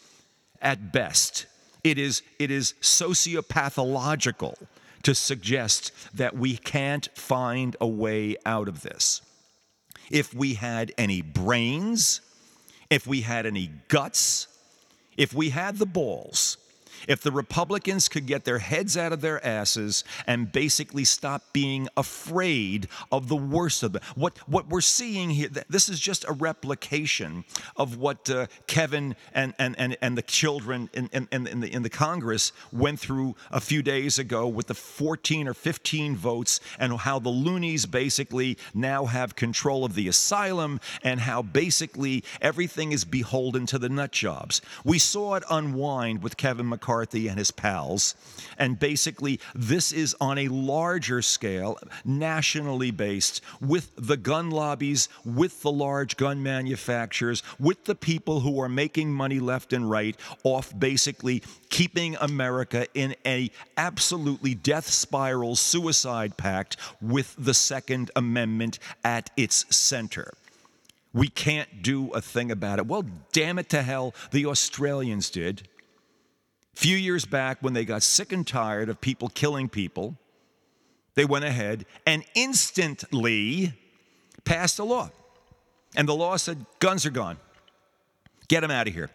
at 0.61 0.91
best. 0.91 1.45
It 1.83 1.97
is, 1.97 2.21
it 2.39 2.49
is 2.49 2.75
sociopathological 2.81 4.55
to 5.03 5.13
suggest 5.13 5.91
that 6.15 6.35
we 6.35 6.55
can't 6.57 7.09
find 7.13 7.75
a 7.81 7.87
way 7.87 8.37
out 8.45 8.67
of 8.67 8.81
this. 8.81 9.21
If 10.09 10.33
we 10.33 10.53
had 10.53 10.93
any 10.97 11.21
brains, 11.21 12.21
if 12.89 13.05
we 13.05 13.21
had 13.21 13.45
any 13.45 13.69
guts, 13.87 14.47
if 15.17 15.33
we 15.33 15.49
had 15.49 15.77
the 15.77 15.85
balls, 15.85 16.57
if 17.07 17.21
the 17.21 17.31
Republicans 17.31 18.07
could 18.07 18.25
get 18.25 18.45
their 18.45 18.59
heads 18.59 18.97
out 18.97 19.13
of 19.13 19.21
their 19.21 19.43
asses 19.45 20.03
and 20.25 20.51
basically 20.51 21.03
stop 21.03 21.41
being 21.53 21.87
afraid 21.97 22.87
of 23.11 23.27
the 23.27 23.35
worst 23.35 23.83
of. 23.83 23.95
What, 24.15 24.37
what 24.47 24.69
we're 24.69 24.81
seeing 24.81 25.29
here, 25.29 25.49
this 25.69 25.89
is 25.89 25.99
just 25.99 26.25
a 26.25 26.31
replication 26.31 27.43
of 27.75 27.97
what 27.97 28.29
uh, 28.29 28.47
Kevin 28.67 29.15
and, 29.33 29.53
and, 29.59 29.75
and, 29.77 29.97
and 30.01 30.17
the 30.17 30.21
children 30.21 30.89
in, 30.93 31.09
in, 31.11 31.27
in, 31.31 31.59
the, 31.59 31.73
in 31.73 31.83
the 31.83 31.89
Congress 31.89 32.51
went 32.71 32.99
through 32.99 33.35
a 33.51 33.59
few 33.59 33.81
days 33.81 34.17
ago 34.17 34.47
with 34.47 34.67
the 34.67 34.73
14 34.73 35.47
or 35.47 35.53
15 35.53 36.15
votes 36.15 36.59
and 36.79 36.93
how 36.99 37.19
the 37.19 37.29
loonies 37.29 37.85
basically 37.85 38.57
now 38.73 39.05
have 39.05 39.35
control 39.35 39.85
of 39.85 39.95
the 39.95 40.07
asylum 40.07 40.79
and 41.03 41.19
how 41.19 41.41
basically 41.41 42.23
everything 42.41 42.91
is 42.91 43.05
beholden 43.05 43.65
to 43.65 43.77
the 43.77 43.89
nut 43.89 44.11
jobs. 44.11 44.61
We 44.83 44.99
saw 44.99 45.35
it 45.35 45.43
unwind 45.49 46.23
with 46.23 46.37
Kevin 46.37 46.69
McCarthy 46.69 46.92
McCarthy 46.93 47.27
and 47.27 47.39
his 47.39 47.49
pals. 47.49 48.13
And 48.59 48.77
basically, 48.77 49.39
this 49.55 49.91
is 49.91 50.15
on 50.21 50.37
a 50.37 50.47
larger 50.47 51.23
scale, 51.23 51.79
nationally 52.05 52.91
based, 52.91 53.41
with 53.59 53.91
the 53.97 54.15
gun 54.15 54.51
lobbies, 54.51 55.09
with 55.25 55.63
the 55.63 55.71
large 55.71 56.17
gun 56.17 56.43
manufacturers, 56.43 57.41
with 57.59 57.85
the 57.85 57.95
people 57.95 58.41
who 58.41 58.61
are 58.61 58.69
making 58.69 59.11
money 59.11 59.39
left 59.39 59.73
and 59.73 59.89
right 59.89 60.15
off 60.43 60.71
basically 60.77 61.41
keeping 61.69 62.15
America 62.21 62.85
in 62.93 63.15
a 63.25 63.49
absolutely 63.75 64.53
death 64.53 64.87
spiral 64.87 65.55
suicide 65.55 66.37
pact 66.37 66.77
with 67.01 67.35
the 67.39 67.55
Second 67.55 68.11
Amendment 68.15 68.77
at 69.03 69.31
its 69.35 69.65
center. 69.75 70.31
We 71.11 71.27
can't 71.27 71.81
do 71.81 72.11
a 72.11 72.21
thing 72.21 72.51
about 72.51 72.77
it. 72.77 72.85
Well, 72.85 73.05
damn 73.31 73.57
it 73.57 73.69
to 73.69 73.81
hell, 73.81 74.13
the 74.29 74.45
Australians 74.45 75.31
did 75.31 75.67
few 76.73 76.97
years 76.97 77.25
back 77.25 77.59
when 77.61 77.73
they 77.73 77.85
got 77.85 78.03
sick 78.03 78.31
and 78.31 78.45
tired 78.45 78.89
of 78.89 78.99
people 78.99 79.29
killing 79.29 79.69
people, 79.69 80.17
they 81.15 81.25
went 81.25 81.45
ahead 81.45 81.85
and 82.05 82.23
instantly 82.33 83.73
passed 84.43 84.79
a 84.79 84.83
law. 84.83 85.09
And 85.95 86.07
the 86.07 86.15
law 86.15 86.37
said 86.37 86.65
guns 86.79 87.05
are 87.05 87.11
gone. 87.11 87.37
Get 88.47 88.61
them 88.61 88.71
out 88.71 88.87
of 88.87 88.93
here. 88.93 89.09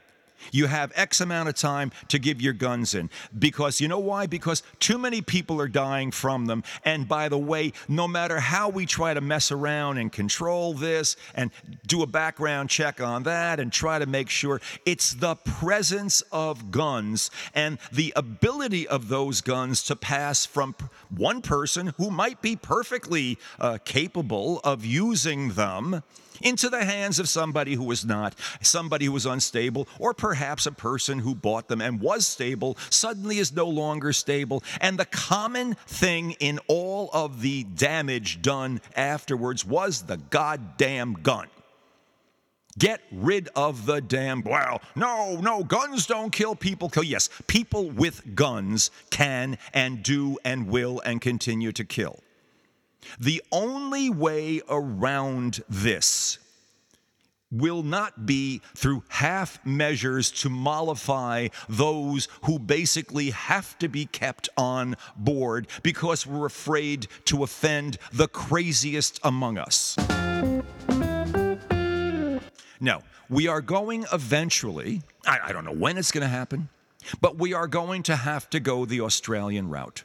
You 0.53 0.66
have 0.66 0.92
X 0.94 1.20
amount 1.20 1.48
of 1.48 1.55
time 1.55 1.92
to 2.09 2.18
give 2.18 2.40
your 2.40 2.53
guns 2.53 2.94
in. 2.94 3.11
Because 3.38 3.81
you 3.81 3.88
know 3.88 3.98
why? 3.98 4.27
Because 4.27 4.62
too 4.81 4.98
many 4.98 5.20
people 5.20 5.61
are 5.61 5.68
dying 5.68 6.11
from 6.11 6.46
them. 6.46 6.64
And 6.85 7.09
by 7.09 7.29
the 7.29 7.38
way, 7.38 7.72
no 7.88 8.09
matter 8.09 8.40
how 8.40 8.68
we 8.68 8.87
try 8.87 9.14
to 9.14 9.20
mess 9.20 9.51
around 9.51 9.98
and 9.98 10.12
control 10.12 10.74
this 10.74 11.16
and 11.35 11.51
do 11.87 12.03
a 12.03 12.07
background 12.07 12.70
check 12.70 13.01
on 13.01 13.22
that 13.24 13.61
and 13.61 13.72
try 13.72 13.98
to 13.98 14.07
make 14.07 14.31
sure 14.31 14.61
it's 14.87 15.14
the 15.14 15.37
presence 15.37 16.22
of 16.33 16.70
guns 16.70 17.31
and 17.55 17.79
the 17.92 18.12
ability 18.16 18.87
of 18.88 19.09
those 19.09 19.40
guns 19.40 19.83
to 19.85 19.96
pass 19.96 20.46
from 20.46 20.74
one 21.09 21.42
person 21.42 21.88
who 21.96 22.11
might 22.11 22.42
be 22.42 22.57
perfectly 22.57 23.38
uh, 23.59 23.79
capable 23.85 24.61
of 24.64 24.85
using 24.85 25.51
them 25.51 26.03
into 26.42 26.68
the 26.68 26.85
hands 26.85 27.18
of 27.18 27.29
somebody 27.29 27.74
who 27.74 27.85
was 27.85 28.05
not, 28.05 28.35
somebody 28.61 29.07
who 29.07 29.12
was 29.12 29.27
unstable, 29.27 29.88
or 29.98 30.14
perhaps 30.14 30.66
a 30.66 30.72
person 30.72 31.18
who 31.20 31.35
bought 31.35 31.68
them 31.68 31.81
and 31.81 32.01
was 32.01 32.27
stable 32.27 32.77
suddenly 32.90 33.38
is 33.38 33.53
no 33.53 33.66
longer 33.66 34.12
stable. 34.12 34.62
And 34.81 34.98
the 34.98 35.05
common 35.07 35.74
thing 35.87 36.33
in 36.40 36.61
all 36.68 37.11
of 37.12 37.40
the 37.40 37.64
damage 37.64 38.42
done 38.42 38.81
afterwards 38.96 39.64
was 39.64 40.03
the 40.03 40.16
goddamn 40.16 41.14
gun. 41.14 41.48
Get 42.79 43.01
rid 43.11 43.48
of 43.57 43.87
the 43.87 44.01
damn. 44.01 44.42
Well, 44.42 44.81
no, 44.94 45.37
no, 45.40 45.64
guns 45.64 46.07
don't 46.07 46.31
kill 46.31 46.55
people. 46.55 46.88
Kill. 46.88 47.03
Yes, 47.03 47.29
people 47.48 47.90
with 47.90 48.37
guns 48.37 48.90
can 49.11 49.59
and 49.74 50.03
do 50.03 50.38
and 50.44 50.68
will 50.68 51.01
and 51.05 51.20
continue 51.20 51.72
to 51.72 51.85
kill. 51.85 52.20
The 53.18 53.42
only 53.52 54.11
way 54.11 54.61
around 54.68 55.62
this 55.68 56.38
will 57.50 57.82
not 57.82 58.26
be 58.26 58.61
through 58.74 59.02
half 59.08 59.64
measures 59.64 60.30
to 60.30 60.50
mollify 60.50 61.48
those 61.68 62.28
who 62.42 62.58
basically 62.58 63.30
have 63.30 63.78
to 63.78 63.88
be 63.88 64.06
kept 64.06 64.48
on 64.56 64.96
board 65.16 65.66
because 65.82 66.26
we're 66.26 66.46
afraid 66.46 67.06
to 67.24 67.42
offend 67.42 67.98
the 68.12 68.28
craziest 68.28 69.18
among 69.22 69.56
us. 69.56 69.96
No, 72.80 73.02
we 73.28 73.48
are 73.48 73.61
going 73.61 74.04
eventually, 74.12 75.02
I, 75.26 75.38
I 75.46 75.52
don't 75.52 75.64
know 75.64 75.72
when 75.72 75.98
it's 75.98 76.12
going 76.12 76.22
to 76.22 76.28
happen, 76.28 76.68
but 77.20 77.38
we 77.38 77.54
are 77.54 77.66
going 77.66 78.02
to 78.04 78.16
have 78.16 78.48
to 78.50 78.61
go 78.61 78.84
the 78.84 79.00
Australian 79.00 79.68
route. 79.68 80.04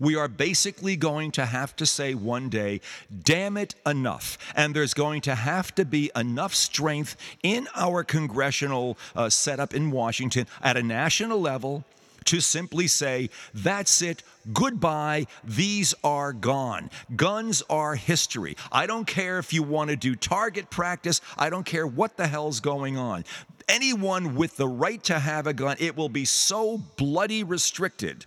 We 0.00 0.16
are 0.16 0.28
basically 0.28 0.96
going 0.96 1.30
to 1.32 1.46
have 1.46 1.76
to 1.76 1.86
say 1.86 2.14
one 2.14 2.48
day, 2.48 2.80
damn 3.22 3.56
it, 3.56 3.74
enough. 3.86 4.38
And 4.54 4.74
there's 4.74 4.94
going 4.94 5.20
to 5.22 5.34
have 5.34 5.74
to 5.76 5.84
be 5.84 6.10
enough 6.16 6.54
strength 6.54 7.16
in 7.42 7.68
our 7.74 8.04
congressional 8.04 8.98
uh, 9.14 9.28
setup 9.28 9.74
in 9.74 9.90
Washington 9.90 10.46
at 10.62 10.76
a 10.76 10.82
national 10.82 11.40
level 11.40 11.84
to 12.24 12.40
simply 12.40 12.86
say, 12.86 13.30
that's 13.54 14.02
it, 14.02 14.22
goodbye, 14.52 15.26
these 15.42 15.94
are 16.04 16.34
gone. 16.34 16.90
Guns 17.16 17.62
are 17.70 17.94
history. 17.94 18.54
I 18.70 18.86
don't 18.86 19.06
care 19.06 19.38
if 19.38 19.54
you 19.54 19.62
want 19.62 19.88
to 19.88 19.96
do 19.96 20.14
target 20.14 20.68
practice, 20.68 21.22
I 21.38 21.48
don't 21.48 21.64
care 21.64 21.86
what 21.86 22.18
the 22.18 22.26
hell's 22.26 22.60
going 22.60 22.98
on. 22.98 23.24
Anyone 23.66 24.34
with 24.34 24.56
the 24.56 24.68
right 24.68 25.02
to 25.04 25.18
have 25.18 25.46
a 25.46 25.54
gun, 25.54 25.76
it 25.78 25.96
will 25.96 26.08
be 26.10 26.26
so 26.26 26.78
bloody 26.96 27.44
restricted 27.44 28.26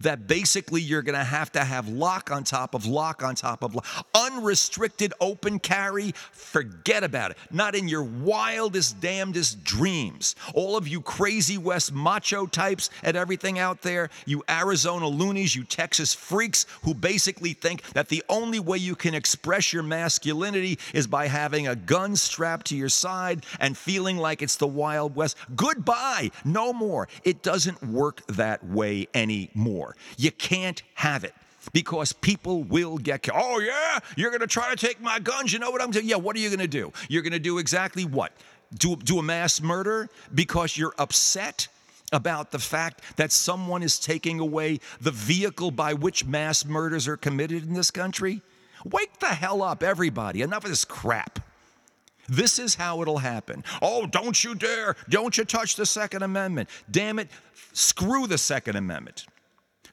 that 0.00 0.26
basically 0.26 0.80
you're 0.80 1.02
going 1.02 1.18
to 1.18 1.24
have 1.24 1.52
to 1.52 1.64
have 1.64 1.88
lock 1.88 2.30
on 2.30 2.44
top 2.44 2.74
of 2.74 2.86
lock 2.86 3.22
on 3.22 3.34
top 3.34 3.62
of 3.62 3.74
lock. 3.74 3.86
Unrestricted 4.14 5.12
open 5.20 5.58
carry, 5.58 6.12
forget 6.32 7.04
about 7.04 7.30
it. 7.30 7.36
Not 7.50 7.74
in 7.74 7.88
your 7.88 8.02
wildest, 8.02 9.00
damnedest 9.00 9.64
dreams. 9.64 10.34
All 10.54 10.76
of 10.76 10.88
you 10.88 11.00
crazy 11.00 11.58
West 11.58 11.92
macho 11.92 12.46
types 12.46 12.90
and 13.02 13.16
everything 13.16 13.58
out 13.58 13.82
there, 13.82 14.10
you 14.24 14.42
Arizona 14.48 15.08
loonies, 15.08 15.54
you 15.54 15.64
Texas 15.64 16.14
freaks 16.14 16.66
who 16.82 16.94
basically 16.94 17.52
think 17.52 17.82
that 17.92 18.08
the 18.08 18.22
only 18.28 18.60
way 18.60 18.78
you 18.78 18.94
can 18.94 19.14
express 19.14 19.72
your 19.72 19.82
masculinity 19.82 20.78
is 20.94 21.06
by 21.06 21.26
having 21.26 21.68
a 21.68 21.76
gun 21.76 22.16
strapped 22.16 22.66
to 22.66 22.76
your 22.76 22.88
side 22.88 23.44
and 23.60 23.76
feeling 23.76 24.16
like 24.16 24.42
it's 24.42 24.56
the 24.56 24.66
Wild 24.66 25.14
West. 25.16 25.36
Goodbye, 25.54 26.30
no 26.44 26.72
more. 26.72 27.08
It 27.24 27.42
doesn't 27.42 27.82
work 27.82 28.26
that 28.28 28.64
way 28.64 29.08
anymore 29.14 29.65
more. 29.66 29.96
You 30.16 30.30
can't 30.30 30.82
have 30.94 31.24
it 31.24 31.34
because 31.72 32.12
people 32.12 32.62
will 32.64 32.98
get 32.98 33.22
killed. 33.22 33.38
Oh, 33.40 33.58
yeah, 33.60 33.98
you're 34.16 34.30
going 34.30 34.40
to 34.40 34.46
try 34.46 34.70
to 34.70 34.76
take 34.76 35.00
my 35.00 35.18
guns. 35.18 35.52
You 35.52 35.58
know 35.58 35.70
what 35.70 35.82
I'm 35.82 35.90
doing? 35.90 36.06
Yeah, 36.06 36.16
what 36.16 36.36
are 36.36 36.38
you 36.38 36.48
going 36.48 36.60
to 36.60 36.68
do? 36.68 36.92
You're 37.08 37.22
going 37.22 37.32
to 37.32 37.38
do 37.38 37.58
exactly 37.58 38.04
what? 38.04 38.32
Do, 38.76 38.96
do 38.96 39.18
a 39.18 39.22
mass 39.22 39.60
murder 39.60 40.08
because 40.34 40.76
you're 40.76 40.94
upset 40.98 41.68
about 42.12 42.52
the 42.52 42.58
fact 42.58 43.02
that 43.16 43.32
someone 43.32 43.82
is 43.82 43.98
taking 43.98 44.38
away 44.40 44.80
the 45.00 45.10
vehicle 45.10 45.70
by 45.70 45.94
which 45.94 46.24
mass 46.24 46.64
murders 46.64 47.08
are 47.08 47.16
committed 47.16 47.64
in 47.64 47.74
this 47.74 47.90
country? 47.90 48.42
Wake 48.84 49.18
the 49.18 49.26
hell 49.26 49.62
up, 49.62 49.82
everybody. 49.82 50.42
Enough 50.42 50.64
of 50.64 50.70
this 50.70 50.84
crap. 50.84 51.40
This 52.28 52.58
is 52.58 52.74
how 52.74 53.02
it'll 53.02 53.18
happen. 53.18 53.64
Oh, 53.80 54.06
don't 54.06 54.42
you 54.42 54.54
dare. 54.54 54.96
Don't 55.08 55.36
you 55.38 55.44
touch 55.44 55.76
the 55.76 55.86
Second 55.86 56.22
Amendment. 56.22 56.68
Damn 56.90 57.18
it. 57.18 57.28
Screw 57.72 58.26
the 58.26 58.38
Second 58.38 58.76
Amendment. 58.76 59.26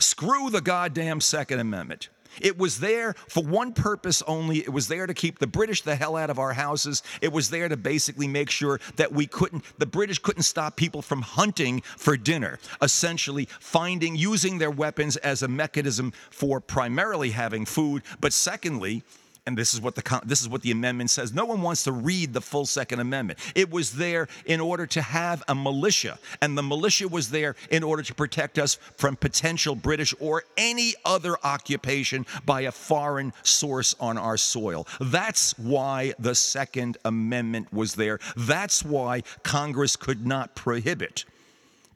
Screw 0.03 0.49
the 0.49 0.61
goddamn 0.61 1.21
Second 1.21 1.59
Amendment. 1.59 2.09
It 2.41 2.57
was 2.57 2.79
there 2.79 3.13
for 3.27 3.43
one 3.43 3.73
purpose 3.73 4.21
only. 4.23 4.59
It 4.59 4.73
was 4.73 4.87
there 4.87 5.07
to 5.07 5.13
keep 5.13 5.39
the 5.39 5.47
British 5.47 5.81
the 5.81 5.95
hell 5.95 6.15
out 6.15 6.29
of 6.29 6.39
our 6.39 6.53
houses. 6.53 7.03
It 7.21 7.31
was 7.31 7.49
there 7.49 7.69
to 7.69 7.77
basically 7.77 8.27
make 8.27 8.49
sure 8.49 8.79
that 8.95 9.11
we 9.11 9.27
couldn't, 9.27 9.63
the 9.79 9.85
British 9.85 10.19
couldn't 10.19 10.43
stop 10.43 10.75
people 10.75 11.01
from 11.01 11.21
hunting 11.21 11.81
for 11.81 12.17
dinner, 12.17 12.59
essentially 12.81 13.47
finding, 13.59 14.15
using 14.15 14.57
their 14.57 14.71
weapons 14.71 15.15
as 15.17 15.41
a 15.41 15.47
mechanism 15.47 16.11
for 16.31 16.59
primarily 16.59 17.29
having 17.29 17.65
food, 17.65 18.03
but 18.19 18.33
secondly, 18.33 19.03
and 19.45 19.57
this 19.57 19.73
is 19.73 19.81
what 19.81 19.95
the 19.95 20.21
this 20.25 20.41
is 20.41 20.47
what 20.47 20.61
the 20.61 20.71
amendment 20.71 21.09
says. 21.09 21.33
No 21.33 21.45
one 21.45 21.61
wants 21.61 21.83
to 21.83 21.91
read 21.91 22.33
the 22.33 22.41
full 22.41 22.65
Second 22.65 22.99
Amendment. 22.99 23.39
It 23.55 23.69
was 23.69 23.91
there 23.91 24.27
in 24.45 24.61
order 24.61 24.85
to 24.87 25.01
have 25.01 25.43
a 25.47 25.55
militia, 25.55 26.17
and 26.41 26.57
the 26.57 26.63
militia 26.63 27.07
was 27.07 27.29
there 27.29 27.55
in 27.69 27.83
order 27.83 28.03
to 28.03 28.15
protect 28.15 28.57
us 28.57 28.75
from 28.97 29.17
potential 29.17 29.75
British 29.75 30.13
or 30.19 30.43
any 30.57 30.93
other 31.03 31.37
occupation 31.43 32.25
by 32.45 32.61
a 32.61 32.71
foreign 32.71 33.33
source 33.43 33.95
on 33.99 34.17
our 34.17 34.37
soil. 34.37 34.87
That's 35.01 35.57
why 35.59 36.13
the 36.19 36.35
Second 36.35 36.97
Amendment 37.03 37.73
was 37.73 37.95
there. 37.95 38.19
That's 38.37 38.83
why 38.83 39.23
Congress 39.43 39.97
could 39.97 40.25
not 40.25 40.55
prohibit 40.55 41.25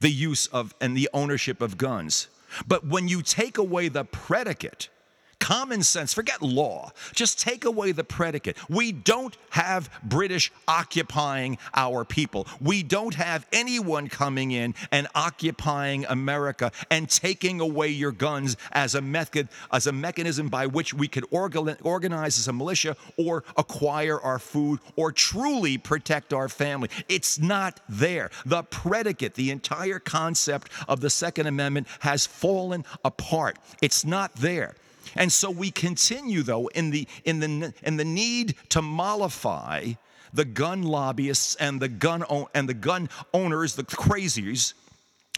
the 0.01 0.11
use 0.11 0.47
of 0.47 0.75
and 0.81 0.97
the 0.97 1.09
ownership 1.13 1.61
of 1.61 1.77
guns. 1.77 2.27
But 2.67 2.85
when 2.85 3.07
you 3.07 3.21
take 3.21 3.57
away 3.57 3.87
the 3.87 4.03
predicate 4.03 4.89
Common 5.39 5.83
sense, 5.83 6.13
forget 6.13 6.41
law. 6.41 6.91
Just 7.13 7.39
take 7.39 7.63
away 7.63 7.91
the 7.91 8.03
predicate. 8.03 8.57
We 8.69 8.91
don't 8.91 9.37
have 9.51 9.89
British 10.03 10.51
occupying 10.67 11.57
our 11.73 12.03
people. 12.03 12.47
We 12.59 12.83
don't 12.83 13.13
have 13.13 13.47
anyone 13.53 14.09
coming 14.09 14.51
in 14.51 14.73
and 14.91 15.07
occupying 15.15 16.05
America 16.05 16.71
and 16.89 17.09
taking 17.09 17.61
away 17.61 17.89
your 17.89 18.11
guns 18.11 18.57
as 18.71 18.95
a 18.95 19.01
method, 19.01 19.47
as 19.71 19.87
a 19.87 19.91
mechanism 19.91 20.49
by 20.49 20.65
which 20.65 20.93
we 20.93 21.07
could 21.07 21.25
organize 21.31 22.39
as 22.39 22.47
a 22.47 22.53
militia 22.53 22.97
or 23.15 23.43
acquire 23.55 24.19
our 24.19 24.39
food 24.39 24.79
or 24.95 25.11
truly 25.11 25.77
protect 25.77 26.33
our 26.33 26.49
family. 26.49 26.89
It's 27.07 27.39
not 27.39 27.79
there. 27.87 28.31
The 28.45 28.63
predicate, 28.63 29.35
the 29.35 29.51
entire 29.51 29.99
concept 29.99 30.71
of 30.87 30.99
the 30.99 31.09
Second 31.09 31.47
Amendment 31.47 31.87
has 31.99 32.25
fallen 32.25 32.83
apart. 33.05 33.59
It's 33.81 34.03
not 34.03 34.33
there. 34.35 34.75
And 35.15 35.31
so 35.31 35.49
we 35.49 35.71
continue, 35.71 36.43
though, 36.43 36.67
in 36.67 36.91
the, 36.91 37.07
in 37.23 37.39
the, 37.39 37.73
in 37.83 37.97
the 37.97 38.05
need 38.05 38.55
to 38.69 38.81
mollify 38.81 39.93
the 40.33 40.45
gun 40.45 40.83
lobbyists 40.83 41.55
and 41.55 41.79
the 41.79 41.89
gun, 41.89 42.23
and 42.53 42.67
the 42.67 42.73
gun 42.73 43.09
owners, 43.33 43.75
the 43.75 43.83
crazies, 43.83 44.73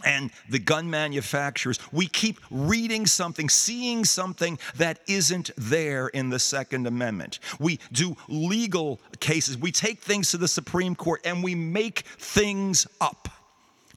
and 0.06 0.32
the 0.50 0.60
gun 0.60 0.90
manufacturers, 0.90 1.80
we 1.92 2.08
keep 2.08 2.40
reading 2.50 3.06
something, 3.06 3.50
seeing 3.50 4.06
something 4.06 4.58
that 4.78 5.00
isn't 5.08 5.52
there 5.58 6.08
in 6.08 6.30
the 6.30 6.40
Second 6.40 6.88
Amendment. 6.88 7.40
We 7.60 7.80
do 7.92 8.16
legal 8.28 9.00
cases, 9.20 9.58
we 9.58 9.72
take 9.72 10.00
things 10.00 10.32
to 10.32 10.38
the 10.38 10.48
Supreme 10.48 10.96
Court, 10.96 11.22
and 11.26 11.44
we 11.44 11.56
make 11.56 12.02
things 12.18 12.88
up. 13.02 13.28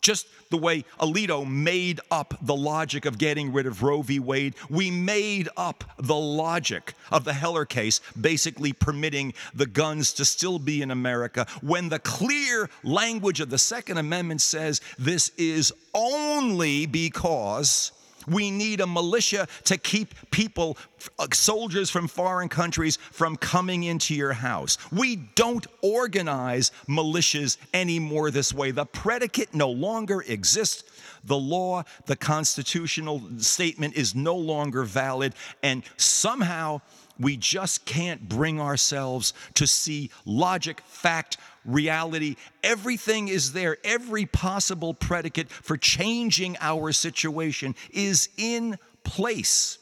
Just 0.00 0.26
the 0.52 0.58
way 0.58 0.84
Alito 1.00 1.48
made 1.48 2.00
up 2.10 2.34
the 2.42 2.54
logic 2.54 3.06
of 3.06 3.18
getting 3.18 3.52
rid 3.52 3.66
of 3.66 3.82
Roe 3.82 4.02
v. 4.02 4.20
Wade, 4.20 4.54
we 4.70 4.90
made 4.90 5.48
up 5.56 5.82
the 5.98 6.14
logic 6.14 6.94
of 7.10 7.24
the 7.24 7.32
Heller 7.32 7.64
case, 7.64 8.00
basically 8.20 8.72
permitting 8.72 9.32
the 9.54 9.66
guns 9.66 10.12
to 10.12 10.24
still 10.24 10.60
be 10.60 10.82
in 10.82 10.90
America 10.92 11.46
when 11.62 11.88
the 11.88 11.98
clear 11.98 12.68
language 12.84 13.40
of 13.40 13.50
the 13.50 13.58
Second 13.58 13.96
Amendment 13.96 14.42
says 14.42 14.80
this 14.98 15.30
is 15.38 15.72
only 15.94 16.84
because 16.86 17.92
we 18.26 18.50
need 18.50 18.80
a 18.80 18.86
militia 18.86 19.48
to 19.64 19.76
keep 19.76 20.14
people, 20.30 20.76
uh, 21.18 21.26
soldiers 21.32 21.90
from 21.90 22.08
foreign 22.08 22.48
countries, 22.48 22.96
from 22.96 23.36
coming 23.36 23.84
into 23.84 24.14
your 24.14 24.32
house. 24.32 24.78
We 24.90 25.16
don't 25.16 25.66
organize 25.82 26.70
militias 26.88 27.56
anymore 27.74 28.30
this 28.30 28.52
way. 28.52 28.70
The 28.70 28.86
predicate 28.86 29.54
no 29.54 29.70
longer 29.70 30.22
exists. 30.26 30.84
The 31.24 31.38
law, 31.38 31.84
the 32.06 32.16
constitutional 32.16 33.22
statement 33.38 33.94
is 33.94 34.14
no 34.14 34.36
longer 34.36 34.82
valid. 34.82 35.34
And 35.62 35.84
somehow, 35.96 36.80
we 37.22 37.36
just 37.36 37.84
can't 37.84 38.28
bring 38.28 38.60
ourselves 38.60 39.32
to 39.54 39.66
see 39.66 40.10
logic, 40.24 40.80
fact, 40.82 41.36
reality. 41.64 42.36
Everything 42.62 43.28
is 43.28 43.52
there. 43.52 43.78
Every 43.84 44.26
possible 44.26 44.94
predicate 44.94 45.50
for 45.50 45.76
changing 45.76 46.56
our 46.60 46.92
situation 46.92 47.74
is 47.90 48.28
in 48.36 48.78
place. 49.04 49.78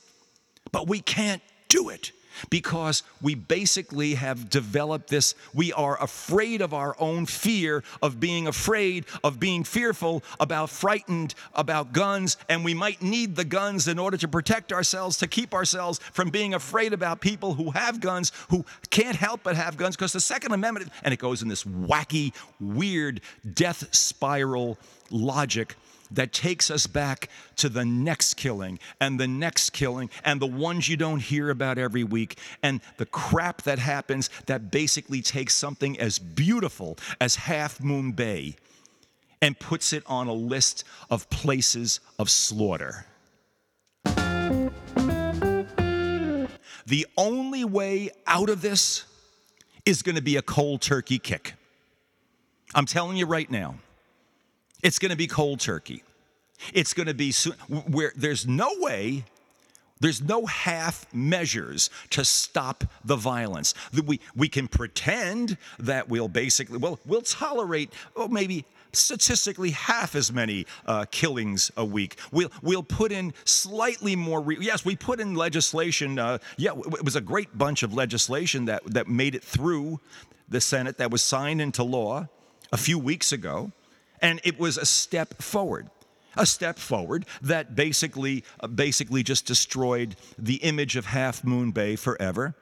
But 0.73 0.89
we 0.89 1.01
can't 1.01 1.43
do 1.69 1.89
it 1.89 2.13
because 2.49 3.03
we 3.21 3.35
basically 3.35 4.15
have 4.15 4.49
developed 4.49 5.09
this. 5.09 5.35
We 5.53 5.73
are 5.73 6.03
afraid 6.03 6.63
of 6.63 6.73
our 6.73 6.97
own 6.99 7.27
fear, 7.27 7.83
of 8.03 8.21
being 8.21 8.47
afraid, 8.47 9.05
of 9.23 9.39
being 9.39 9.65
fearful, 9.65 10.23
about 10.39 10.71
frightened 10.71 11.35
about 11.55 11.93
guns, 11.93 12.37
and 12.49 12.65
we 12.65 12.75
might 12.75 13.03
need 13.03 13.37
the 13.37 13.45
guns 13.45 13.89
in 13.89 13.99
order 13.99 14.17
to 14.17 14.29
protect 14.29 14.73
ourselves, 14.73 15.17
to 15.19 15.27
keep 15.27 15.53
ourselves 15.53 15.99
from 16.13 16.31
being 16.31 16.55
afraid 16.55 16.93
about 16.93 17.21
people 17.21 17.55
who 17.55 17.71
have 17.73 18.01
guns, 18.01 18.33
who 18.49 18.65
can't 18.91 19.17
help 19.17 19.43
but 19.43 19.57
have 19.57 19.77
guns, 19.77 19.97
because 19.97 20.13
the 20.13 20.21
Second 20.21 20.53
Amendment, 20.53 20.91
and 21.03 21.13
it 21.13 21.19
goes 21.19 21.43
in 21.43 21.49
this 21.49 21.65
wacky, 21.65 22.33
weird 22.59 23.21
death 23.55 23.95
spiral 23.95 24.79
logic 25.11 25.75
that 26.11 26.33
takes 26.33 26.71
us 26.71 26.87
back 26.87 27.29
to 27.57 27.69
the 27.69 27.85
next 27.85 28.35
killing 28.35 28.79
and 29.01 29.19
the 29.19 29.29
next 29.29 29.71
killing 29.71 30.11
and 30.25 30.41
the 30.41 30.47
ones 30.47 30.89
you 30.89 30.97
don't 30.97 31.21
hear 31.21 31.51
about 31.51 31.79
every 31.79 32.05
week 32.05 32.39
and 32.63 32.81
the 32.97 33.07
crap 33.07 33.63
that 33.63 33.79
happens 33.79 34.31
that 34.47 34.71
basically 34.71 35.23
takes 35.23 35.55
something 35.55 35.99
as 35.99 36.19
beautiful 36.19 36.99
as 37.21 37.37
Half 37.37 37.81
Moon 37.81 38.13
Bay 38.13 38.57
and 39.43 39.59
puts 39.59 39.93
it 39.93 40.03
on 40.07 40.27
a 40.27 40.33
list 40.33 40.85
of 41.11 41.29
places 41.31 42.01
of 42.19 42.29
slaughter. 42.29 43.07
The 46.87 47.07
only 47.17 47.65
way 47.65 48.11
out 48.27 48.51
of 48.51 48.63
this 48.63 49.05
is 49.87 50.03
going 50.03 50.17
to 50.17 50.23
be 50.23 50.37
a 50.37 50.43
cold 50.43 50.83
turkey 50.83 51.19
kick. 51.19 51.55
I'm 52.75 52.87
telling 52.87 53.17
you 53.17 53.27
right 53.27 53.51
now. 53.51 53.77
It's 54.83 54.99
going 54.99 55.11
to 55.11 55.17
be 55.17 55.27
cold 55.27 55.61
turkey. 55.61 56.03
It's 56.75 56.93
going 56.95 57.09
to 57.09 57.15
be 57.15 57.33
where 57.69 58.13
there's 58.17 58.47
no 58.47 58.71
way, 58.79 59.25
there's 60.01 60.23
no 60.23 60.47
half 60.47 61.07
measures 61.13 61.91
to 62.11 62.25
stop 62.25 62.85
the 63.05 63.17
violence. 63.17 63.75
We, 64.07 64.21
we 64.35 64.49
can 64.49 64.69
pretend 64.69 65.57
that 65.79 66.09
we'll 66.09 66.29
basically, 66.29 66.79
well, 66.79 66.99
we'll 67.07 67.23
tolerate, 67.23 67.93
oh, 68.17 68.29
maybe 68.29 68.65
statistically 68.93 69.71
half 69.71 70.15
as 70.15 70.33
many 70.33 70.67
uh, 70.87 71.05
killings 71.11 71.71
a 71.77 71.85
week. 71.85 72.17
We'll 72.33 72.51
we'll 72.63 72.83
put 72.83 73.13
in 73.13 73.33
slightly 73.45 74.17
more. 74.17 74.41
Re- 74.41 74.59
yes, 74.61 74.85
we 74.85 74.97
put 74.97 75.21
in 75.21 75.35
legislation. 75.35 76.19
Uh, 76.19 76.39
yeah, 76.57 76.73
it 76.73 77.05
was 77.05 77.17
a 77.17 77.21
great 77.21 77.57
bunch 77.57 77.83
of 77.83 77.95
legislation 77.95 78.65
that 78.67 78.85
that 78.87 79.09
made 79.09 79.35
it 79.35 79.45
through 79.45 80.01
the 80.49 80.61
Senate 80.61 80.99
that 80.99 81.11
was 81.11 81.23
signed 81.23 81.61
into 81.61 81.85
law 81.85 82.27
a 82.73 82.77
few 82.77 82.99
weeks 82.99 83.33
ago. 83.33 83.71
And 84.23 84.41
it 84.45 84.59
was 84.59 84.77
a 84.77 84.87
step 84.87 85.43
forward 85.43 85.89
a 86.37 86.47
step 86.47 86.79
forward 86.79 87.27
that 87.43 87.75
basically 87.75 88.45
uh, 88.61 88.67
basically 88.69 89.23
just 89.23 89.47
destroyed 89.47 90.15
the 90.39 90.57
image 90.57 90.97
of 90.97 91.07
half 91.07 91.45
moon 91.45 91.73
bay 91.73 91.97
forever 91.97 92.55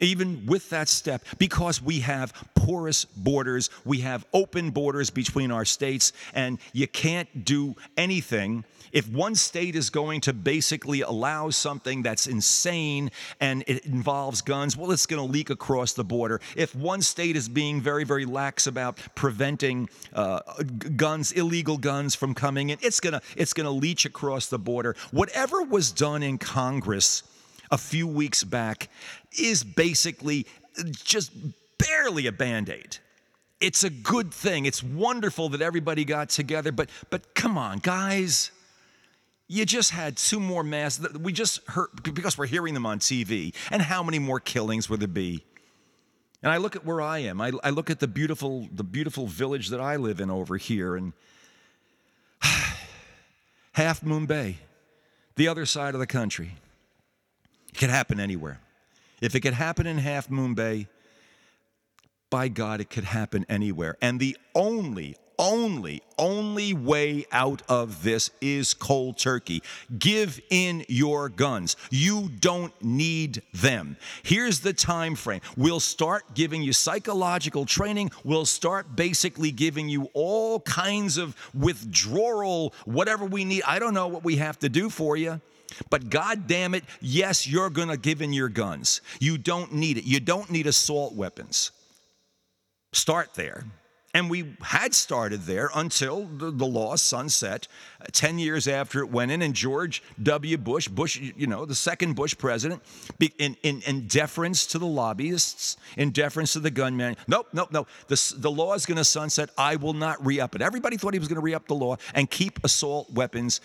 even 0.00 0.44
with 0.46 0.70
that 0.70 0.88
step 0.88 1.24
because 1.38 1.82
we 1.82 2.00
have 2.00 2.32
porous 2.54 3.04
borders 3.04 3.70
we 3.84 3.98
have 4.00 4.24
open 4.32 4.70
borders 4.70 5.10
between 5.10 5.50
our 5.50 5.64
states 5.64 6.12
and 6.34 6.58
you 6.72 6.86
can't 6.86 7.44
do 7.44 7.74
anything 7.96 8.64
if 8.92 9.08
one 9.10 9.34
state 9.34 9.76
is 9.76 9.90
going 9.90 10.20
to 10.22 10.32
basically 10.32 11.02
allow 11.02 11.50
something 11.50 12.02
that's 12.02 12.26
insane 12.26 13.10
and 13.40 13.64
it 13.66 13.84
involves 13.84 14.42
guns, 14.42 14.76
well, 14.76 14.90
it's 14.90 15.06
going 15.06 15.24
to 15.24 15.30
leak 15.30 15.50
across 15.50 15.92
the 15.92 16.04
border. 16.04 16.40
If 16.56 16.74
one 16.74 17.02
state 17.02 17.36
is 17.36 17.48
being 17.48 17.80
very, 17.80 18.04
very 18.04 18.24
lax 18.24 18.66
about 18.66 18.98
preventing 19.14 19.88
uh, 20.14 20.40
guns, 20.96 21.32
illegal 21.32 21.76
guns 21.76 22.14
from 22.14 22.34
coming 22.34 22.70
in, 22.70 22.78
it's 22.80 23.00
going 23.00 23.12
to 23.12 23.20
it's 23.36 23.52
going 23.52 23.66
to 23.66 23.70
leach 23.70 24.04
across 24.06 24.46
the 24.46 24.58
border. 24.58 24.96
Whatever 25.10 25.62
was 25.62 25.92
done 25.92 26.22
in 26.22 26.38
Congress 26.38 27.22
a 27.70 27.78
few 27.78 28.06
weeks 28.06 28.44
back 28.44 28.88
is 29.38 29.64
basically 29.64 30.46
just 30.92 31.32
barely 31.78 32.26
a 32.26 32.32
band 32.32 32.68
aid 32.68 32.98
it's 33.58 33.84
a 33.84 33.88
good 33.88 34.34
thing. 34.34 34.66
It's 34.66 34.82
wonderful 34.82 35.48
that 35.48 35.62
everybody 35.62 36.04
got 36.04 36.28
together, 36.28 36.72
but 36.72 36.90
but 37.08 37.34
come 37.34 37.56
on, 37.56 37.78
guys 37.78 38.50
you 39.48 39.64
just 39.64 39.92
had 39.92 40.16
two 40.16 40.40
more 40.40 40.64
mass 40.64 41.00
we 41.20 41.32
just 41.32 41.64
heard 41.68 41.88
because 42.02 42.36
we're 42.36 42.46
hearing 42.46 42.74
them 42.74 42.86
on 42.86 42.98
TV. 42.98 43.54
And 43.70 43.80
how 43.80 44.02
many 44.02 44.18
more 44.18 44.40
killings 44.40 44.90
would 44.90 45.00
there 45.00 45.08
be? 45.08 45.44
And 46.42 46.52
I 46.52 46.56
look 46.58 46.76
at 46.76 46.84
where 46.84 47.00
I 47.00 47.18
am. 47.18 47.40
I, 47.40 47.52
I 47.64 47.70
look 47.70 47.90
at 47.90 48.00
the 48.00 48.08
beautiful, 48.08 48.68
the 48.72 48.84
beautiful 48.84 49.26
village 49.26 49.68
that 49.68 49.80
I 49.80 49.96
live 49.96 50.20
in 50.20 50.30
over 50.30 50.56
here, 50.56 50.96
and 50.96 51.12
Half 53.72 54.02
Moon 54.02 54.26
Bay, 54.26 54.58
the 55.36 55.48
other 55.48 55.66
side 55.66 55.94
of 55.94 56.00
the 56.00 56.06
country. 56.06 56.52
It 57.76 57.80
could 57.80 57.90
happen 57.90 58.18
anywhere. 58.18 58.58
If 59.20 59.34
it 59.34 59.40
could 59.40 59.52
happen 59.52 59.86
in 59.86 59.98
Half 59.98 60.30
Moon 60.30 60.54
Bay, 60.54 60.88
by 62.30 62.48
God, 62.48 62.80
it 62.80 62.88
could 62.88 63.04
happen 63.04 63.44
anywhere. 63.50 63.98
And 64.00 64.18
the 64.18 64.38
only, 64.54 65.16
only, 65.38 66.00
only 66.16 66.72
way 66.72 67.26
out 67.30 67.60
of 67.68 68.02
this 68.02 68.30
is 68.40 68.72
cold 68.72 69.18
turkey. 69.18 69.62
Give 69.98 70.40
in 70.48 70.86
your 70.88 71.28
guns. 71.28 71.76
You 71.90 72.30
don't 72.40 72.72
need 72.82 73.42
them. 73.52 73.98
Here's 74.22 74.60
the 74.60 74.72
time 74.72 75.14
frame. 75.14 75.42
We'll 75.54 75.78
start 75.78 76.32
giving 76.32 76.62
you 76.62 76.72
psychological 76.72 77.66
training. 77.66 78.10
We'll 78.24 78.46
start 78.46 78.96
basically 78.96 79.50
giving 79.50 79.90
you 79.90 80.08
all 80.14 80.60
kinds 80.60 81.18
of 81.18 81.36
withdrawal, 81.52 82.72
whatever 82.86 83.26
we 83.26 83.44
need. 83.44 83.64
I 83.64 83.78
don't 83.80 83.92
know 83.92 84.08
what 84.08 84.24
we 84.24 84.36
have 84.36 84.58
to 84.60 84.70
do 84.70 84.88
for 84.88 85.18
you. 85.18 85.42
But 85.90 86.10
God 86.10 86.46
damn 86.46 86.74
it, 86.74 86.84
yes, 87.00 87.46
you're 87.46 87.70
going 87.70 87.88
to 87.88 87.96
give 87.96 88.22
in 88.22 88.32
your 88.32 88.48
guns. 88.48 89.00
You 89.20 89.38
don't 89.38 89.72
need 89.72 89.98
it. 89.98 90.04
You 90.04 90.20
don't 90.20 90.50
need 90.50 90.66
assault 90.66 91.14
weapons. 91.14 91.72
Start 92.92 93.34
there. 93.34 93.64
And 94.16 94.30
we 94.30 94.54
had 94.62 94.94
started 94.94 95.42
there 95.42 95.68
until 95.74 96.24
the, 96.24 96.50
the, 96.50 96.64
law 96.64 96.96
sunset 96.96 97.68
uh, 98.00 98.06
10 98.12 98.38
years 98.38 98.66
after 98.66 99.00
it 99.00 99.10
went 99.10 99.30
in. 99.30 99.42
And 99.42 99.52
George 99.52 100.02
W. 100.22 100.56
Bush, 100.56 100.88
Bush, 100.88 101.20
you 101.20 101.46
know, 101.46 101.66
the 101.66 101.74
second 101.74 102.16
Bush 102.16 102.34
president, 102.34 102.82
in, 103.38 103.58
in, 103.62 103.82
in 103.82 104.06
deference 104.06 104.64
to 104.68 104.78
the 104.78 104.86
lobbyists, 104.86 105.76
in 105.98 106.12
deference 106.12 106.54
to 106.54 106.60
the 106.60 106.70
gunman, 106.70 107.18
nope, 107.28 107.48
nope, 107.52 107.68
nope. 107.70 107.88
The, 108.08 108.34
the 108.38 108.50
law 108.50 108.72
is 108.72 108.86
going 108.86 108.96
to 108.96 109.04
sunset. 109.04 109.50
I 109.58 109.76
will 109.76 109.92
not 109.92 110.24
re 110.24 110.40
up 110.40 110.54
it. 110.54 110.62
Everybody 110.62 110.96
thought 110.96 111.12
he 111.12 111.18
was 111.18 111.28
going 111.28 111.36
to 111.36 111.42
re 111.42 111.52
up 111.52 111.66
the 111.66 111.74
law 111.74 111.96
and 112.14 112.30
keep 112.30 112.64
assault 112.64 113.12
weapons 113.12 113.60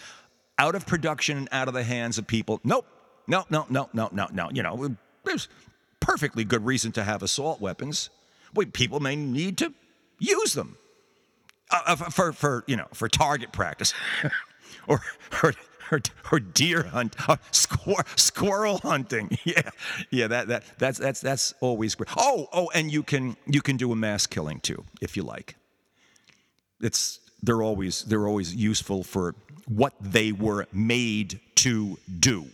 out 0.58 0.76
of 0.76 0.86
production 0.86 1.38
and 1.38 1.50
out 1.52 1.68
of 1.68 1.74
the 1.74 1.84
hands 1.84 2.18
of 2.18 2.28
people. 2.28 2.60
Nope, 2.64 2.86
no, 3.28 3.46
no, 3.50 3.66
no, 3.70 3.90
no, 3.94 4.10
no, 4.12 4.28
no. 4.32 4.50
You 4.52 4.64
know, 4.64 4.96
there's 5.24 5.48
perfectly 6.00 6.44
good 6.44 6.66
reason 6.66 6.92
to 6.94 7.04
have 7.04 7.24
assault 7.24 7.62
weapons. 7.62 8.10
Wait, 8.54 8.74
people 8.74 9.00
may 9.00 9.16
need 9.16 9.58
to 9.60 9.74
use 10.20 10.54
them 10.54 10.78
uh, 11.72 11.80
uh 11.88 11.96
for, 11.96 12.34
for, 12.34 12.64
you 12.68 12.76
know, 12.76 12.88
for 12.94 13.08
target 13.08 13.52
practice 13.52 13.94
or, 14.88 15.02
or, 15.42 15.54
or, 15.92 16.02
or, 16.32 16.40
deer 16.40 16.84
hunt, 16.84 17.16
uh, 17.30 17.38
squir- 17.52 18.06
squirrel 18.18 18.80
hunting. 18.80 19.38
Yeah, 19.46 19.70
yeah, 20.10 20.28
that, 20.28 20.48
that, 20.50 20.64
that's, 20.78 21.00
that's, 21.00 21.22
that's 21.22 21.54
always 21.62 21.96
great. 21.96 22.10
Oh, 22.18 22.48
oh, 22.54 22.70
and 22.74 22.92
you 22.92 23.04
can, 23.04 23.38
you 23.46 23.62
can 23.62 23.78
do 23.78 23.92
a 23.92 23.96
mass 23.96 24.28
killing 24.28 24.60
too, 24.60 24.84
if 25.02 25.16
you 25.18 25.24
like. 25.24 25.56
It's, 26.82 27.20
they're 27.42 27.62
always, 27.62 28.04
they're 28.04 28.28
always 28.28 28.54
useful 28.54 29.04
for 29.04 29.36
what 29.68 29.94
they 30.00 30.32
were 30.32 30.68
made 30.72 31.40
to 31.56 31.98
do. 32.20 32.48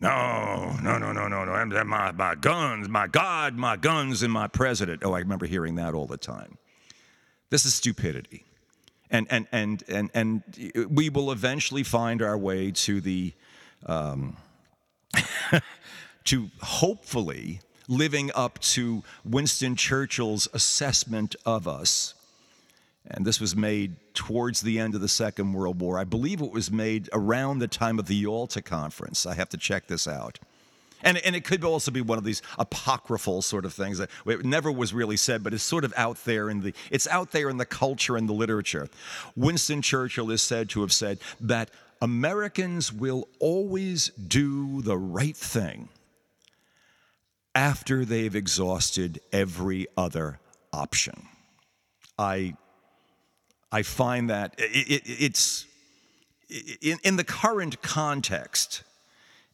No, 0.00 0.76
no, 0.82 0.96
no, 0.96 1.12
no, 1.12 1.28
no, 1.28 1.44
no. 1.44 1.84
My, 1.84 2.10
my 2.12 2.34
guns, 2.34 2.88
my 2.88 3.06
God, 3.06 3.54
my 3.54 3.76
guns, 3.76 4.22
and 4.22 4.32
my 4.32 4.46
president. 4.46 5.02
Oh, 5.04 5.12
I 5.12 5.18
remember 5.18 5.46
hearing 5.46 5.74
that 5.74 5.94
all 5.94 6.06
the 6.06 6.16
time. 6.16 6.56
This 7.50 7.66
is 7.66 7.74
stupidity. 7.74 8.44
And, 9.10 9.26
and, 9.28 9.46
and, 9.52 9.84
and, 9.88 10.10
and 10.14 10.42
we 10.88 11.10
will 11.10 11.32
eventually 11.32 11.82
find 11.82 12.22
our 12.22 12.38
way 12.38 12.70
to 12.70 13.00
the, 13.00 13.34
um, 13.84 14.36
to 16.24 16.48
hopefully 16.62 17.60
living 17.88 18.30
up 18.34 18.58
to 18.60 19.02
Winston 19.24 19.74
Churchill's 19.76 20.48
assessment 20.54 21.34
of 21.44 21.68
us 21.68 22.14
and 23.06 23.24
this 23.24 23.40
was 23.40 23.56
made 23.56 23.96
towards 24.14 24.60
the 24.60 24.78
end 24.78 24.94
of 24.94 25.00
the 25.00 25.08
Second 25.08 25.52
World 25.52 25.80
War. 25.80 25.98
I 25.98 26.04
believe 26.04 26.40
it 26.40 26.52
was 26.52 26.70
made 26.70 27.08
around 27.12 27.58
the 27.58 27.68
time 27.68 27.98
of 27.98 28.06
the 28.06 28.14
Yalta 28.14 28.62
Conference. 28.62 29.26
I 29.26 29.34
have 29.34 29.48
to 29.50 29.56
check 29.56 29.86
this 29.86 30.06
out. 30.06 30.38
And, 31.02 31.18
and 31.18 31.34
it 31.34 31.44
could 31.44 31.64
also 31.64 31.90
be 31.90 32.02
one 32.02 32.18
of 32.18 32.24
these 32.24 32.42
apocryphal 32.58 33.42
sort 33.42 33.64
of 33.64 33.72
things 33.72 33.98
that 33.98 34.10
it 34.26 34.44
never 34.44 34.70
was 34.70 34.92
really 34.92 35.16
said, 35.16 35.42
but 35.42 35.54
it's 35.54 35.62
sort 35.62 35.84
of 35.84 35.94
out 35.96 36.22
there 36.24 36.50
in 36.50 36.60
the 36.60 36.74
it's 36.90 37.06
out 37.08 37.32
there 37.32 37.48
in 37.48 37.56
the 37.56 37.64
culture 37.64 38.16
and 38.16 38.28
the 38.28 38.34
literature. 38.34 38.88
Winston 39.34 39.80
Churchill 39.80 40.30
is 40.30 40.42
said 40.42 40.68
to 40.70 40.82
have 40.82 40.92
said 40.92 41.18
that 41.40 41.70
Americans 42.02 42.92
will 42.92 43.28
always 43.38 44.08
do 44.10 44.82
the 44.82 44.98
right 44.98 45.36
thing 45.36 45.88
after 47.54 48.04
they've 48.04 48.36
exhausted 48.36 49.20
every 49.32 49.86
other 49.96 50.38
option. 50.72 51.28
I 52.18 52.54
I 53.72 53.82
find 53.82 54.30
that 54.30 54.54
it, 54.58 54.90
it, 54.90 55.02
it's 55.06 55.66
in, 56.80 56.98
in 57.04 57.16
the 57.16 57.24
current 57.24 57.80
context, 57.82 58.82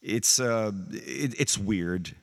it's 0.03 0.41
uh, 0.41 0.73
it, 0.93 1.39
it's 1.39 1.59
weird. 1.59 2.15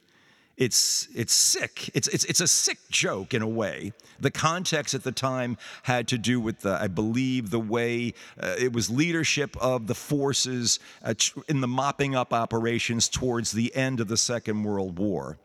It's 0.56 1.08
it's 1.16 1.34
sick. 1.34 1.90
It's 1.96 2.08
it's 2.08 2.26
it's 2.26 2.40
a 2.40 2.48
sick 2.48 2.78
joke 2.90 3.34
in 3.34 3.42
a 3.42 3.48
way. 3.48 3.92
The 4.20 4.30
context 4.30 4.94
at 4.94 5.04
the 5.04 5.12
time 5.12 5.58
had 5.82 6.08
to 6.10 6.18
do 6.18 6.40
with 6.40 6.60
the, 6.60 6.78
I 6.80 6.88
believe, 6.88 7.50
the 7.50 7.60
way 7.60 8.14
uh, 8.40 8.56
it 8.60 8.72
was 8.72 8.90
leadership 8.90 9.58
of 9.60 9.88
the 9.88 9.96
forces 9.96 10.80
uh, 11.04 11.16
in 11.48 11.62
the 11.62 11.68
mopping 11.68 12.16
up 12.16 12.34
operations 12.34 13.10
towards 13.10 13.52
the 13.52 13.76
end 13.76 14.00
of 14.00 14.08
the 14.08 14.18
Second 14.18 14.64
World 14.64 15.00
War. 15.00 15.38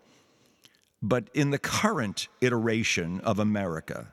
But 1.01 1.29
in 1.33 1.51
the 1.51 1.59
current 1.59 2.29
iteration 2.43 3.21
of 3.21 3.39
America, 3.39 4.09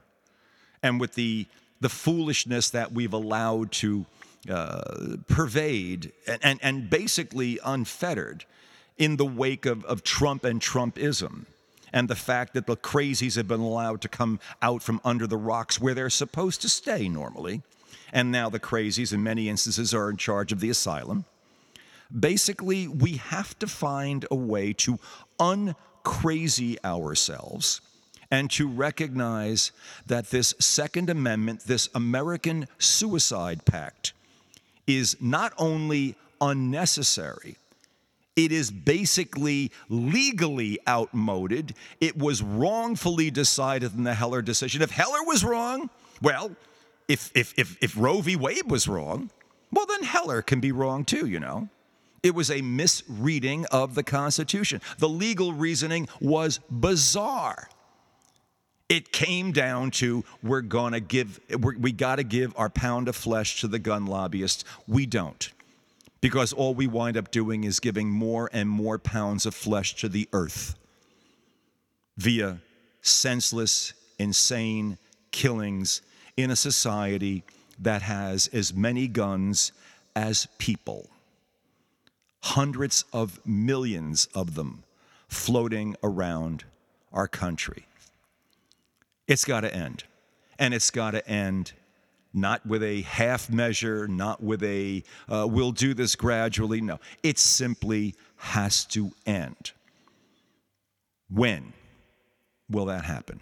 and 0.82 1.00
with 1.00 1.16
the 1.16 1.46
the 1.82 1.90
foolishness 1.90 2.70
that 2.70 2.92
we've 2.92 3.14
allowed 3.14 3.72
to 3.72 4.06
uh, 4.50 5.18
pervade 5.28 6.12
and, 6.28 6.40
and, 6.44 6.60
and 6.62 6.90
basically 6.90 7.60
unfettered 7.64 8.46
in 8.98 9.18
the 9.18 9.26
wake 9.26 9.66
of, 9.66 9.84
of 9.86 10.04
Trump 10.04 10.46
and 10.46 10.62
Trumpism 10.62 11.46
and 11.92 12.10
the 12.10 12.16
fact 12.16 12.54
that 12.54 12.68
the 12.68 12.78
crazies 12.78 13.36
have 13.36 13.48
been 13.48 13.62
allowed 13.62 14.02
to 14.02 14.10
come 14.10 14.40
out 14.62 14.84
from 14.84 15.02
under 15.04 15.26
the 15.26 15.38
rocks 15.38 15.80
where 15.80 15.94
they're 15.94 16.10
supposed 16.10 16.62
to 16.62 16.70
stay 16.70 17.08
normally. 17.08 17.62
And 18.14 18.32
now 18.32 18.50
the 18.50 18.60
crazies, 18.60 19.14
in 19.14 19.24
many 19.24 19.50
instances, 19.50 19.94
are 19.94 20.10
in 20.10 20.18
charge 20.18 20.52
of 20.52 20.60
the 20.60 20.70
asylum. 20.70 21.26
Basically, 22.18 22.88
we 22.88 23.18
have 23.18 23.58
to 23.60 23.68
find 23.68 24.26
a 24.30 24.36
way 24.36 24.74
to 24.74 25.00
uncrazy 25.40 26.78
ourselves 26.84 27.82
and 28.32 28.50
to 28.52 28.68
recognize 28.68 29.72
that 30.08 30.30
this 30.30 30.54
Second 30.60 31.10
Amendment, 31.10 31.62
this 31.62 31.90
American 31.96 32.68
Suicide 32.78 33.66
Pact, 33.66 34.14
is 34.88 35.18
not 35.20 35.54
only 35.58 36.16
unnecessary, 36.42 37.58
it 38.36 38.52
is 38.52 38.70
basically 38.70 39.72
legally 39.88 40.80
outmoded. 40.88 41.74
It 42.02 42.18
was 42.18 42.42
wrongfully 42.42 43.32
decided 43.32 43.96
in 43.96 44.04
the 44.04 44.14
Heller 44.14 44.42
decision. 44.42 44.82
If 44.82 44.92
Heller 44.92 45.24
was 45.24 45.44
wrong, 45.44 45.90
well, 46.22 46.52
if, 47.08 47.32
if, 47.34 47.54
if, 47.58 47.82
if 47.82 47.96
Roe 47.98 48.22
v. 48.22 48.36
Wade 48.36 48.70
was 48.70 48.88
wrong, 48.88 49.30
well, 49.72 49.86
then 49.86 50.04
Heller 50.04 50.42
can 50.42 50.60
be 50.60 50.72
wrong 50.72 51.06
too, 51.06 51.28
you 51.28 51.40
know. 51.40 51.70
It 52.24 52.34
was 52.34 52.50
a 52.50 52.62
misreading 52.62 53.66
of 53.72 53.94
the 53.94 54.04
Constitution. 54.04 54.82
The 54.98 55.10
legal 55.10 55.54
reasoning 55.54 56.08
was 56.20 56.60
bizarre. 56.72 57.70
It 58.88 59.12
came 59.12 59.52
down 59.52 59.92
to 59.92 60.24
we're 60.44 60.62
to 60.62 61.00
give, 61.00 61.40
we 61.60 61.92
got 61.92 62.18
to 62.18 62.24
give 62.24 62.54
our 62.56 62.70
pound 62.70 63.08
of 63.08 63.16
flesh 63.16 63.62
to 63.62 63.68
the 63.68 63.80
gun 63.80 64.06
lobbyists. 64.06 64.64
We 64.88 65.06
don't. 65.06 65.52
Because 66.22 66.54
all 66.54 66.74
we 66.74 66.88
wind 66.88 67.18
up 67.18 67.32
doing 67.32 67.64
is 67.64 67.80
giving 67.80 68.10
more 68.10 68.50
and 68.54 68.70
more 68.70 68.98
pounds 69.00 69.46
of 69.46 69.56
flesh 69.56 69.96
to 69.98 70.10
the 70.10 70.28
earth 70.34 70.76
via 72.18 72.60
senseless, 73.02 73.94
insane 74.18 74.98
killings 75.32 76.02
in 76.38 76.52
a 76.52 76.56
society 76.56 77.44
that 77.80 78.02
has 78.02 78.48
as 78.48 78.74
many 78.74 79.08
guns 79.08 79.72
as 80.16 80.48
people. 80.58 81.10
Hundreds 82.42 83.04
of 83.12 83.40
millions 83.46 84.28
of 84.34 84.56
them 84.56 84.84
floating 85.28 85.96
around 86.04 86.64
our 87.12 87.28
country. 87.28 87.86
It's 89.28 89.46
got 89.46 89.62
to 89.62 89.74
end. 89.74 90.04
And 90.60 90.74
it's 90.74 90.92
got 90.92 91.12
to 91.12 91.28
end 91.28 91.74
not 92.34 92.66
with 92.66 92.84
a 92.84 93.02
half 93.02 93.50
measure, 93.50 94.08
not 94.08 94.44
with 94.44 94.62
a 94.64 95.04
uh, 95.30 95.48
we'll 95.50 95.72
do 95.72 95.94
this 95.94 96.16
gradually. 96.16 96.82
No, 96.82 97.00
it 97.24 97.40
simply 97.40 98.14
has 98.38 98.86
to 98.86 99.12
end. 99.26 99.72
When 101.30 101.74
will 102.70 102.86
that 102.86 103.06
happen? 103.06 103.40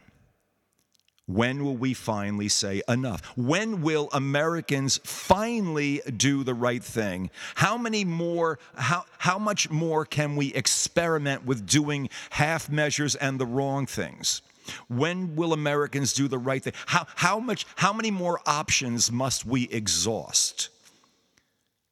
When 1.25 1.63
will 1.63 1.77
we 1.77 1.93
finally 1.93 2.49
say 2.49 2.81
enough? 2.87 3.25
When 3.37 3.81
will 3.81 4.09
Americans 4.11 4.99
finally 5.05 6.01
do 6.17 6.43
the 6.43 6.53
right 6.53 6.83
thing? 6.83 7.29
How 7.55 7.77
many 7.77 8.03
more, 8.03 8.59
how, 8.75 9.05
how 9.19 9.39
much 9.39 9.69
more 9.69 10.05
can 10.05 10.35
we 10.35 10.53
experiment 10.53 11.45
with 11.45 11.65
doing 11.65 12.09
half 12.31 12.69
measures 12.69 13.15
and 13.15 13.39
the 13.39 13.45
wrong 13.45 13.85
things? 13.85 14.41
When 14.87 15.35
will 15.35 15.53
Americans 15.53 16.13
do 16.13 16.27
the 16.27 16.37
right 16.37 16.63
thing? 16.63 16.73
How, 16.85 17.07
how, 17.15 17.39
much, 17.39 17.65
how 17.75 17.93
many 17.93 18.11
more 18.11 18.39
options 18.45 19.11
must 19.11 19.45
we 19.45 19.63
exhaust 19.69 20.69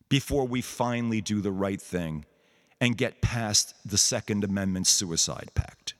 before 0.09 0.45
we 0.45 0.61
finally 0.61 1.21
do 1.21 1.41
the 1.41 1.51
right 1.51 1.81
thing 1.81 2.25
and 2.79 2.97
get 2.97 3.21
past 3.21 3.75
the 3.85 3.97
Second 3.97 4.43
Amendment 4.43 4.87
suicide 4.87 5.51
pact? 5.55 5.93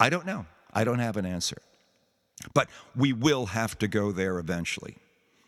I 0.00 0.10
don't 0.10 0.26
know. 0.26 0.46
I 0.72 0.84
don't 0.84 0.98
have 0.98 1.16
an 1.16 1.26
answer. 1.26 1.58
But 2.52 2.68
we 2.96 3.12
will 3.12 3.46
have 3.46 3.78
to 3.78 3.88
go 3.88 4.12
there 4.12 4.38
eventually. 4.38 4.96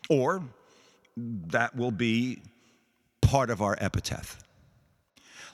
Or 0.09 0.43
that 1.17 1.75
will 1.75 1.91
be 1.91 2.41
part 3.21 3.49
of 3.49 3.61
our 3.61 3.77
epitaph. 3.79 4.39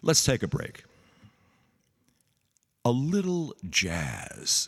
Let's 0.03 0.23
take 0.23 0.43
a 0.43 0.47
break 0.47 0.83
a 2.85 2.91
little 2.91 3.55
jazz. 3.69 4.67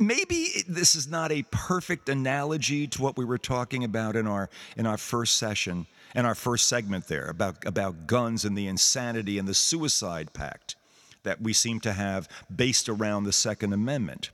maybe 0.01 0.65
this 0.69 0.95
is 0.95 1.09
not 1.09 1.33
a 1.33 1.43
perfect 1.51 2.09
analogy 2.09 2.87
to 2.87 3.03
what 3.03 3.17
we 3.17 3.25
were 3.25 3.39
talking 3.39 3.85
about 3.85 4.17
in 4.17 4.27
our 4.27 4.49
in 4.77 4.87
our 4.87 4.97
first 4.97 5.37
session 5.37 5.87
in 6.15 6.27
our 6.27 6.35
first 6.35 6.67
segment 6.67 7.09
there 7.09 7.27
about 7.27 7.65
about 7.67 8.07
guns 8.07 8.45
and 8.45 8.57
the 8.57 8.67
insanity 8.67 9.39
and 9.39 9.49
the 9.49 9.55
suicide 9.55 10.33
pact 10.33 10.77
that 11.23 11.41
we 11.41 11.53
seem 11.53 11.81
to 11.81 11.93
have 11.93 12.29
based 12.55 12.89
around 12.89 13.25
the 13.25 13.33
second 13.33 13.73
amendment. 13.73 14.31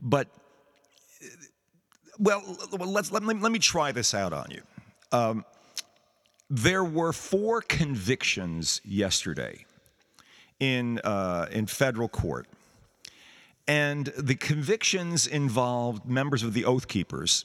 But 0.00 0.28
well 2.18 2.42
let's 2.78 3.12
let 3.12 3.22
me, 3.22 3.34
let 3.34 3.52
me 3.52 3.58
try 3.58 3.92
this 3.92 4.14
out 4.14 4.32
on 4.32 4.50
you. 4.50 4.62
Um, 5.12 5.44
there 6.48 6.84
were 6.84 7.12
four 7.12 7.62
convictions 7.62 8.80
yesterday 8.84 9.64
in 10.58 10.98
uh, 11.04 11.46
in 11.50 11.66
federal 11.66 12.08
court 12.08 12.46
and 13.70 14.06
the 14.18 14.34
convictions 14.34 15.28
involved 15.28 16.04
members 16.04 16.42
of 16.42 16.54
the 16.54 16.64
Oath 16.64 16.88
Keepers 16.88 17.44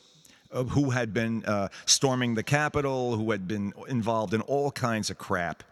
uh, 0.52 0.64
who 0.64 0.90
had 0.90 1.14
been 1.14 1.46
uh, 1.46 1.68
storming 1.86 2.34
the 2.34 2.42
Capitol, 2.42 3.16
who 3.16 3.30
had 3.30 3.48
been 3.48 3.74
involved 3.88 4.34
in 4.34 4.42
all 4.42 4.72
kinds 4.72 5.12
of 5.12 5.20
crap. 5.20 5.64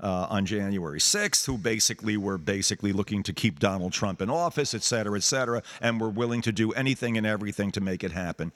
Uh, 0.00 0.26
on 0.30 0.44
January 0.44 0.98
6th, 0.98 1.46
who 1.46 1.56
basically 1.56 2.16
were 2.16 2.36
basically 2.36 2.92
looking 2.92 3.22
to 3.22 3.32
keep 3.32 3.60
Donald 3.60 3.92
Trump 3.92 4.20
in 4.20 4.28
office, 4.28 4.74
et 4.74 4.82
cetera, 4.82 5.16
et 5.16 5.22
cetera, 5.22 5.62
and 5.80 6.00
were 6.00 6.08
willing 6.08 6.42
to 6.42 6.50
do 6.50 6.72
anything 6.72 7.16
and 7.16 7.24
everything 7.24 7.70
to 7.70 7.80
make 7.80 8.02
it 8.02 8.10
happen. 8.10 8.50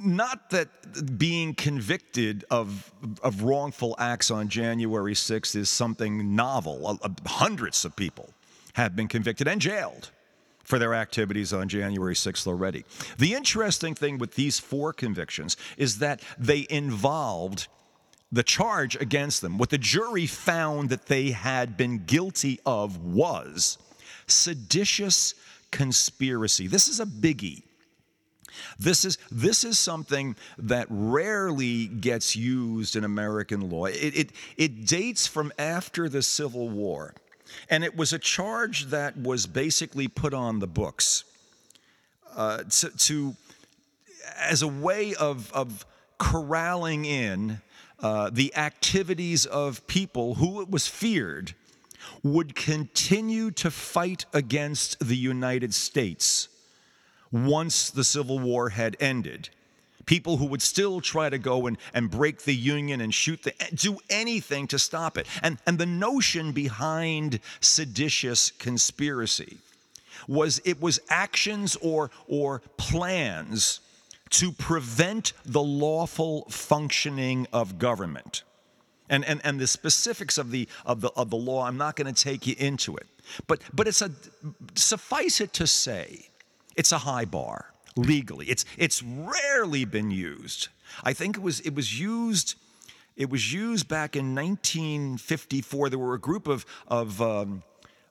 Not 0.00 0.50
that 0.50 0.68
being 1.16 1.54
convicted 1.54 2.44
of, 2.50 2.92
of 3.22 3.44
wrongful 3.44 3.94
acts 4.00 4.32
on 4.32 4.48
January 4.48 5.14
6th 5.14 5.54
is 5.54 5.70
something 5.70 6.34
novel. 6.34 6.98
Hundreds 7.24 7.84
of 7.84 7.94
people 7.94 8.30
have 8.72 8.96
been 8.96 9.06
convicted 9.06 9.46
and 9.46 9.60
jailed 9.60 10.10
for 10.62 10.78
their 10.78 10.94
activities 10.94 11.52
on 11.52 11.68
January 11.68 12.14
6th 12.14 12.46
already. 12.46 12.84
The 13.18 13.34
interesting 13.34 13.94
thing 13.94 14.18
with 14.18 14.34
these 14.34 14.58
four 14.58 14.92
convictions 14.92 15.56
is 15.76 15.98
that 15.98 16.22
they 16.38 16.66
involved 16.70 17.68
the 18.30 18.42
charge 18.42 18.96
against 18.96 19.42
them. 19.42 19.58
What 19.58 19.70
the 19.70 19.78
jury 19.78 20.26
found 20.26 20.88
that 20.88 21.06
they 21.06 21.30
had 21.30 21.76
been 21.76 22.04
guilty 22.04 22.60
of 22.64 22.98
was 22.98 23.78
seditious 24.26 25.34
conspiracy. 25.70 26.66
This 26.66 26.88
is 26.88 27.00
a 27.00 27.06
biggie. 27.06 27.62
This 28.78 29.04
is, 29.04 29.18
this 29.30 29.64
is 29.64 29.78
something 29.78 30.36
that 30.58 30.86
rarely 30.90 31.86
gets 31.86 32.36
used 32.36 32.96
in 32.96 33.04
American 33.04 33.70
law. 33.70 33.86
It, 33.86 34.16
it, 34.16 34.32
it 34.56 34.86
dates 34.86 35.26
from 35.26 35.52
after 35.58 36.08
the 36.08 36.22
Civil 36.22 36.68
War. 36.68 37.14
And 37.68 37.84
it 37.84 37.96
was 37.96 38.12
a 38.12 38.18
charge 38.18 38.86
that 38.86 39.16
was 39.16 39.46
basically 39.46 40.08
put 40.08 40.34
on 40.34 40.58
the 40.58 40.66
books 40.66 41.24
uh, 42.36 42.64
to, 42.64 42.90
to, 42.90 43.36
as 44.38 44.62
a 44.62 44.68
way 44.68 45.14
of, 45.14 45.52
of 45.52 45.86
corralling 46.18 47.04
in 47.04 47.60
uh, 48.00 48.30
the 48.32 48.54
activities 48.56 49.46
of 49.46 49.86
people 49.86 50.34
who 50.34 50.60
it 50.60 50.70
was 50.70 50.86
feared 50.86 51.54
would 52.22 52.54
continue 52.54 53.50
to 53.50 53.70
fight 53.70 54.24
against 54.32 55.06
the 55.06 55.16
United 55.16 55.74
States 55.74 56.48
once 57.30 57.90
the 57.90 58.04
Civil 58.04 58.38
War 58.38 58.70
had 58.70 58.96
ended 59.00 59.48
people 60.06 60.36
who 60.36 60.46
would 60.46 60.62
still 60.62 61.00
try 61.00 61.28
to 61.28 61.38
go 61.38 61.66
and, 61.66 61.78
and 61.94 62.10
break 62.10 62.42
the 62.42 62.54
union 62.54 63.00
and 63.00 63.14
shoot 63.14 63.42
the 63.42 63.62
eh, 63.62 63.68
do 63.74 63.98
anything 64.10 64.66
to 64.68 64.78
stop 64.78 65.18
it. 65.18 65.26
And 65.42 65.58
and 65.66 65.78
the 65.78 65.86
notion 65.86 66.52
behind 66.52 67.40
seditious 67.60 68.50
conspiracy 68.52 69.58
was 70.28 70.60
it 70.64 70.80
was 70.80 71.00
actions 71.08 71.76
or 71.80 72.10
or 72.26 72.62
plans 72.76 73.80
to 74.32 74.50
prevent 74.50 75.34
the 75.44 75.62
lawful 75.62 76.46
functioning 76.48 77.46
of 77.52 77.78
government. 77.78 78.44
And, 79.10 79.26
and, 79.26 79.42
and 79.44 79.60
the 79.60 79.66
specifics 79.66 80.38
of 80.38 80.50
the, 80.50 80.66
of 80.86 81.02
the, 81.02 81.10
of 81.10 81.28
the 81.28 81.36
law, 81.36 81.66
I'm 81.66 81.76
not 81.76 81.96
going 81.96 82.12
to 82.12 82.24
take 82.24 82.46
you 82.46 82.54
into 82.58 82.96
it. 82.96 83.06
But, 83.46 83.60
but 83.74 83.86
it's 83.86 84.00
a, 84.00 84.10
suffice 84.74 85.42
it 85.42 85.52
to 85.54 85.66
say, 85.66 86.30
it's 86.76 86.92
a 86.92 86.98
high 86.98 87.26
bar 87.26 87.71
legally. 87.96 88.46
It's 88.46 88.64
it's 88.76 89.02
rarely 89.02 89.84
been 89.84 90.10
used. 90.10 90.68
I 91.02 91.12
think 91.12 91.36
it 91.36 91.42
was 91.42 91.60
it 91.60 91.74
was 91.74 91.98
used 91.98 92.54
it 93.16 93.28
was 93.30 93.52
used 93.52 93.88
back 93.88 94.16
in 94.16 94.34
1954. 94.34 95.90
There 95.90 95.98
were 95.98 96.14
a 96.14 96.20
group 96.20 96.46
of 96.48 96.64
of 96.88 97.20
um, 97.20 97.62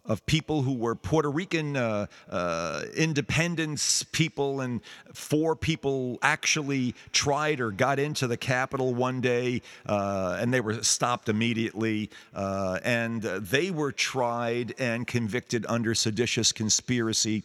of 0.06 0.26
people 0.26 0.64
who 0.64 0.74
were 0.74 0.96
Puerto 0.96 1.30
Rican 1.30 1.78
uh, 1.78 2.08
uh, 2.30 2.84
independence 2.96 4.04
people, 4.04 4.62
and 4.62 4.82
four 5.14 5.56
people 5.56 6.18
actually 6.22 6.96
tried 7.12 7.60
or 7.60 7.72
got 7.72 8.00
into 8.00 8.28
the 8.28 8.38
Capitol 8.38 8.94
one 8.94 9.22
day, 9.22 9.62
uh, 9.86 10.38
and 10.40 10.54
they 10.54 10.62
were 10.62 10.82
stopped 10.84 11.30
immediately. 11.30 12.10
Uh, 12.34 12.80
and 12.84 13.22
they 13.22 13.72
were 13.72 13.92
tried 13.92 14.74
and 14.80 15.06
convicted 15.06 15.66
under 15.70 15.94
seditious 15.94 16.52
conspiracy. 16.52 17.44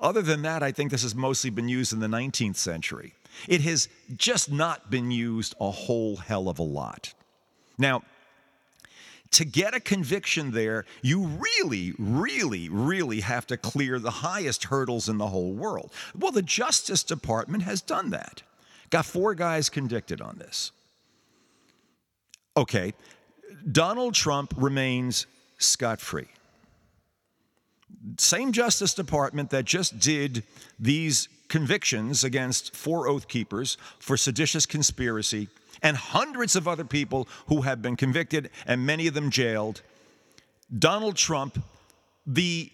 Other 0.00 0.22
than 0.22 0.42
that, 0.42 0.62
I 0.62 0.72
think 0.72 0.90
this 0.90 1.02
has 1.02 1.14
mostly 1.14 1.50
been 1.50 1.68
used 1.68 1.92
in 1.92 2.00
the 2.00 2.06
19th 2.06 2.56
century. 2.56 3.14
It 3.48 3.62
has 3.62 3.88
just 4.16 4.50
not 4.50 4.90
been 4.90 5.10
used 5.10 5.54
a 5.60 5.70
whole 5.70 6.16
hell 6.16 6.48
of 6.48 6.58
a 6.58 6.62
lot. 6.62 7.14
Now, 7.78 8.02
to 9.34 9.44
get 9.44 9.74
a 9.74 9.80
conviction 9.80 10.52
there, 10.52 10.84
you 11.02 11.26
really, 11.26 11.92
really, 11.98 12.68
really 12.68 13.20
have 13.20 13.46
to 13.48 13.56
clear 13.56 13.98
the 13.98 14.10
highest 14.10 14.64
hurdles 14.64 15.08
in 15.08 15.18
the 15.18 15.26
whole 15.26 15.52
world. 15.52 15.92
Well, 16.16 16.30
the 16.30 16.42
Justice 16.42 17.02
Department 17.02 17.64
has 17.64 17.80
done 17.80 18.10
that. 18.10 18.42
Got 18.90 19.06
four 19.06 19.34
guys 19.34 19.68
convicted 19.68 20.20
on 20.20 20.38
this. 20.38 20.70
Okay, 22.56 22.94
Donald 23.70 24.14
Trump 24.14 24.54
remains 24.56 25.26
scot 25.58 26.00
free. 26.00 26.28
Same 28.18 28.52
Justice 28.52 28.94
Department 28.94 29.50
that 29.50 29.64
just 29.64 29.98
did 29.98 30.44
these 30.78 31.28
convictions 31.48 32.22
against 32.22 32.76
four 32.76 33.08
Oath 33.08 33.26
Keepers 33.26 33.76
for 33.98 34.16
seditious 34.16 34.66
conspiracy 34.66 35.48
and 35.84 35.96
hundreds 35.96 36.56
of 36.56 36.66
other 36.66 36.84
people 36.84 37.28
who 37.46 37.60
have 37.60 37.80
been 37.80 37.94
convicted 37.94 38.50
and 38.66 38.84
many 38.84 39.06
of 39.06 39.14
them 39.14 39.30
jailed. 39.30 39.82
Donald 40.76 41.14
Trump, 41.14 41.62
the 42.26 42.72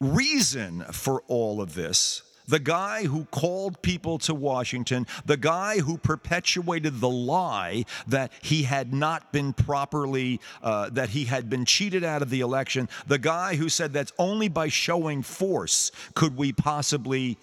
reason 0.00 0.84
for 0.92 1.22
all 1.28 1.62
of 1.62 1.74
this, 1.74 2.22
the 2.48 2.58
guy 2.58 3.04
who 3.04 3.26
called 3.26 3.80
people 3.82 4.18
to 4.18 4.34
Washington, 4.34 5.06
the 5.26 5.36
guy 5.36 5.78
who 5.78 5.98
perpetuated 5.98 6.98
the 6.98 7.08
lie 7.08 7.84
that 8.06 8.32
he 8.42 8.62
had 8.62 8.92
not 8.92 9.32
been 9.32 9.52
properly, 9.52 10.40
uh, 10.62 10.88
that 10.90 11.10
he 11.10 11.26
had 11.26 11.50
been 11.50 11.66
cheated 11.66 12.02
out 12.02 12.22
of 12.22 12.30
the 12.30 12.40
election, 12.40 12.88
the 13.06 13.18
guy 13.18 13.54
who 13.54 13.68
said 13.68 13.92
that 13.92 14.10
only 14.18 14.48
by 14.48 14.68
showing 14.68 15.22
force 15.22 15.92
could 16.14 16.36
we 16.36 16.52
possibly 16.52 17.36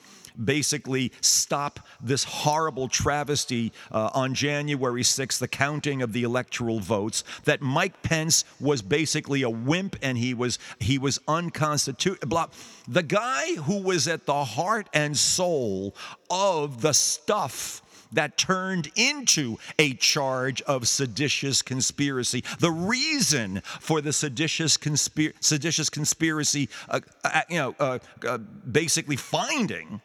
basically 0.44 1.12
stop 1.22 1.80
this 2.02 2.24
horrible 2.24 2.88
travesty 2.88 3.72
uh, 3.92 4.10
on 4.14 4.34
January 4.34 5.04
6th, 5.04 5.40
the 5.40 5.48
counting 5.48 6.02
of 6.02 6.14
the 6.14 6.24
electoral 6.24 6.80
votes, 6.80 7.24
that 7.46 7.62
Mike 7.62 8.02
Pence 8.04 8.46
was 8.60 8.82
basically 8.82 9.42
a 9.42 9.50
wimp 9.50 9.96
and 10.02 10.18
he 10.18 10.34
was 10.34 10.60
he 10.80 10.98
was 10.98 11.20
unconstitutional. 11.28 12.52
The 12.88 13.04
guy 13.04 13.56
who 13.56 13.82
was 13.82 14.08
at 14.08 14.26
the 14.26 14.44
heart 14.44 14.88
and 14.94 15.18
soul 15.18 15.96
of 16.30 16.82
the 16.82 16.94
stuff 16.94 17.82
that 18.16 18.38
turned 18.38 18.92
into 18.96 19.58
a 19.78 19.94
charge 19.94 20.62
of 20.64 20.88
seditious 20.88 21.62
conspiracy. 21.62 22.44
The 22.60 22.72
reason 22.72 23.62
for 23.80 24.02
the 24.02 24.14
seditious, 24.14 24.78
conspir- 24.78 25.34
seditious 25.40 25.90
conspiracy, 25.90 26.70
uh, 26.90 27.02
uh, 27.24 27.42
you 27.50 27.58
know, 27.58 27.76
uh, 27.80 28.00
uh 28.26 28.38
basically 28.38 29.16
finding 29.16 30.02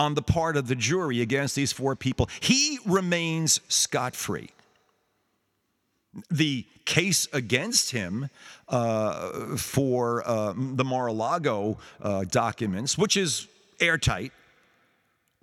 on 0.00 0.14
the 0.14 0.22
part 0.22 0.56
of 0.56 0.66
the 0.66 0.74
jury 0.74 1.20
against 1.20 1.54
these 1.54 1.72
four 1.72 1.94
people. 1.94 2.26
He 2.40 2.78
remains 2.86 3.60
scot 3.68 4.16
free. 4.16 4.48
The 6.30 6.64
case 6.86 7.28
against 7.34 7.90
him 7.90 8.30
uh, 8.68 9.56
for 9.58 10.26
uh, 10.26 10.54
the 10.56 10.84
Mar 10.84 11.08
a 11.08 11.12
Lago 11.12 11.76
uh, 12.00 12.24
documents, 12.24 12.96
which 12.96 13.14
is 13.18 13.46
airtight, 13.78 14.32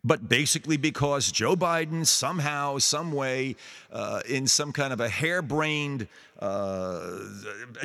but 0.03 0.27
basically 0.27 0.75
because 0.75 1.31
Joe 1.31 1.55
Biden 1.55 2.05
somehow, 2.05 2.79
some 2.79 3.11
way, 3.11 3.55
uh, 3.91 4.21
in 4.27 4.47
some 4.47 4.73
kind 4.73 4.91
of 4.91 4.99
a 4.99 5.07
harebrained 5.07 6.07
uh, 6.39 7.19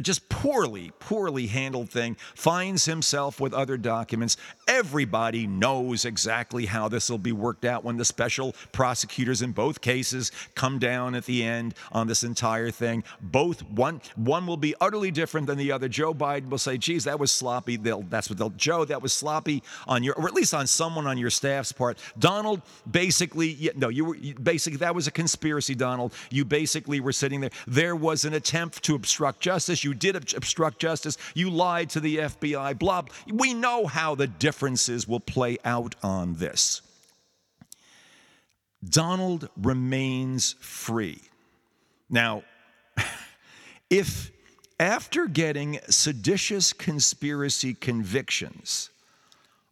just 0.00 0.28
poorly, 0.28 0.92
poorly 0.98 1.46
handled 1.46 1.90
thing, 1.90 2.16
finds 2.34 2.84
himself 2.84 3.40
with 3.40 3.55
other 3.55 3.76
documents. 3.76 4.36
Everybody 4.68 5.46
knows 5.46 6.05
exactly 6.05 6.66
how 6.66 6.88
this 6.88 7.09
will 7.09 7.18
be 7.18 7.32
worked 7.32 7.64
out 7.64 7.84
when 7.84 7.96
the 7.96 8.05
special 8.05 8.55
prosecutors 8.72 9.42
in 9.42 9.53
both 9.53 9.80
cases 9.80 10.32
come 10.55 10.78
down 10.78 11.14
at 11.14 11.24
the 11.24 11.42
end 11.42 11.74
on 11.92 12.07
this 12.07 12.24
entire 12.24 12.70
thing. 12.70 13.05
Both 13.20 13.62
one 13.70 14.00
one 14.16 14.46
will 14.46 14.57
be 14.57 14.74
utterly 14.80 15.11
different 15.11 15.46
than 15.46 15.59
the 15.59 15.72
other. 15.72 15.88
Joe 15.88 16.12
Biden 16.12 16.48
will 16.48 16.59
say, 16.59 16.76
"Geez, 16.76 17.05
that 17.05 17.18
was 17.18 17.30
sloppy." 17.30 17.76
They'll, 17.76 18.03
that's 18.03 18.28
what 18.28 18.38
they'll. 18.38 18.50
Joe, 18.50 18.84
that 18.84 19.00
was 19.00 19.12
sloppy 19.12 19.62
on 19.86 20.03
your, 20.03 20.14
or 20.14 20.26
at 20.26 20.34
least 20.34 20.55
on 20.55 20.66
someone 20.66 21.07
on 21.07 21.16
your 21.16 21.30
staff's 21.30 21.72
part. 21.72 21.98
Donald, 22.18 22.62
basically, 22.90 23.70
no, 23.76 23.88
you 23.88 24.05
were 24.05 24.16
basically 24.42 24.78
that 24.78 24.94
was 24.94 25.07
a 25.07 25.11
conspiracy. 25.11 25.74
Donald, 25.74 26.12
you 26.30 26.44
basically 26.44 27.00
were 27.00 27.12
sitting 27.12 27.40
there. 27.40 27.50
There 27.66 27.96
was 27.96 28.24
an 28.24 28.34
attempt 28.43 28.82
to 28.82 28.97
obstruct 28.97 29.40
justice. 29.40 29.84
You 29.84 29.95
did 29.95 30.16
obstruct 30.16 30.80
justice. 30.80 31.16
You 31.34 31.49
lied 31.49 31.90
to 31.90 32.01
the 32.01 32.16
FBI. 32.18 32.76
Blah. 32.76 33.05
We 33.32 33.55
know 33.55 33.86
how 33.86 34.16
the 34.16 34.26
differences 34.26 35.07
will 35.07 35.20
play 35.20 35.59
out 35.64 35.95
on 36.03 36.34
this. 36.34 36.82
Donald 38.84 39.49
remains 39.57 40.57
free. 40.59 41.20
Now, 42.11 42.43
if 43.90 44.32
after 44.80 45.28
getting 45.28 45.78
seditious 45.88 46.72
conspiracy 46.72 47.74
convictions 47.74 48.90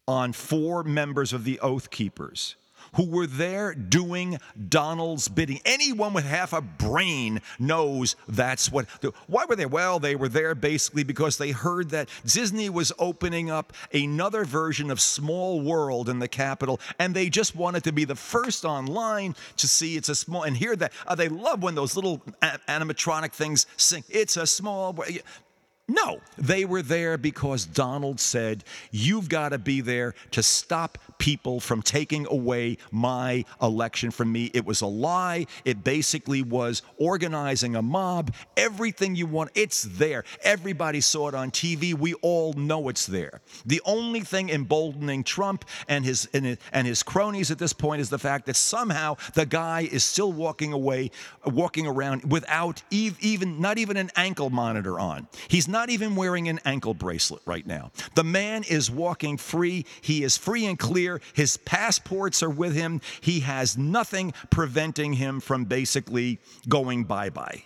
on 0.06 0.32
four 0.32 0.84
members 0.84 1.32
of 1.32 1.42
the 1.42 1.58
Oath 1.58 1.90
Keepers, 1.90 2.54
who 2.94 3.06
were 3.06 3.26
there 3.26 3.74
doing 3.74 4.38
Donald's 4.68 5.28
bidding. 5.28 5.60
Anyone 5.64 6.12
with 6.12 6.24
half 6.24 6.52
a 6.52 6.60
brain 6.60 7.40
knows 7.58 8.16
that's 8.28 8.70
what. 8.70 8.86
Why 9.26 9.44
were 9.48 9.56
they? 9.56 9.66
Well, 9.66 9.98
they 9.98 10.16
were 10.16 10.28
there 10.28 10.54
basically 10.54 11.04
because 11.04 11.38
they 11.38 11.50
heard 11.50 11.90
that 11.90 12.08
Disney 12.24 12.68
was 12.68 12.92
opening 12.98 13.50
up 13.50 13.72
another 13.92 14.44
version 14.44 14.90
of 14.90 15.00
Small 15.00 15.60
World 15.60 16.08
in 16.08 16.18
the 16.18 16.28
Capitol, 16.28 16.80
and 16.98 17.14
they 17.14 17.28
just 17.28 17.54
wanted 17.54 17.84
to 17.84 17.92
be 17.92 18.04
the 18.04 18.16
first 18.16 18.64
online 18.64 19.34
to 19.56 19.68
see 19.68 19.96
it's 19.96 20.08
a 20.08 20.14
small 20.14 20.42
and 20.42 20.56
hear 20.56 20.76
that. 20.76 20.92
Uh, 21.06 21.14
they 21.14 21.28
love 21.28 21.62
when 21.62 21.74
those 21.74 21.96
little 21.96 22.18
animatronic 22.42 23.32
things 23.32 23.66
sing. 23.76 24.04
It's 24.08 24.36
a 24.36 24.46
small. 24.46 24.96
No, 25.90 26.20
they 26.38 26.64
were 26.64 26.82
there 26.82 27.18
because 27.18 27.66
Donald 27.66 28.20
said, 28.20 28.62
You've 28.92 29.28
got 29.28 29.48
to 29.48 29.58
be 29.58 29.80
there 29.80 30.14
to 30.30 30.40
stop 30.40 30.98
people 31.18 31.58
from 31.58 31.82
taking 31.82 32.28
away 32.28 32.78
my 32.92 33.44
election 33.60 34.12
from 34.12 34.30
me. 34.30 34.52
It 34.54 34.64
was 34.64 34.82
a 34.82 34.86
lie. 34.86 35.46
It 35.64 35.82
basically 35.82 36.42
was 36.42 36.82
organizing 36.96 37.74
a 37.74 37.82
mob. 37.82 38.32
Everything 38.56 39.16
you 39.16 39.26
want, 39.26 39.50
it's 39.56 39.82
there. 39.82 40.22
Everybody 40.44 41.00
saw 41.00 41.26
it 41.26 41.34
on 41.34 41.50
TV. 41.50 41.92
We 41.92 42.14
all 42.14 42.52
know 42.52 42.88
it's 42.88 43.06
there. 43.06 43.40
The 43.66 43.82
only 43.84 44.20
thing 44.20 44.48
emboldening 44.48 45.24
Trump 45.24 45.64
and 45.88 46.04
his, 46.04 46.28
and 46.32 46.86
his 46.86 47.02
cronies 47.02 47.50
at 47.50 47.58
this 47.58 47.72
point 47.72 48.00
is 48.00 48.10
the 48.10 48.18
fact 48.18 48.46
that 48.46 48.54
somehow 48.54 49.16
the 49.34 49.44
guy 49.44 49.88
is 49.90 50.04
still 50.04 50.32
walking 50.32 50.72
away, 50.72 51.10
walking 51.44 51.88
around 51.88 52.30
without 52.30 52.80
even, 52.90 53.60
not 53.60 53.78
even 53.78 53.96
an 53.96 54.12
ankle 54.14 54.50
monitor 54.50 55.00
on. 55.00 55.26
He's 55.48 55.66
not 55.66 55.79
not 55.80 55.88
even 55.88 56.14
wearing 56.14 56.46
an 56.46 56.60
ankle 56.66 56.92
bracelet 56.92 57.40
right 57.46 57.66
now. 57.66 57.90
The 58.14 58.22
man 58.22 58.64
is 58.68 58.90
walking 58.90 59.38
free. 59.38 59.86
He 60.02 60.22
is 60.22 60.36
free 60.36 60.66
and 60.66 60.78
clear. 60.78 61.22
His 61.32 61.56
passports 61.56 62.42
are 62.42 62.50
with 62.50 62.74
him. 62.74 63.00
He 63.22 63.40
has 63.40 63.78
nothing 63.78 64.34
preventing 64.50 65.14
him 65.14 65.40
from 65.40 65.64
basically 65.64 66.38
going 66.68 67.04
bye 67.04 67.30
bye 67.30 67.62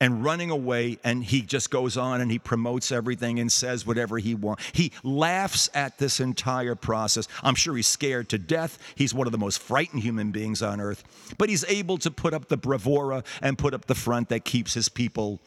and 0.00 0.24
running 0.24 0.50
away 0.50 0.98
and 1.04 1.22
he 1.22 1.42
just 1.42 1.70
goes 1.70 1.98
on 1.98 2.22
and 2.22 2.30
he 2.30 2.38
promotes 2.38 2.90
everything 2.90 3.38
and 3.38 3.52
says 3.52 3.86
whatever 3.86 4.16
he 4.16 4.34
wants. 4.34 4.64
He 4.72 4.90
laughs 5.02 5.68
at 5.74 5.98
this 5.98 6.18
entire 6.18 6.74
process. 6.74 7.28
I'm 7.42 7.54
sure 7.54 7.76
he's 7.76 7.86
scared 7.86 8.30
to 8.30 8.38
death. 8.38 8.78
He's 8.94 9.12
one 9.12 9.28
of 9.28 9.32
the 9.32 9.38
most 9.38 9.58
frightened 9.58 10.02
human 10.02 10.30
beings 10.30 10.62
on 10.62 10.80
earth, 10.80 11.04
but 11.36 11.50
he's 11.50 11.64
able 11.66 11.98
to 11.98 12.10
put 12.10 12.32
up 12.32 12.48
the 12.48 12.56
bravura 12.56 13.22
and 13.42 13.58
put 13.58 13.74
up 13.74 13.84
the 13.84 13.94
front 13.94 14.30
that 14.30 14.46
keeps 14.46 14.72
his 14.72 14.88
people 14.88 15.42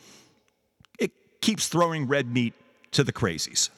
keeps 1.42 1.68
throwing 1.68 2.08
red 2.08 2.32
meat 2.32 2.54
to 2.92 3.04
the 3.04 3.14
crazies. 3.14 3.70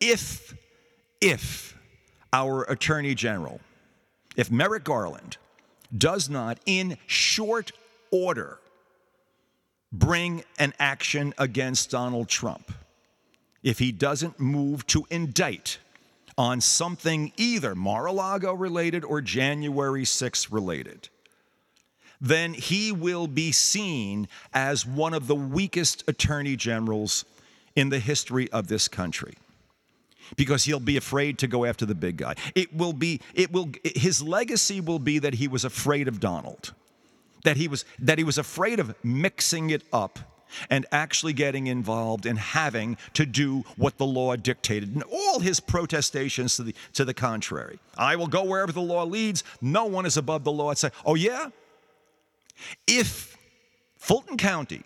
If, 0.00 0.54
if 1.20 1.76
our 2.32 2.62
Attorney 2.64 3.14
General, 3.14 3.60
if 4.36 4.50
Merrick 4.50 4.84
Garland 4.84 5.38
does 5.96 6.28
not, 6.28 6.58
in 6.66 6.98
short 7.06 7.72
order, 8.10 8.58
bring 9.92 10.44
an 10.58 10.74
action 10.78 11.32
against 11.38 11.90
Donald 11.90 12.28
Trump, 12.28 12.72
if 13.62 13.78
he 13.78 13.92
doesn't 13.92 14.38
move 14.38 14.86
to 14.88 15.06
indict 15.10 15.78
on 16.36 16.60
something 16.60 17.32
either 17.36 17.74
Mar 17.74 18.06
a 18.06 18.12
Lago 18.12 18.52
related 18.52 19.04
or 19.04 19.20
January 19.20 20.02
6th 20.02 20.52
related, 20.52 21.08
then 22.24 22.54
he 22.54 22.90
will 22.90 23.26
be 23.26 23.52
seen 23.52 24.26
as 24.54 24.86
one 24.86 25.12
of 25.12 25.26
the 25.26 25.34
weakest 25.34 26.02
attorney 26.08 26.56
generals 26.56 27.26
in 27.76 27.90
the 27.90 27.98
history 27.98 28.50
of 28.50 28.66
this 28.66 28.88
country 28.88 29.34
because 30.36 30.64
he'll 30.64 30.80
be 30.80 30.96
afraid 30.96 31.36
to 31.38 31.46
go 31.46 31.66
after 31.66 31.84
the 31.84 31.94
big 31.94 32.16
guy. 32.16 32.34
It 32.54 32.74
will 32.74 32.94
be 32.94 33.20
it 33.34 33.52
will 33.52 33.68
his 33.84 34.22
legacy 34.22 34.80
will 34.80 34.98
be 34.98 35.18
that 35.18 35.34
he 35.34 35.48
was 35.48 35.66
afraid 35.66 36.08
of 36.08 36.18
Donald. 36.18 36.72
That 37.44 37.58
he 37.58 37.68
was 37.68 37.84
that 37.98 38.16
he 38.16 38.24
was 38.24 38.38
afraid 38.38 38.80
of 38.80 38.94
mixing 39.04 39.68
it 39.68 39.82
up 39.92 40.18
and 40.70 40.86
actually 40.92 41.34
getting 41.34 41.66
involved 41.66 42.24
in 42.24 42.36
having 42.36 42.96
to 43.12 43.26
do 43.26 43.64
what 43.76 43.98
the 43.98 44.06
law 44.06 44.34
dictated. 44.36 44.94
And 44.94 45.02
all 45.12 45.40
his 45.40 45.60
protestations 45.60 46.56
to 46.56 46.62
the 46.62 46.74
to 46.94 47.04
the 47.04 47.12
contrary. 47.12 47.78
I 47.98 48.16
will 48.16 48.28
go 48.28 48.44
wherever 48.44 48.72
the 48.72 48.80
law 48.80 49.04
leads. 49.04 49.44
No 49.60 49.84
one 49.84 50.06
is 50.06 50.16
above 50.16 50.44
the 50.44 50.52
law. 50.52 50.70
It's 50.70 50.84
like, 50.84 50.94
oh 51.04 51.16
yeah? 51.16 51.50
If 52.86 53.36
Fulton 53.96 54.36
County, 54.36 54.82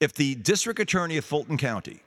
if 0.00 0.14
the 0.14 0.34
district 0.34 0.80
attorney 0.80 1.16
of 1.16 1.24
Fulton 1.24 1.56
County 1.56 2.00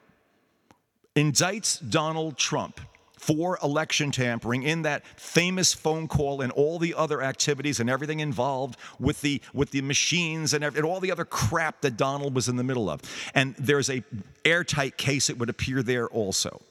indicts 1.15 1.79
Donald 1.89 2.37
Trump 2.37 2.79
for 3.25 3.57
election 3.63 4.11
tampering 4.11 4.63
in 4.63 4.83
that 4.83 5.03
famous 5.17 5.73
phone 5.73 6.07
call 6.07 6.41
and 6.41 6.51
all 6.51 6.77
the 6.77 6.93
other 6.93 7.23
activities 7.23 7.79
and 7.79 7.89
everything 7.89 8.19
involved 8.19 8.77
with 8.99 9.19
the 9.21 9.41
with 9.53 9.71
the 9.71 9.81
machines 9.81 10.53
and, 10.53 10.63
and 10.63 10.83
all 10.83 10.99
the 10.99 11.11
other 11.11 11.25
crap 11.25 11.81
that 11.81 11.97
Donald 11.97 12.35
was 12.35 12.49
in 12.49 12.55
the 12.55 12.63
middle 12.63 12.89
of. 12.89 13.01
And 13.33 13.55
there's 13.57 13.89
a 13.89 14.03
airtight 14.43 14.97
case 14.97 15.29
it 15.29 15.39
would 15.39 15.49
appear 15.49 15.81
there 15.81 16.07
also. 16.07 16.61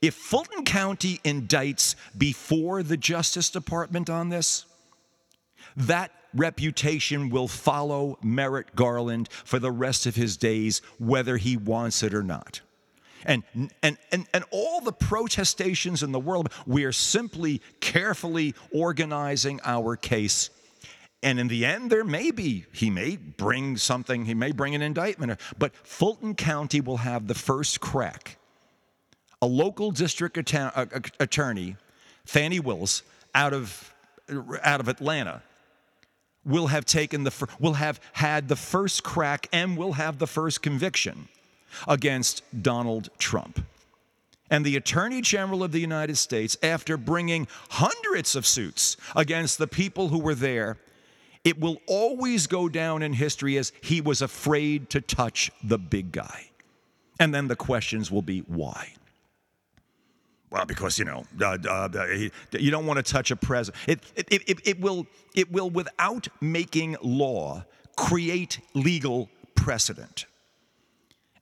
If 0.00 0.14
Fulton 0.14 0.64
County 0.64 1.20
indicts 1.24 1.94
before 2.16 2.82
the 2.82 2.96
Justice 2.96 3.50
Department 3.50 4.10
on 4.10 4.28
this, 4.28 4.66
that 5.76 6.12
reputation 6.34 7.30
will 7.30 7.48
follow 7.48 8.18
Merrick 8.22 8.74
Garland 8.74 9.28
for 9.30 9.58
the 9.58 9.70
rest 9.70 10.06
of 10.06 10.16
his 10.16 10.36
days, 10.36 10.82
whether 10.98 11.36
he 11.36 11.56
wants 11.56 12.02
it 12.02 12.14
or 12.14 12.22
not. 12.22 12.60
And, 13.24 13.42
and, 13.82 13.98
and, 14.12 14.26
and 14.32 14.44
all 14.50 14.80
the 14.80 14.92
protestations 14.92 16.02
in 16.02 16.12
the 16.12 16.20
world, 16.20 16.52
we 16.66 16.84
are 16.84 16.92
simply 16.92 17.60
carefully 17.80 18.54
organizing 18.72 19.60
our 19.64 19.96
case. 19.96 20.50
And 21.22 21.40
in 21.40 21.48
the 21.48 21.64
end, 21.64 21.90
there 21.90 22.04
may 22.04 22.30
be, 22.30 22.66
he 22.72 22.90
may 22.90 23.16
bring 23.16 23.76
something, 23.76 24.24
he 24.24 24.34
may 24.34 24.52
bring 24.52 24.74
an 24.74 24.82
indictment, 24.82 25.40
but 25.58 25.74
Fulton 25.74 26.34
County 26.36 26.80
will 26.80 26.98
have 26.98 27.26
the 27.26 27.34
first 27.34 27.80
crack. 27.80 28.38
A 29.42 29.46
local 29.46 29.90
district 29.90 30.54
uh, 30.54 30.86
attorney, 31.18 31.76
Fani 32.24 32.60
Wills, 32.60 33.02
out 33.34 33.52
of, 33.52 33.92
out 34.62 34.80
of 34.80 34.88
Atlanta, 34.88 35.42
will 36.48 36.68
have 36.68 36.84
taken 36.84 37.22
the 37.22 37.48
will 37.60 37.74
have 37.74 38.00
had 38.14 38.48
the 38.48 38.56
first 38.56 39.04
crack 39.04 39.48
and 39.52 39.76
will 39.76 39.92
have 39.92 40.18
the 40.18 40.26
first 40.26 40.62
conviction 40.62 41.28
against 41.86 42.42
Donald 42.62 43.10
Trump. 43.18 43.64
And 44.50 44.64
the 44.64 44.76
Attorney 44.76 45.20
General 45.20 45.62
of 45.62 45.72
the 45.72 45.80
United 45.80 46.16
States, 46.16 46.56
after 46.62 46.96
bringing 46.96 47.46
hundreds 47.68 48.34
of 48.34 48.46
suits 48.46 48.96
against 49.14 49.58
the 49.58 49.66
people 49.66 50.08
who 50.08 50.18
were 50.18 50.34
there, 50.34 50.78
it 51.44 51.60
will 51.60 51.80
always 51.86 52.46
go 52.46 52.68
down 52.68 53.02
in 53.02 53.12
history 53.12 53.58
as 53.58 53.72
he 53.82 54.00
was 54.00 54.22
afraid 54.22 54.88
to 54.90 55.00
touch 55.02 55.50
the 55.62 55.78
big 55.78 56.12
guy. 56.12 56.50
And 57.20 57.34
then 57.34 57.48
the 57.48 57.56
questions 57.56 58.10
will 58.10 58.22
be 58.22 58.40
why? 58.40 58.94
Well, 60.50 60.64
because 60.64 60.98
you 60.98 61.04
know, 61.04 61.24
uh, 61.40 61.58
uh, 61.68 62.06
you 62.52 62.70
don't 62.70 62.86
want 62.86 63.04
to 63.04 63.12
touch 63.12 63.30
a 63.30 63.36
president. 63.36 64.02
It, 64.16 64.26
it, 64.30 64.42
it, 64.48 64.60
it, 64.66 64.80
will, 64.80 65.06
it 65.34 65.52
will, 65.52 65.68
without 65.68 66.28
making 66.40 66.96
law, 67.02 67.64
create 67.96 68.60
legal 68.74 69.28
precedent. 69.54 70.26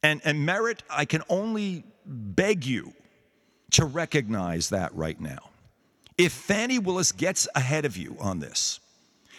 And, 0.02 0.20
and 0.24 0.44
Merrick, 0.44 0.78
I 0.90 1.04
can 1.04 1.22
only 1.28 1.84
beg 2.04 2.64
you 2.64 2.92
to 3.72 3.84
recognize 3.84 4.70
that 4.70 4.94
right 4.94 5.20
now. 5.20 5.50
If 6.18 6.32
Fani 6.32 6.78
Willis 6.78 7.12
gets 7.12 7.46
ahead 7.54 7.84
of 7.84 7.96
you 7.96 8.16
on 8.20 8.40
this 8.40 8.80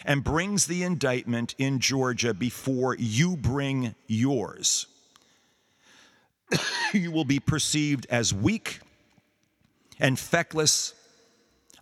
and 0.04 0.22
brings 0.22 0.66
the 0.66 0.84
indictment 0.84 1.54
in 1.58 1.80
Georgia 1.80 2.32
before 2.32 2.94
you 2.98 3.36
bring 3.36 3.94
yours, 4.06 4.86
you 6.92 7.10
will 7.10 7.24
be 7.24 7.40
perceived 7.40 8.06
as 8.10 8.32
weak 8.32 8.80
and 10.00 10.18
feckless. 10.18 10.94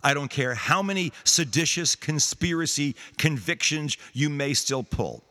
I 0.03 0.13
don't 0.13 0.29
care 0.29 0.53
how 0.53 0.81
many 0.81 1.11
seditious 1.23 1.95
conspiracy 1.95 2.95
convictions 3.17 3.97
you 4.13 4.29
may 4.29 4.53
still 4.53 4.83
pull. 4.83 5.23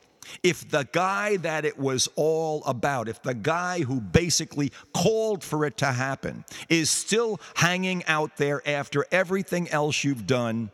If 0.42 0.68
the 0.68 0.88
guy 0.90 1.36
that 1.38 1.64
it 1.64 1.78
was 1.78 2.08
all 2.16 2.64
about, 2.64 3.08
if 3.08 3.22
the 3.22 3.34
guy 3.34 3.80
who 3.80 4.00
basically 4.00 4.72
called 4.92 5.44
for 5.44 5.64
it 5.64 5.76
to 5.78 5.92
happen 5.92 6.44
is 6.68 6.90
still 6.90 7.40
hanging 7.54 8.04
out 8.06 8.36
there 8.36 8.66
after 8.68 9.06
everything 9.12 9.68
else 9.70 10.02
you've 10.02 10.26
done, 10.26 10.70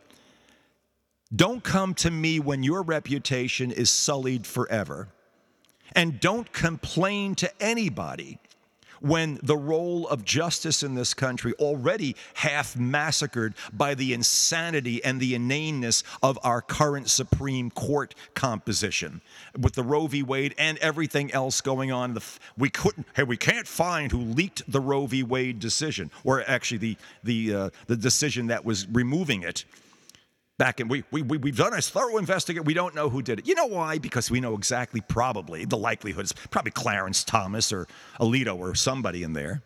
don't 1.35 1.63
come 1.63 1.93
to 1.95 2.11
me 2.11 2.39
when 2.39 2.63
your 2.63 2.81
reputation 2.83 3.71
is 3.71 3.89
sullied 3.89 4.45
forever. 4.45 5.09
And 5.95 6.19
don't 6.19 6.51
complain 6.51 7.35
to 7.35 7.61
anybody 7.61 8.39
when 9.03 9.37
the 9.43 9.57
role 9.57 10.07
of 10.07 10.23
justice 10.23 10.81
in 10.81 10.95
this 10.95 11.13
country, 11.13 11.53
already 11.59 12.15
half 12.35 12.77
massacred 12.77 13.53
by 13.73 13.93
the 13.93 14.13
insanity 14.13 15.03
and 15.03 15.19
the 15.19 15.35
inaneness 15.35 16.03
of 16.23 16.39
our 16.41 16.61
current 16.61 17.09
Supreme 17.09 17.69
Court 17.69 18.15
composition, 18.33 19.21
with 19.59 19.73
the 19.73 19.83
Roe 19.83 20.07
v. 20.07 20.23
Wade 20.23 20.55
and 20.57 20.77
everything 20.77 21.33
else 21.33 21.59
going 21.59 21.91
on, 21.91 22.17
we 22.57 22.69
couldn't, 22.69 23.05
hey, 23.13 23.23
we 23.23 23.35
can't 23.35 23.67
find 23.67 24.09
who 24.09 24.19
leaked 24.19 24.71
the 24.71 24.79
Roe 24.79 25.05
v. 25.05 25.21
Wade 25.21 25.59
decision, 25.59 26.09
or 26.23 26.41
actually 26.47 26.77
the 26.77 26.97
the 27.23 27.53
uh, 27.53 27.69
the 27.87 27.97
decision 27.97 28.47
that 28.47 28.63
was 28.63 28.87
removing 28.87 29.43
it 29.43 29.65
back 30.57 30.79
and 30.79 30.89
we, 30.89 31.03
we, 31.11 31.21
we've 31.21 31.57
done 31.57 31.73
a 31.73 31.81
thorough 31.81 32.17
investigation. 32.17 32.65
We 32.65 32.73
don't 32.73 32.95
know 32.95 33.09
who 33.09 33.21
did 33.21 33.39
it. 33.39 33.47
You 33.47 33.55
know 33.55 33.65
why? 33.65 33.97
Because 33.97 34.29
we 34.29 34.39
know 34.39 34.53
exactly, 34.55 35.01
probably, 35.01 35.65
the 35.65 35.77
likelihood 35.77 36.25
is 36.25 36.33
probably 36.51 36.71
Clarence 36.71 37.23
Thomas 37.23 37.71
or 37.71 37.87
Alito 38.19 38.57
or 38.57 38.75
somebody 38.75 39.23
in 39.23 39.33
there 39.33 39.63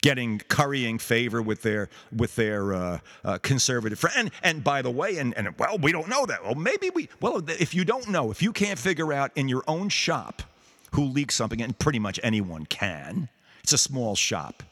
getting 0.00 0.38
currying 0.38 0.98
favor 0.98 1.42
with 1.42 1.62
their 1.62 1.88
with 2.14 2.36
their 2.36 2.72
uh, 2.72 2.98
uh, 3.24 3.38
conservative 3.38 3.98
friend. 3.98 4.16
And, 4.16 4.30
and 4.42 4.64
by 4.64 4.82
the 4.82 4.90
way, 4.90 5.18
and, 5.18 5.36
and 5.36 5.48
well, 5.58 5.78
we 5.78 5.92
don't 5.92 6.08
know 6.08 6.26
that. 6.26 6.44
Well, 6.44 6.54
maybe 6.54 6.90
we. 6.90 7.08
Well, 7.20 7.42
if 7.48 7.74
you 7.74 7.84
don't 7.84 8.08
know, 8.08 8.30
if 8.30 8.42
you 8.42 8.52
can't 8.52 8.78
figure 8.78 9.12
out 9.12 9.32
in 9.34 9.48
your 9.48 9.64
own 9.66 9.88
shop 9.88 10.42
who 10.92 11.04
leaked 11.04 11.32
something, 11.32 11.60
and 11.60 11.78
pretty 11.78 11.98
much 11.98 12.18
anyone 12.22 12.64
can, 12.66 13.28
it's 13.62 13.72
a 13.72 13.78
small 13.78 14.16
shop. 14.16 14.62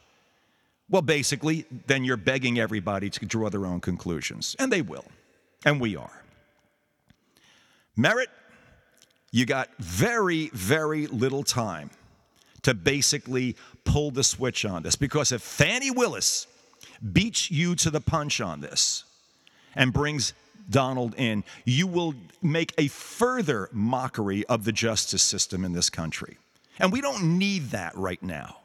Well, 0.89 1.01
basically, 1.01 1.65
then 1.87 2.05
you're 2.05 2.17
begging 2.17 2.59
everybody 2.59 3.09
to 3.09 3.25
draw 3.25 3.49
their 3.49 3.65
own 3.65 3.81
conclusions, 3.81 4.55
and 4.57 4.71
they 4.71 4.81
will. 4.81 5.05
And 5.67 5.81
we 5.81 5.97
are. 5.97 6.23
Merrick, 7.97 8.29
you 9.33 9.45
got 9.45 9.67
very, 9.79 10.49
very 10.53 11.07
little 11.07 11.43
time 11.43 11.89
to 12.61 12.73
basically 12.73 13.57
pull 13.83 14.09
the 14.11 14.23
switch 14.23 14.63
on 14.63 14.83
this 14.83 14.95
because 14.95 15.33
if 15.33 15.41
Fani 15.41 15.91
Willis 15.91 16.47
beats 17.11 17.51
you 17.51 17.75
to 17.75 17.89
the 17.89 17.99
punch 17.99 18.39
on 18.39 18.61
this 18.61 19.03
and 19.75 19.91
brings 19.91 20.31
Donald 20.69 21.13
in, 21.17 21.43
you 21.65 21.85
will 21.85 22.13
make 22.41 22.73
a 22.77 22.87
further 22.87 23.67
mockery 23.73 24.45
of 24.45 24.63
the 24.63 24.71
justice 24.71 25.21
system 25.21 25.65
in 25.65 25.73
this 25.73 25.89
country. 25.89 26.37
And 26.79 26.93
we 26.93 27.01
don't 27.01 27.37
need 27.37 27.71
that 27.71 27.93
right 27.97 28.23
now. 28.23 28.59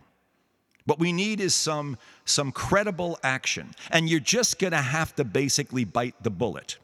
What 0.84 1.00
we 1.00 1.12
need 1.12 1.40
is 1.40 1.52
some, 1.52 1.98
some 2.26 2.52
credible 2.52 3.18
action. 3.24 3.74
And 3.90 4.08
you're 4.08 4.20
just 4.20 4.60
going 4.60 4.72
to 4.72 4.76
have 4.76 5.16
to 5.16 5.24
basically 5.24 5.84
bite 5.84 6.14
the 6.22 6.30
bullet. 6.30 6.76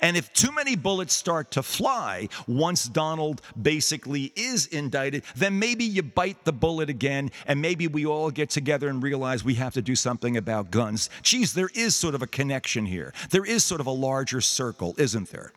And 0.00 0.16
if 0.16 0.32
too 0.32 0.52
many 0.52 0.76
bullets 0.76 1.14
start 1.14 1.50
to 1.52 1.62
fly 1.62 2.28
once 2.46 2.84
Donald 2.84 3.42
basically 3.60 4.32
is 4.36 4.66
indicted, 4.66 5.24
then 5.36 5.58
maybe 5.58 5.84
you 5.84 6.02
bite 6.02 6.44
the 6.44 6.52
bullet 6.52 6.90
again, 6.90 7.30
and 7.46 7.60
maybe 7.60 7.86
we 7.86 8.06
all 8.06 8.30
get 8.30 8.50
together 8.50 8.88
and 8.88 9.02
realize 9.02 9.42
we 9.42 9.54
have 9.54 9.74
to 9.74 9.82
do 9.82 9.96
something 9.96 10.36
about 10.36 10.70
guns. 10.70 11.08
Geez, 11.22 11.54
there 11.54 11.70
is 11.74 11.96
sort 11.96 12.14
of 12.14 12.22
a 12.22 12.26
connection 12.26 12.86
here. 12.86 13.12
There 13.30 13.44
is 13.44 13.64
sort 13.64 13.80
of 13.80 13.86
a 13.86 13.92
larger 13.92 14.40
circle, 14.40 14.94
isn't 14.98 15.30
there? 15.30 15.52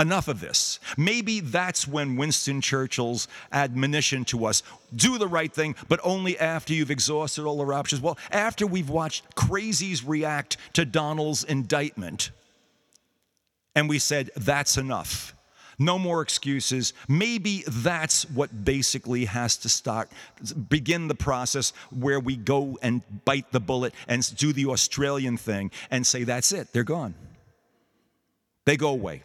Enough 0.00 0.28
of 0.28 0.38
this. 0.38 0.78
Maybe 0.96 1.40
that's 1.40 1.88
when 1.88 2.16
Winston 2.16 2.60
Churchill's 2.60 3.26
admonition 3.50 4.24
to 4.26 4.44
us 4.44 4.62
do 4.94 5.18
the 5.18 5.26
right 5.26 5.52
thing, 5.52 5.74
but 5.88 5.98
only 6.04 6.38
after 6.38 6.72
you've 6.72 6.92
exhausted 6.92 7.44
all 7.44 7.60
our 7.60 7.72
options. 7.72 8.00
Well, 8.00 8.16
after 8.30 8.64
we've 8.64 8.90
watched 8.90 9.34
crazies 9.34 10.04
react 10.06 10.56
to 10.74 10.84
Donald's 10.84 11.42
indictment 11.42 12.30
and 13.78 13.88
we 13.88 14.00
said, 14.00 14.32
that's 14.34 14.76
enough. 14.76 15.36
No 15.78 16.00
more 16.00 16.20
excuses. 16.20 16.94
Maybe 17.06 17.62
that's 17.68 18.28
what 18.28 18.64
basically 18.64 19.26
has 19.26 19.56
to 19.58 19.68
start, 19.68 20.10
begin 20.68 21.06
the 21.06 21.14
process 21.14 21.72
where 21.90 22.18
we 22.18 22.34
go 22.34 22.76
and 22.82 23.02
bite 23.24 23.52
the 23.52 23.60
bullet 23.60 23.94
and 24.08 24.36
do 24.36 24.52
the 24.52 24.66
Australian 24.66 25.36
thing 25.36 25.70
and 25.92 26.04
say, 26.04 26.24
that's 26.24 26.50
it, 26.50 26.72
they're 26.72 26.82
gone. 26.82 27.14
They 28.64 28.76
go 28.76 28.88
away. 28.88 29.22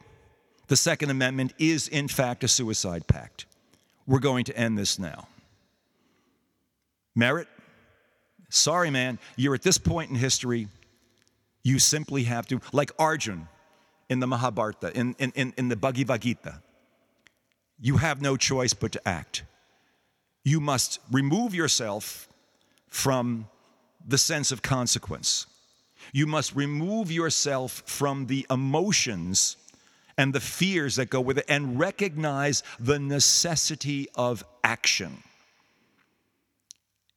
The 0.67 0.75
Second 0.75 1.09
Amendment 1.09 1.55
is, 1.57 1.87
in 1.87 2.07
fact, 2.07 2.43
a 2.43 2.47
suicide 2.47 3.07
pact. 3.07 3.47
We're 4.05 4.19
going 4.19 4.45
to 4.45 4.55
end 4.55 4.77
this 4.77 4.99
now. 4.99 5.27
Merrick, 7.15 7.47
sorry, 8.49 8.91
man, 8.91 9.17
you're 9.35 9.55
at 9.55 9.63
this 9.63 9.79
point 9.79 10.11
in 10.11 10.15
history, 10.15 10.67
you 11.63 11.79
simply 11.79 12.25
have 12.25 12.45
to, 12.49 12.61
like 12.71 12.91
Arjun 12.99 13.47
in 14.13 14.19
the 14.19 14.27
Mahabharata, 14.27 14.97
in, 14.97 15.15
in, 15.19 15.53
in 15.57 15.67
the 15.67 15.75
Bhagavad 15.75 16.21
Gita, 16.21 16.61
you 17.81 17.97
have 17.97 18.21
no 18.21 18.37
choice 18.37 18.73
but 18.73 18.93
to 18.93 19.07
act. 19.07 19.43
You 20.45 20.61
must 20.61 20.99
remove 21.11 21.53
yourself 21.53 22.29
from 22.87 23.47
the 24.07 24.17
sense 24.17 24.51
of 24.51 24.61
consequence. 24.61 25.47
You 26.13 26.27
must 26.27 26.55
remove 26.55 27.11
yourself 27.11 27.83
from 27.85 28.27
the 28.27 28.45
emotions 28.49 29.57
and 30.17 30.31
the 30.31 30.39
fears 30.39 30.97
that 30.97 31.09
go 31.09 31.19
with 31.19 31.39
it 31.39 31.45
and 31.49 31.79
recognize 31.79 32.61
the 32.79 32.99
necessity 32.99 34.07
of 34.15 34.43
action. 34.63 35.23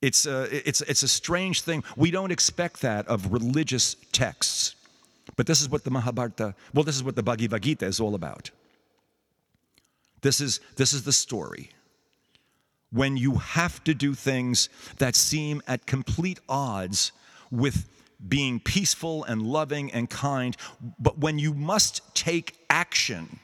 It's 0.01 0.25
a, 0.25 0.49
it's, 0.67 0.81
it's 0.83 1.03
a 1.03 1.09
strange 1.09 1.61
thing. 1.61 1.85
We 1.95 2.11
don't 2.11 2.31
expect 2.31 2.81
that 2.83 3.07
of 3.07 3.33
religious 3.33 3.97
texts. 4.13 4.77
But 5.35 5.47
this 5.47 5.61
is 5.61 5.69
what 5.69 5.85
the 5.85 5.91
Mahabharata, 5.91 6.55
well, 6.73 6.85
this 6.85 6.97
is 6.97 7.03
what 7.03 7.17
the 7.17 7.23
Bhagavad 7.23 7.63
Gita 7.63 7.87
is 7.87 7.99
all 7.99 8.15
about. 8.15 8.51
This 10.23 10.41
is, 10.41 10.61
this 10.77 10.93
is 10.93 11.03
the 11.03 11.13
story. 11.13 11.71
When 12.93 13.17
you 13.17 13.35
have 13.35 13.83
to 13.85 13.95
do 13.95 14.15
things 14.15 14.69
that 14.99 15.17
seem 15.17 15.63
at 15.67 15.87
complete 15.87 16.39
odds 16.49 17.13
with 17.51 17.89
being 18.27 18.61
peaceful 18.61 19.25
and 19.25 19.43
loving 19.43 19.93
and 19.93 20.09
kind, 20.09 20.57
but 20.99 21.19
when 21.19 21.39
you 21.39 21.53
must 21.53 22.15
take 22.15 22.57
action, 22.71 23.41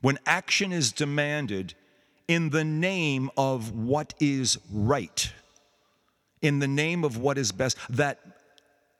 when 0.00 0.18
action 0.26 0.72
is 0.72 0.92
demanded 0.92 1.74
in 2.26 2.50
the 2.50 2.64
name 2.64 3.30
of 3.36 3.72
what 3.72 4.12
is 4.20 4.58
right, 4.70 5.32
in 6.42 6.58
the 6.58 6.68
name 6.68 7.04
of 7.04 7.16
what 7.16 7.38
is 7.38 7.52
best, 7.52 7.78
that 7.88 8.20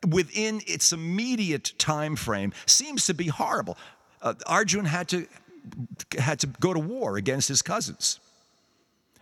within 0.07 0.61
its 0.67 0.93
immediate 0.93 1.73
time 1.79 2.17
frame 2.17 2.53
seems 2.67 3.07
to 3.07 3.15
be 3.15 3.27
horrible. 3.29 3.77
Uh, 4.23 4.35
Arjun 4.47 4.85
had 4.85 5.09
to 5.09 5.27
had 6.19 6.39
to 6.41 6.47
go 6.47 6.73
to 6.73 6.81
war 6.81 7.17
against 7.17 7.49
his 7.49 7.63
cousins, 7.63 8.21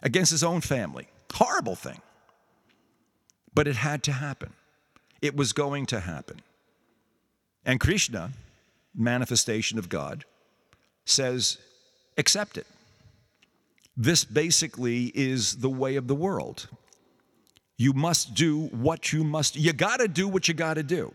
against 0.02 0.30
his 0.30 0.44
own 0.44 0.60
family. 0.60 1.08
Horrible 1.32 1.74
thing. 1.74 2.00
But 3.54 3.66
it 3.66 3.76
had 3.76 4.02
to 4.04 4.12
happen. 4.12 4.52
It 5.22 5.34
was 5.36 5.52
going 5.52 5.86
to 5.86 6.00
happen. 6.00 6.40
And 7.64 7.80
Krishna, 7.80 8.32
manifestation 8.94 9.78
of 9.78 9.88
God, 9.88 10.24
says, 11.04 11.58
accept 12.16 12.56
it. 12.56 12.66
This 13.96 14.24
basically 14.24 15.06
is 15.14 15.56
the 15.56 15.70
way 15.70 15.96
of 15.96 16.06
the 16.06 16.14
world. 16.14 16.68
You 17.76 17.92
must 17.92 18.34
do 18.34 18.66
what 18.66 19.12
you 19.12 19.24
must. 19.24 19.56
You 19.56 19.72
got 19.72 19.98
to 19.98 20.08
do 20.08 20.28
what 20.28 20.48
you 20.48 20.54
got 20.54 20.74
to 20.74 20.82
do. 20.82 21.14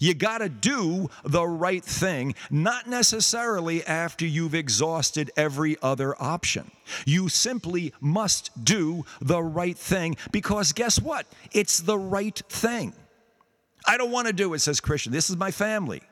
You 0.00 0.14
got 0.14 0.38
to 0.38 0.48
do 0.48 1.08
the 1.24 1.46
right 1.46 1.84
thing, 1.84 2.34
not 2.50 2.88
necessarily 2.88 3.84
after 3.86 4.26
you've 4.26 4.54
exhausted 4.54 5.30
every 5.36 5.76
other 5.80 6.20
option. 6.20 6.70
You 7.04 7.28
simply 7.28 7.92
must 8.00 8.64
do 8.64 9.04
the 9.20 9.42
right 9.42 9.76
thing 9.76 10.16
because 10.32 10.72
guess 10.72 11.00
what? 11.00 11.26
It's 11.52 11.78
the 11.78 11.98
right 11.98 12.40
thing. 12.48 12.94
I 13.86 13.96
don't 13.96 14.10
want 14.10 14.26
to 14.26 14.32
do 14.32 14.54
it, 14.54 14.58
says 14.58 14.80
Krishna. 14.80 15.12
This 15.12 15.30
is 15.30 15.36
my 15.36 15.50
family. 15.50 16.02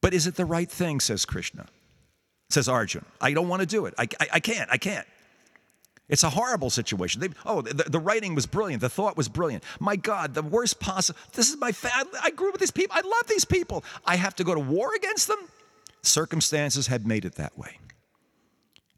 But 0.00 0.14
is 0.14 0.26
it 0.26 0.36
the 0.36 0.44
right 0.44 0.70
thing, 0.70 1.00
says 1.00 1.24
Krishna? 1.24 1.66
Says 2.48 2.68
Arjun. 2.68 3.04
I 3.20 3.32
don't 3.32 3.48
want 3.48 3.60
to 3.60 3.66
do 3.66 3.86
it. 3.86 3.94
I, 3.98 4.06
I, 4.20 4.26
I 4.34 4.40
can't. 4.40 4.70
I 4.70 4.76
can't. 4.76 5.06
It's 6.10 6.24
a 6.24 6.30
horrible 6.30 6.70
situation. 6.70 7.20
They, 7.20 7.28
oh, 7.46 7.62
the, 7.62 7.84
the, 7.84 8.00
writing 8.00 8.34
was 8.34 8.44
brilliant. 8.44 8.80
The 8.80 8.88
thought 8.88 9.16
was 9.16 9.28
brilliant. 9.28 9.62
My 9.78 9.94
God, 9.94 10.34
the 10.34 10.42
worst 10.42 10.80
possible. 10.80 11.18
This 11.32 11.48
is 11.48 11.56
my 11.56 11.70
family. 11.70 12.18
I 12.20 12.30
grew 12.30 12.50
with 12.50 12.60
these 12.60 12.72
people. 12.72 12.96
I 12.98 13.02
love 13.02 13.28
these 13.28 13.44
people. 13.44 13.84
I 14.04 14.16
have 14.16 14.34
to 14.36 14.44
go 14.44 14.52
to 14.52 14.60
war 14.60 14.92
against 14.94 15.28
them? 15.28 15.38
Circumstances 16.02 16.88
had 16.88 17.06
made 17.06 17.24
it 17.24 17.36
that 17.36 17.56
way. 17.56 17.78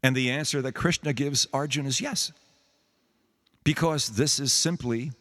And 0.01 0.15
the 0.15 0.31
answer 0.31 0.61
that 0.63 0.73
Krishna 0.73 1.13
gives 1.13 1.47
Arjuna 1.53 1.89
is 1.89 2.01
yes. 2.01 2.31
Because 3.63 4.09
this 4.09 4.39
is 4.39 4.51
simply 4.51 5.11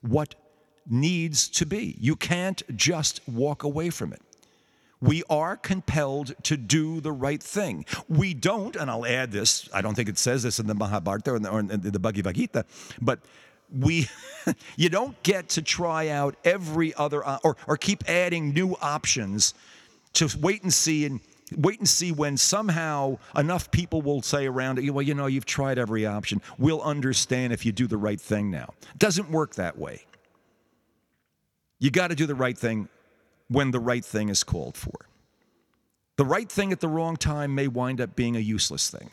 what 0.00 0.34
needs 0.90 1.48
to 1.50 1.64
be. 1.64 1.96
You 2.00 2.16
can't 2.16 2.60
just 2.76 3.20
walk 3.28 3.62
away 3.62 3.90
from 3.90 4.12
it 4.12 4.20
we 5.00 5.22
are 5.28 5.56
compelled 5.56 6.34
to 6.44 6.56
do 6.56 7.00
the 7.00 7.12
right 7.12 7.42
thing. 7.42 7.84
We 8.08 8.34
don't, 8.34 8.76
and 8.76 8.90
I'll 8.90 9.06
add 9.06 9.30
this, 9.30 9.68
I 9.72 9.82
don't 9.82 9.94
think 9.94 10.08
it 10.08 10.18
says 10.18 10.42
this 10.42 10.58
in 10.58 10.66
the 10.66 10.74
Mahabharata 10.74 11.32
or 11.32 11.36
in 11.36 11.42
the, 11.42 11.50
or 11.50 11.60
in 11.60 11.68
the 11.68 11.98
Bhagavad 11.98 12.34
Gita, 12.34 12.64
but 13.00 13.20
we 13.70 14.08
you 14.76 14.88
don't 14.88 15.20
get 15.22 15.48
to 15.50 15.62
try 15.62 16.08
out 16.08 16.36
every 16.44 16.94
other 16.94 17.26
uh, 17.26 17.38
or, 17.42 17.56
or 17.66 17.76
keep 17.76 18.08
adding 18.08 18.52
new 18.52 18.76
options 18.80 19.54
to 20.14 20.28
wait 20.40 20.62
and 20.62 20.72
see 20.72 21.04
and 21.04 21.20
wait 21.56 21.78
and 21.78 21.88
see 21.88 22.12
when 22.12 22.36
somehow 22.36 23.18
enough 23.36 23.70
people 23.70 24.02
will 24.02 24.22
say 24.22 24.46
around 24.46 24.78
well 24.90 25.02
you 25.02 25.14
know 25.14 25.26
you've 25.26 25.46
tried 25.46 25.78
every 25.78 26.06
option. 26.06 26.40
We'll 26.58 26.82
understand 26.82 27.52
if 27.52 27.66
you 27.66 27.72
do 27.72 27.86
the 27.86 27.96
right 27.96 28.20
thing 28.20 28.50
now. 28.50 28.74
It 28.94 28.98
doesn't 28.98 29.30
work 29.30 29.56
that 29.56 29.76
way. 29.78 30.04
You 31.78 31.90
got 31.90 32.08
to 32.08 32.14
do 32.14 32.26
the 32.26 32.34
right 32.34 32.56
thing 32.56 32.88
when 33.48 33.70
the 33.70 33.80
right 33.80 34.04
thing 34.04 34.28
is 34.28 34.44
called 34.44 34.76
for. 34.76 35.08
The 36.16 36.24
right 36.24 36.50
thing 36.50 36.72
at 36.72 36.80
the 36.80 36.88
wrong 36.88 37.16
time 37.16 37.54
may 37.54 37.68
wind 37.68 38.00
up 38.00 38.16
being 38.16 38.36
a 38.36 38.40
useless 38.40 38.90
thing. 38.90 39.10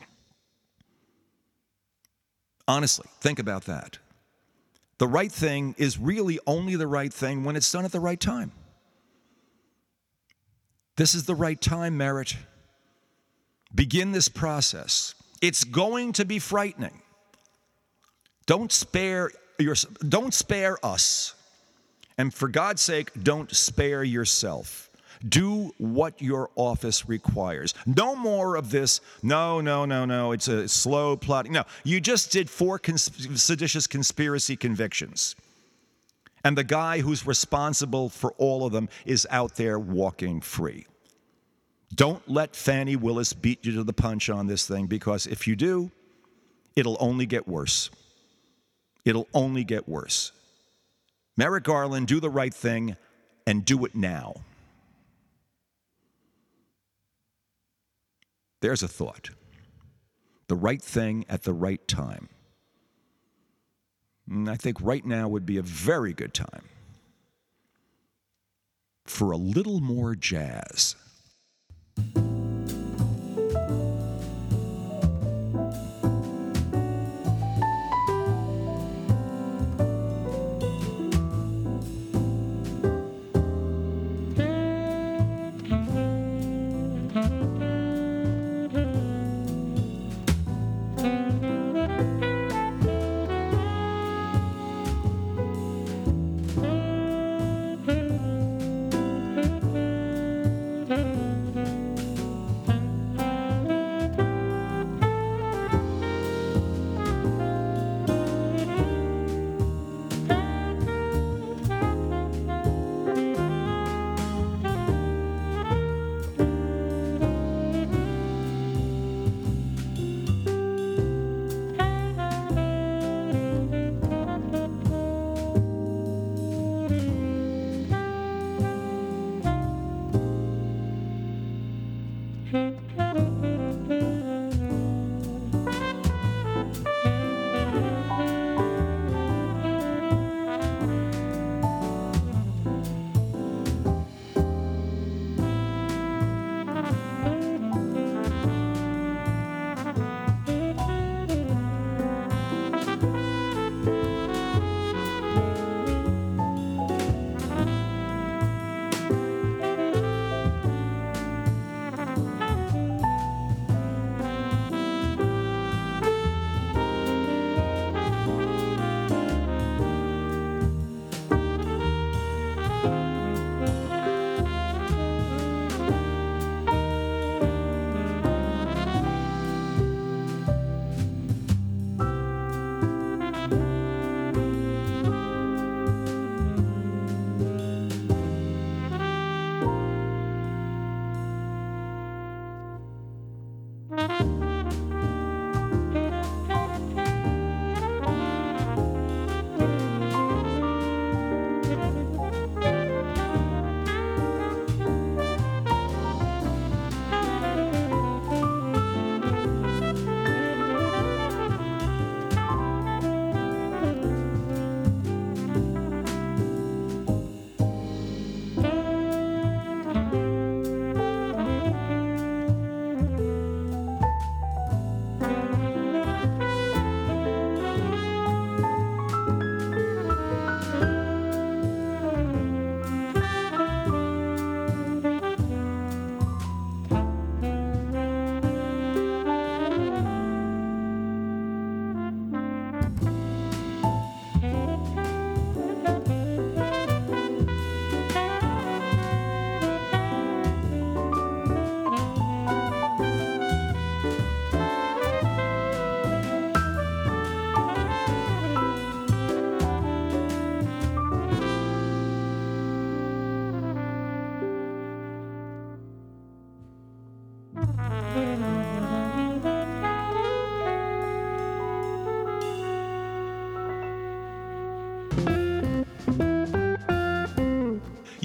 Honestly, 2.67 3.05
think 3.19 3.39
about 3.39 3.65
that. 3.65 3.97
The 4.97 5.07
right 5.07 5.31
thing 5.31 5.75
is 5.77 5.97
really 5.99 6.39
only 6.47 6.75
the 6.75 6.87
right 6.87 7.13
thing 7.13 7.43
when 7.43 7.55
it's 7.55 7.69
done 7.69 7.83
at 7.83 7.91
the 7.91 7.99
right 7.99 8.19
time. 8.19 8.51
This 10.95 11.13
is 11.13 11.25
the 11.25 11.35
right 11.35 11.59
time, 11.59 11.97
Merrick. 11.97 12.35
Begin 13.75 14.11
this 14.11 14.29
process. 14.29 15.15
It's 15.41 15.63
going 15.63 16.13
to 16.13 16.25
be 16.25 16.39
frightening. 16.39 17.01
Don't 18.45 18.71
spare 18.71 19.31
your, 19.59 19.75
don't 20.07 20.33
spare 20.33 20.77
us 20.85 21.33
and 22.17 22.33
for 22.33 22.47
God's 22.47 22.81
sake, 22.81 23.11
don't 23.23 23.53
spare 23.53 24.03
yourself. 24.03 24.89
Do 25.27 25.73
what 25.77 26.21
your 26.21 26.49
office 26.55 27.07
requires. 27.07 27.73
No 27.85 28.15
more 28.15 28.57
of 28.57 28.71
this, 28.71 28.99
no, 29.21 29.61
no, 29.61 29.85
no, 29.85 30.03
no, 30.05 30.33
it's 30.33 30.49
a 30.49 30.67
slow 30.67 31.15
plotting. 31.15 31.53
No, 31.53 31.63
you 31.83 32.01
just 32.01 32.31
did 32.31 32.49
four 32.49 32.77
cons- 32.77 33.41
seditious 33.41 33.87
conspiracy 33.87 34.57
convictions. 34.57 35.35
And 36.43 36.57
the 36.57 36.63
guy 36.65 36.99
who's 36.99 37.25
responsible 37.25 38.09
for 38.09 38.33
all 38.33 38.65
of 38.65 38.73
them 38.73 38.89
is 39.05 39.25
out 39.29 39.55
there 39.55 39.79
walking 39.79 40.41
free. 40.41 40.87
Don't 41.95 42.27
let 42.27 42.55
Fani 42.55 42.95
Willis 42.95 43.33
beat 43.33 43.65
you 43.65 43.73
to 43.75 43.83
the 43.83 43.93
punch 43.93 44.29
on 44.29 44.47
this 44.47 44.67
thing 44.67 44.87
because 44.87 45.25
if 45.25 45.47
you 45.47 45.55
do, 45.55 45.89
it'll 46.75 46.97
only 46.99 47.25
get 47.25 47.47
worse. 47.47 47.89
It'll 49.05 49.27
only 49.33 49.63
get 49.63 49.87
worse. 49.87 50.31
Merrick 51.35 51.63
Garland, 51.63 52.07
do 52.07 52.19
the 52.19 52.29
right 52.29 52.53
thing 52.53 52.95
and 53.47 53.65
do 53.65 53.85
it 53.85 53.95
now. 53.95 54.35
There's 58.61 58.83
a 58.83 58.87
thought. 58.87 59.31
The 60.47 60.55
right 60.55 60.81
thing 60.81 61.25
at 61.27 61.43
the 61.43 61.53
right 61.53 61.85
time. 61.87 62.29
And 64.29 64.49
I 64.49 64.55
think 64.55 64.77
right 64.81 65.05
now 65.05 65.27
would 65.27 65.45
be 65.45 65.57
a 65.57 65.61
very 65.61 66.13
good 66.13 66.33
time 66.33 66.69
for 69.05 69.31
a 69.31 69.37
little 69.37 69.81
more 69.81 70.15
jazz. 70.15 70.95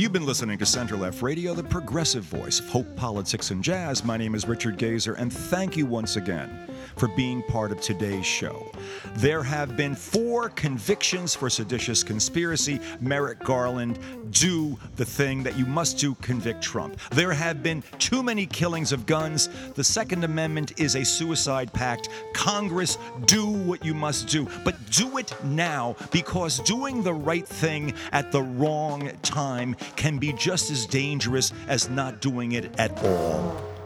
You've 0.08 0.14
been 0.14 0.24
listening 0.24 0.56
to 0.56 0.64
Center 0.64 0.96
Left 0.96 1.20
Radio, 1.20 1.52
the 1.52 1.62
progressive 1.62 2.24
voice 2.24 2.60
of 2.60 2.68
hope, 2.70 2.96
politics, 2.96 3.50
and 3.50 3.62
jazz. 3.62 4.02
My 4.06 4.16
name 4.16 4.34
is 4.34 4.48
Richard 4.48 4.78
Gazer, 4.78 5.12
and 5.12 5.30
thank 5.30 5.76
you 5.76 5.84
once 5.84 6.16
again 6.16 6.66
for 6.96 7.08
being 7.08 7.42
part 7.42 7.72
of 7.72 7.80
today's 7.82 8.24
show. 8.24 8.72
There 9.16 9.42
have 9.42 9.76
been 9.76 9.94
four 9.94 10.27
convictions 10.50 11.34
for 11.34 11.50
seditious 11.50 12.02
conspiracy. 12.02 12.80
Merrick 13.00 13.38
Garland, 13.40 13.98
do 14.30 14.78
the 14.96 15.04
thing 15.04 15.42
that 15.42 15.58
you 15.58 15.66
must 15.66 15.98
do, 15.98 16.14
convict 16.16 16.62
Trump. 16.62 16.98
There 17.10 17.32
have 17.32 17.62
been 17.62 17.82
too 17.98 18.22
many 18.22 18.46
killings 18.46 18.92
of 18.92 19.06
guns. 19.06 19.48
The 19.74 19.84
Second 19.84 20.24
Amendment 20.24 20.78
is 20.80 20.96
a 20.96 21.04
suicide 21.04 21.72
pact. 21.72 22.08
Congress, 22.34 22.98
do 23.24 23.46
what 23.46 23.84
you 23.84 23.94
must 23.94 24.28
do, 24.28 24.46
but 24.64 24.76
do 24.90 25.18
it 25.18 25.32
now 25.44 25.96
because 26.10 26.60
doing 26.60 27.02
the 27.02 27.14
right 27.14 27.46
thing 27.46 27.94
at 28.12 28.32
the 28.32 28.42
wrong 28.42 29.10
time 29.22 29.74
can 29.96 30.18
be 30.18 30.32
just 30.32 30.70
as 30.70 30.86
dangerous 30.86 31.52
as 31.68 31.88
not 31.88 32.20
doing 32.20 32.52
it 32.52 32.78
at 32.78 32.96
all. 33.02 33.77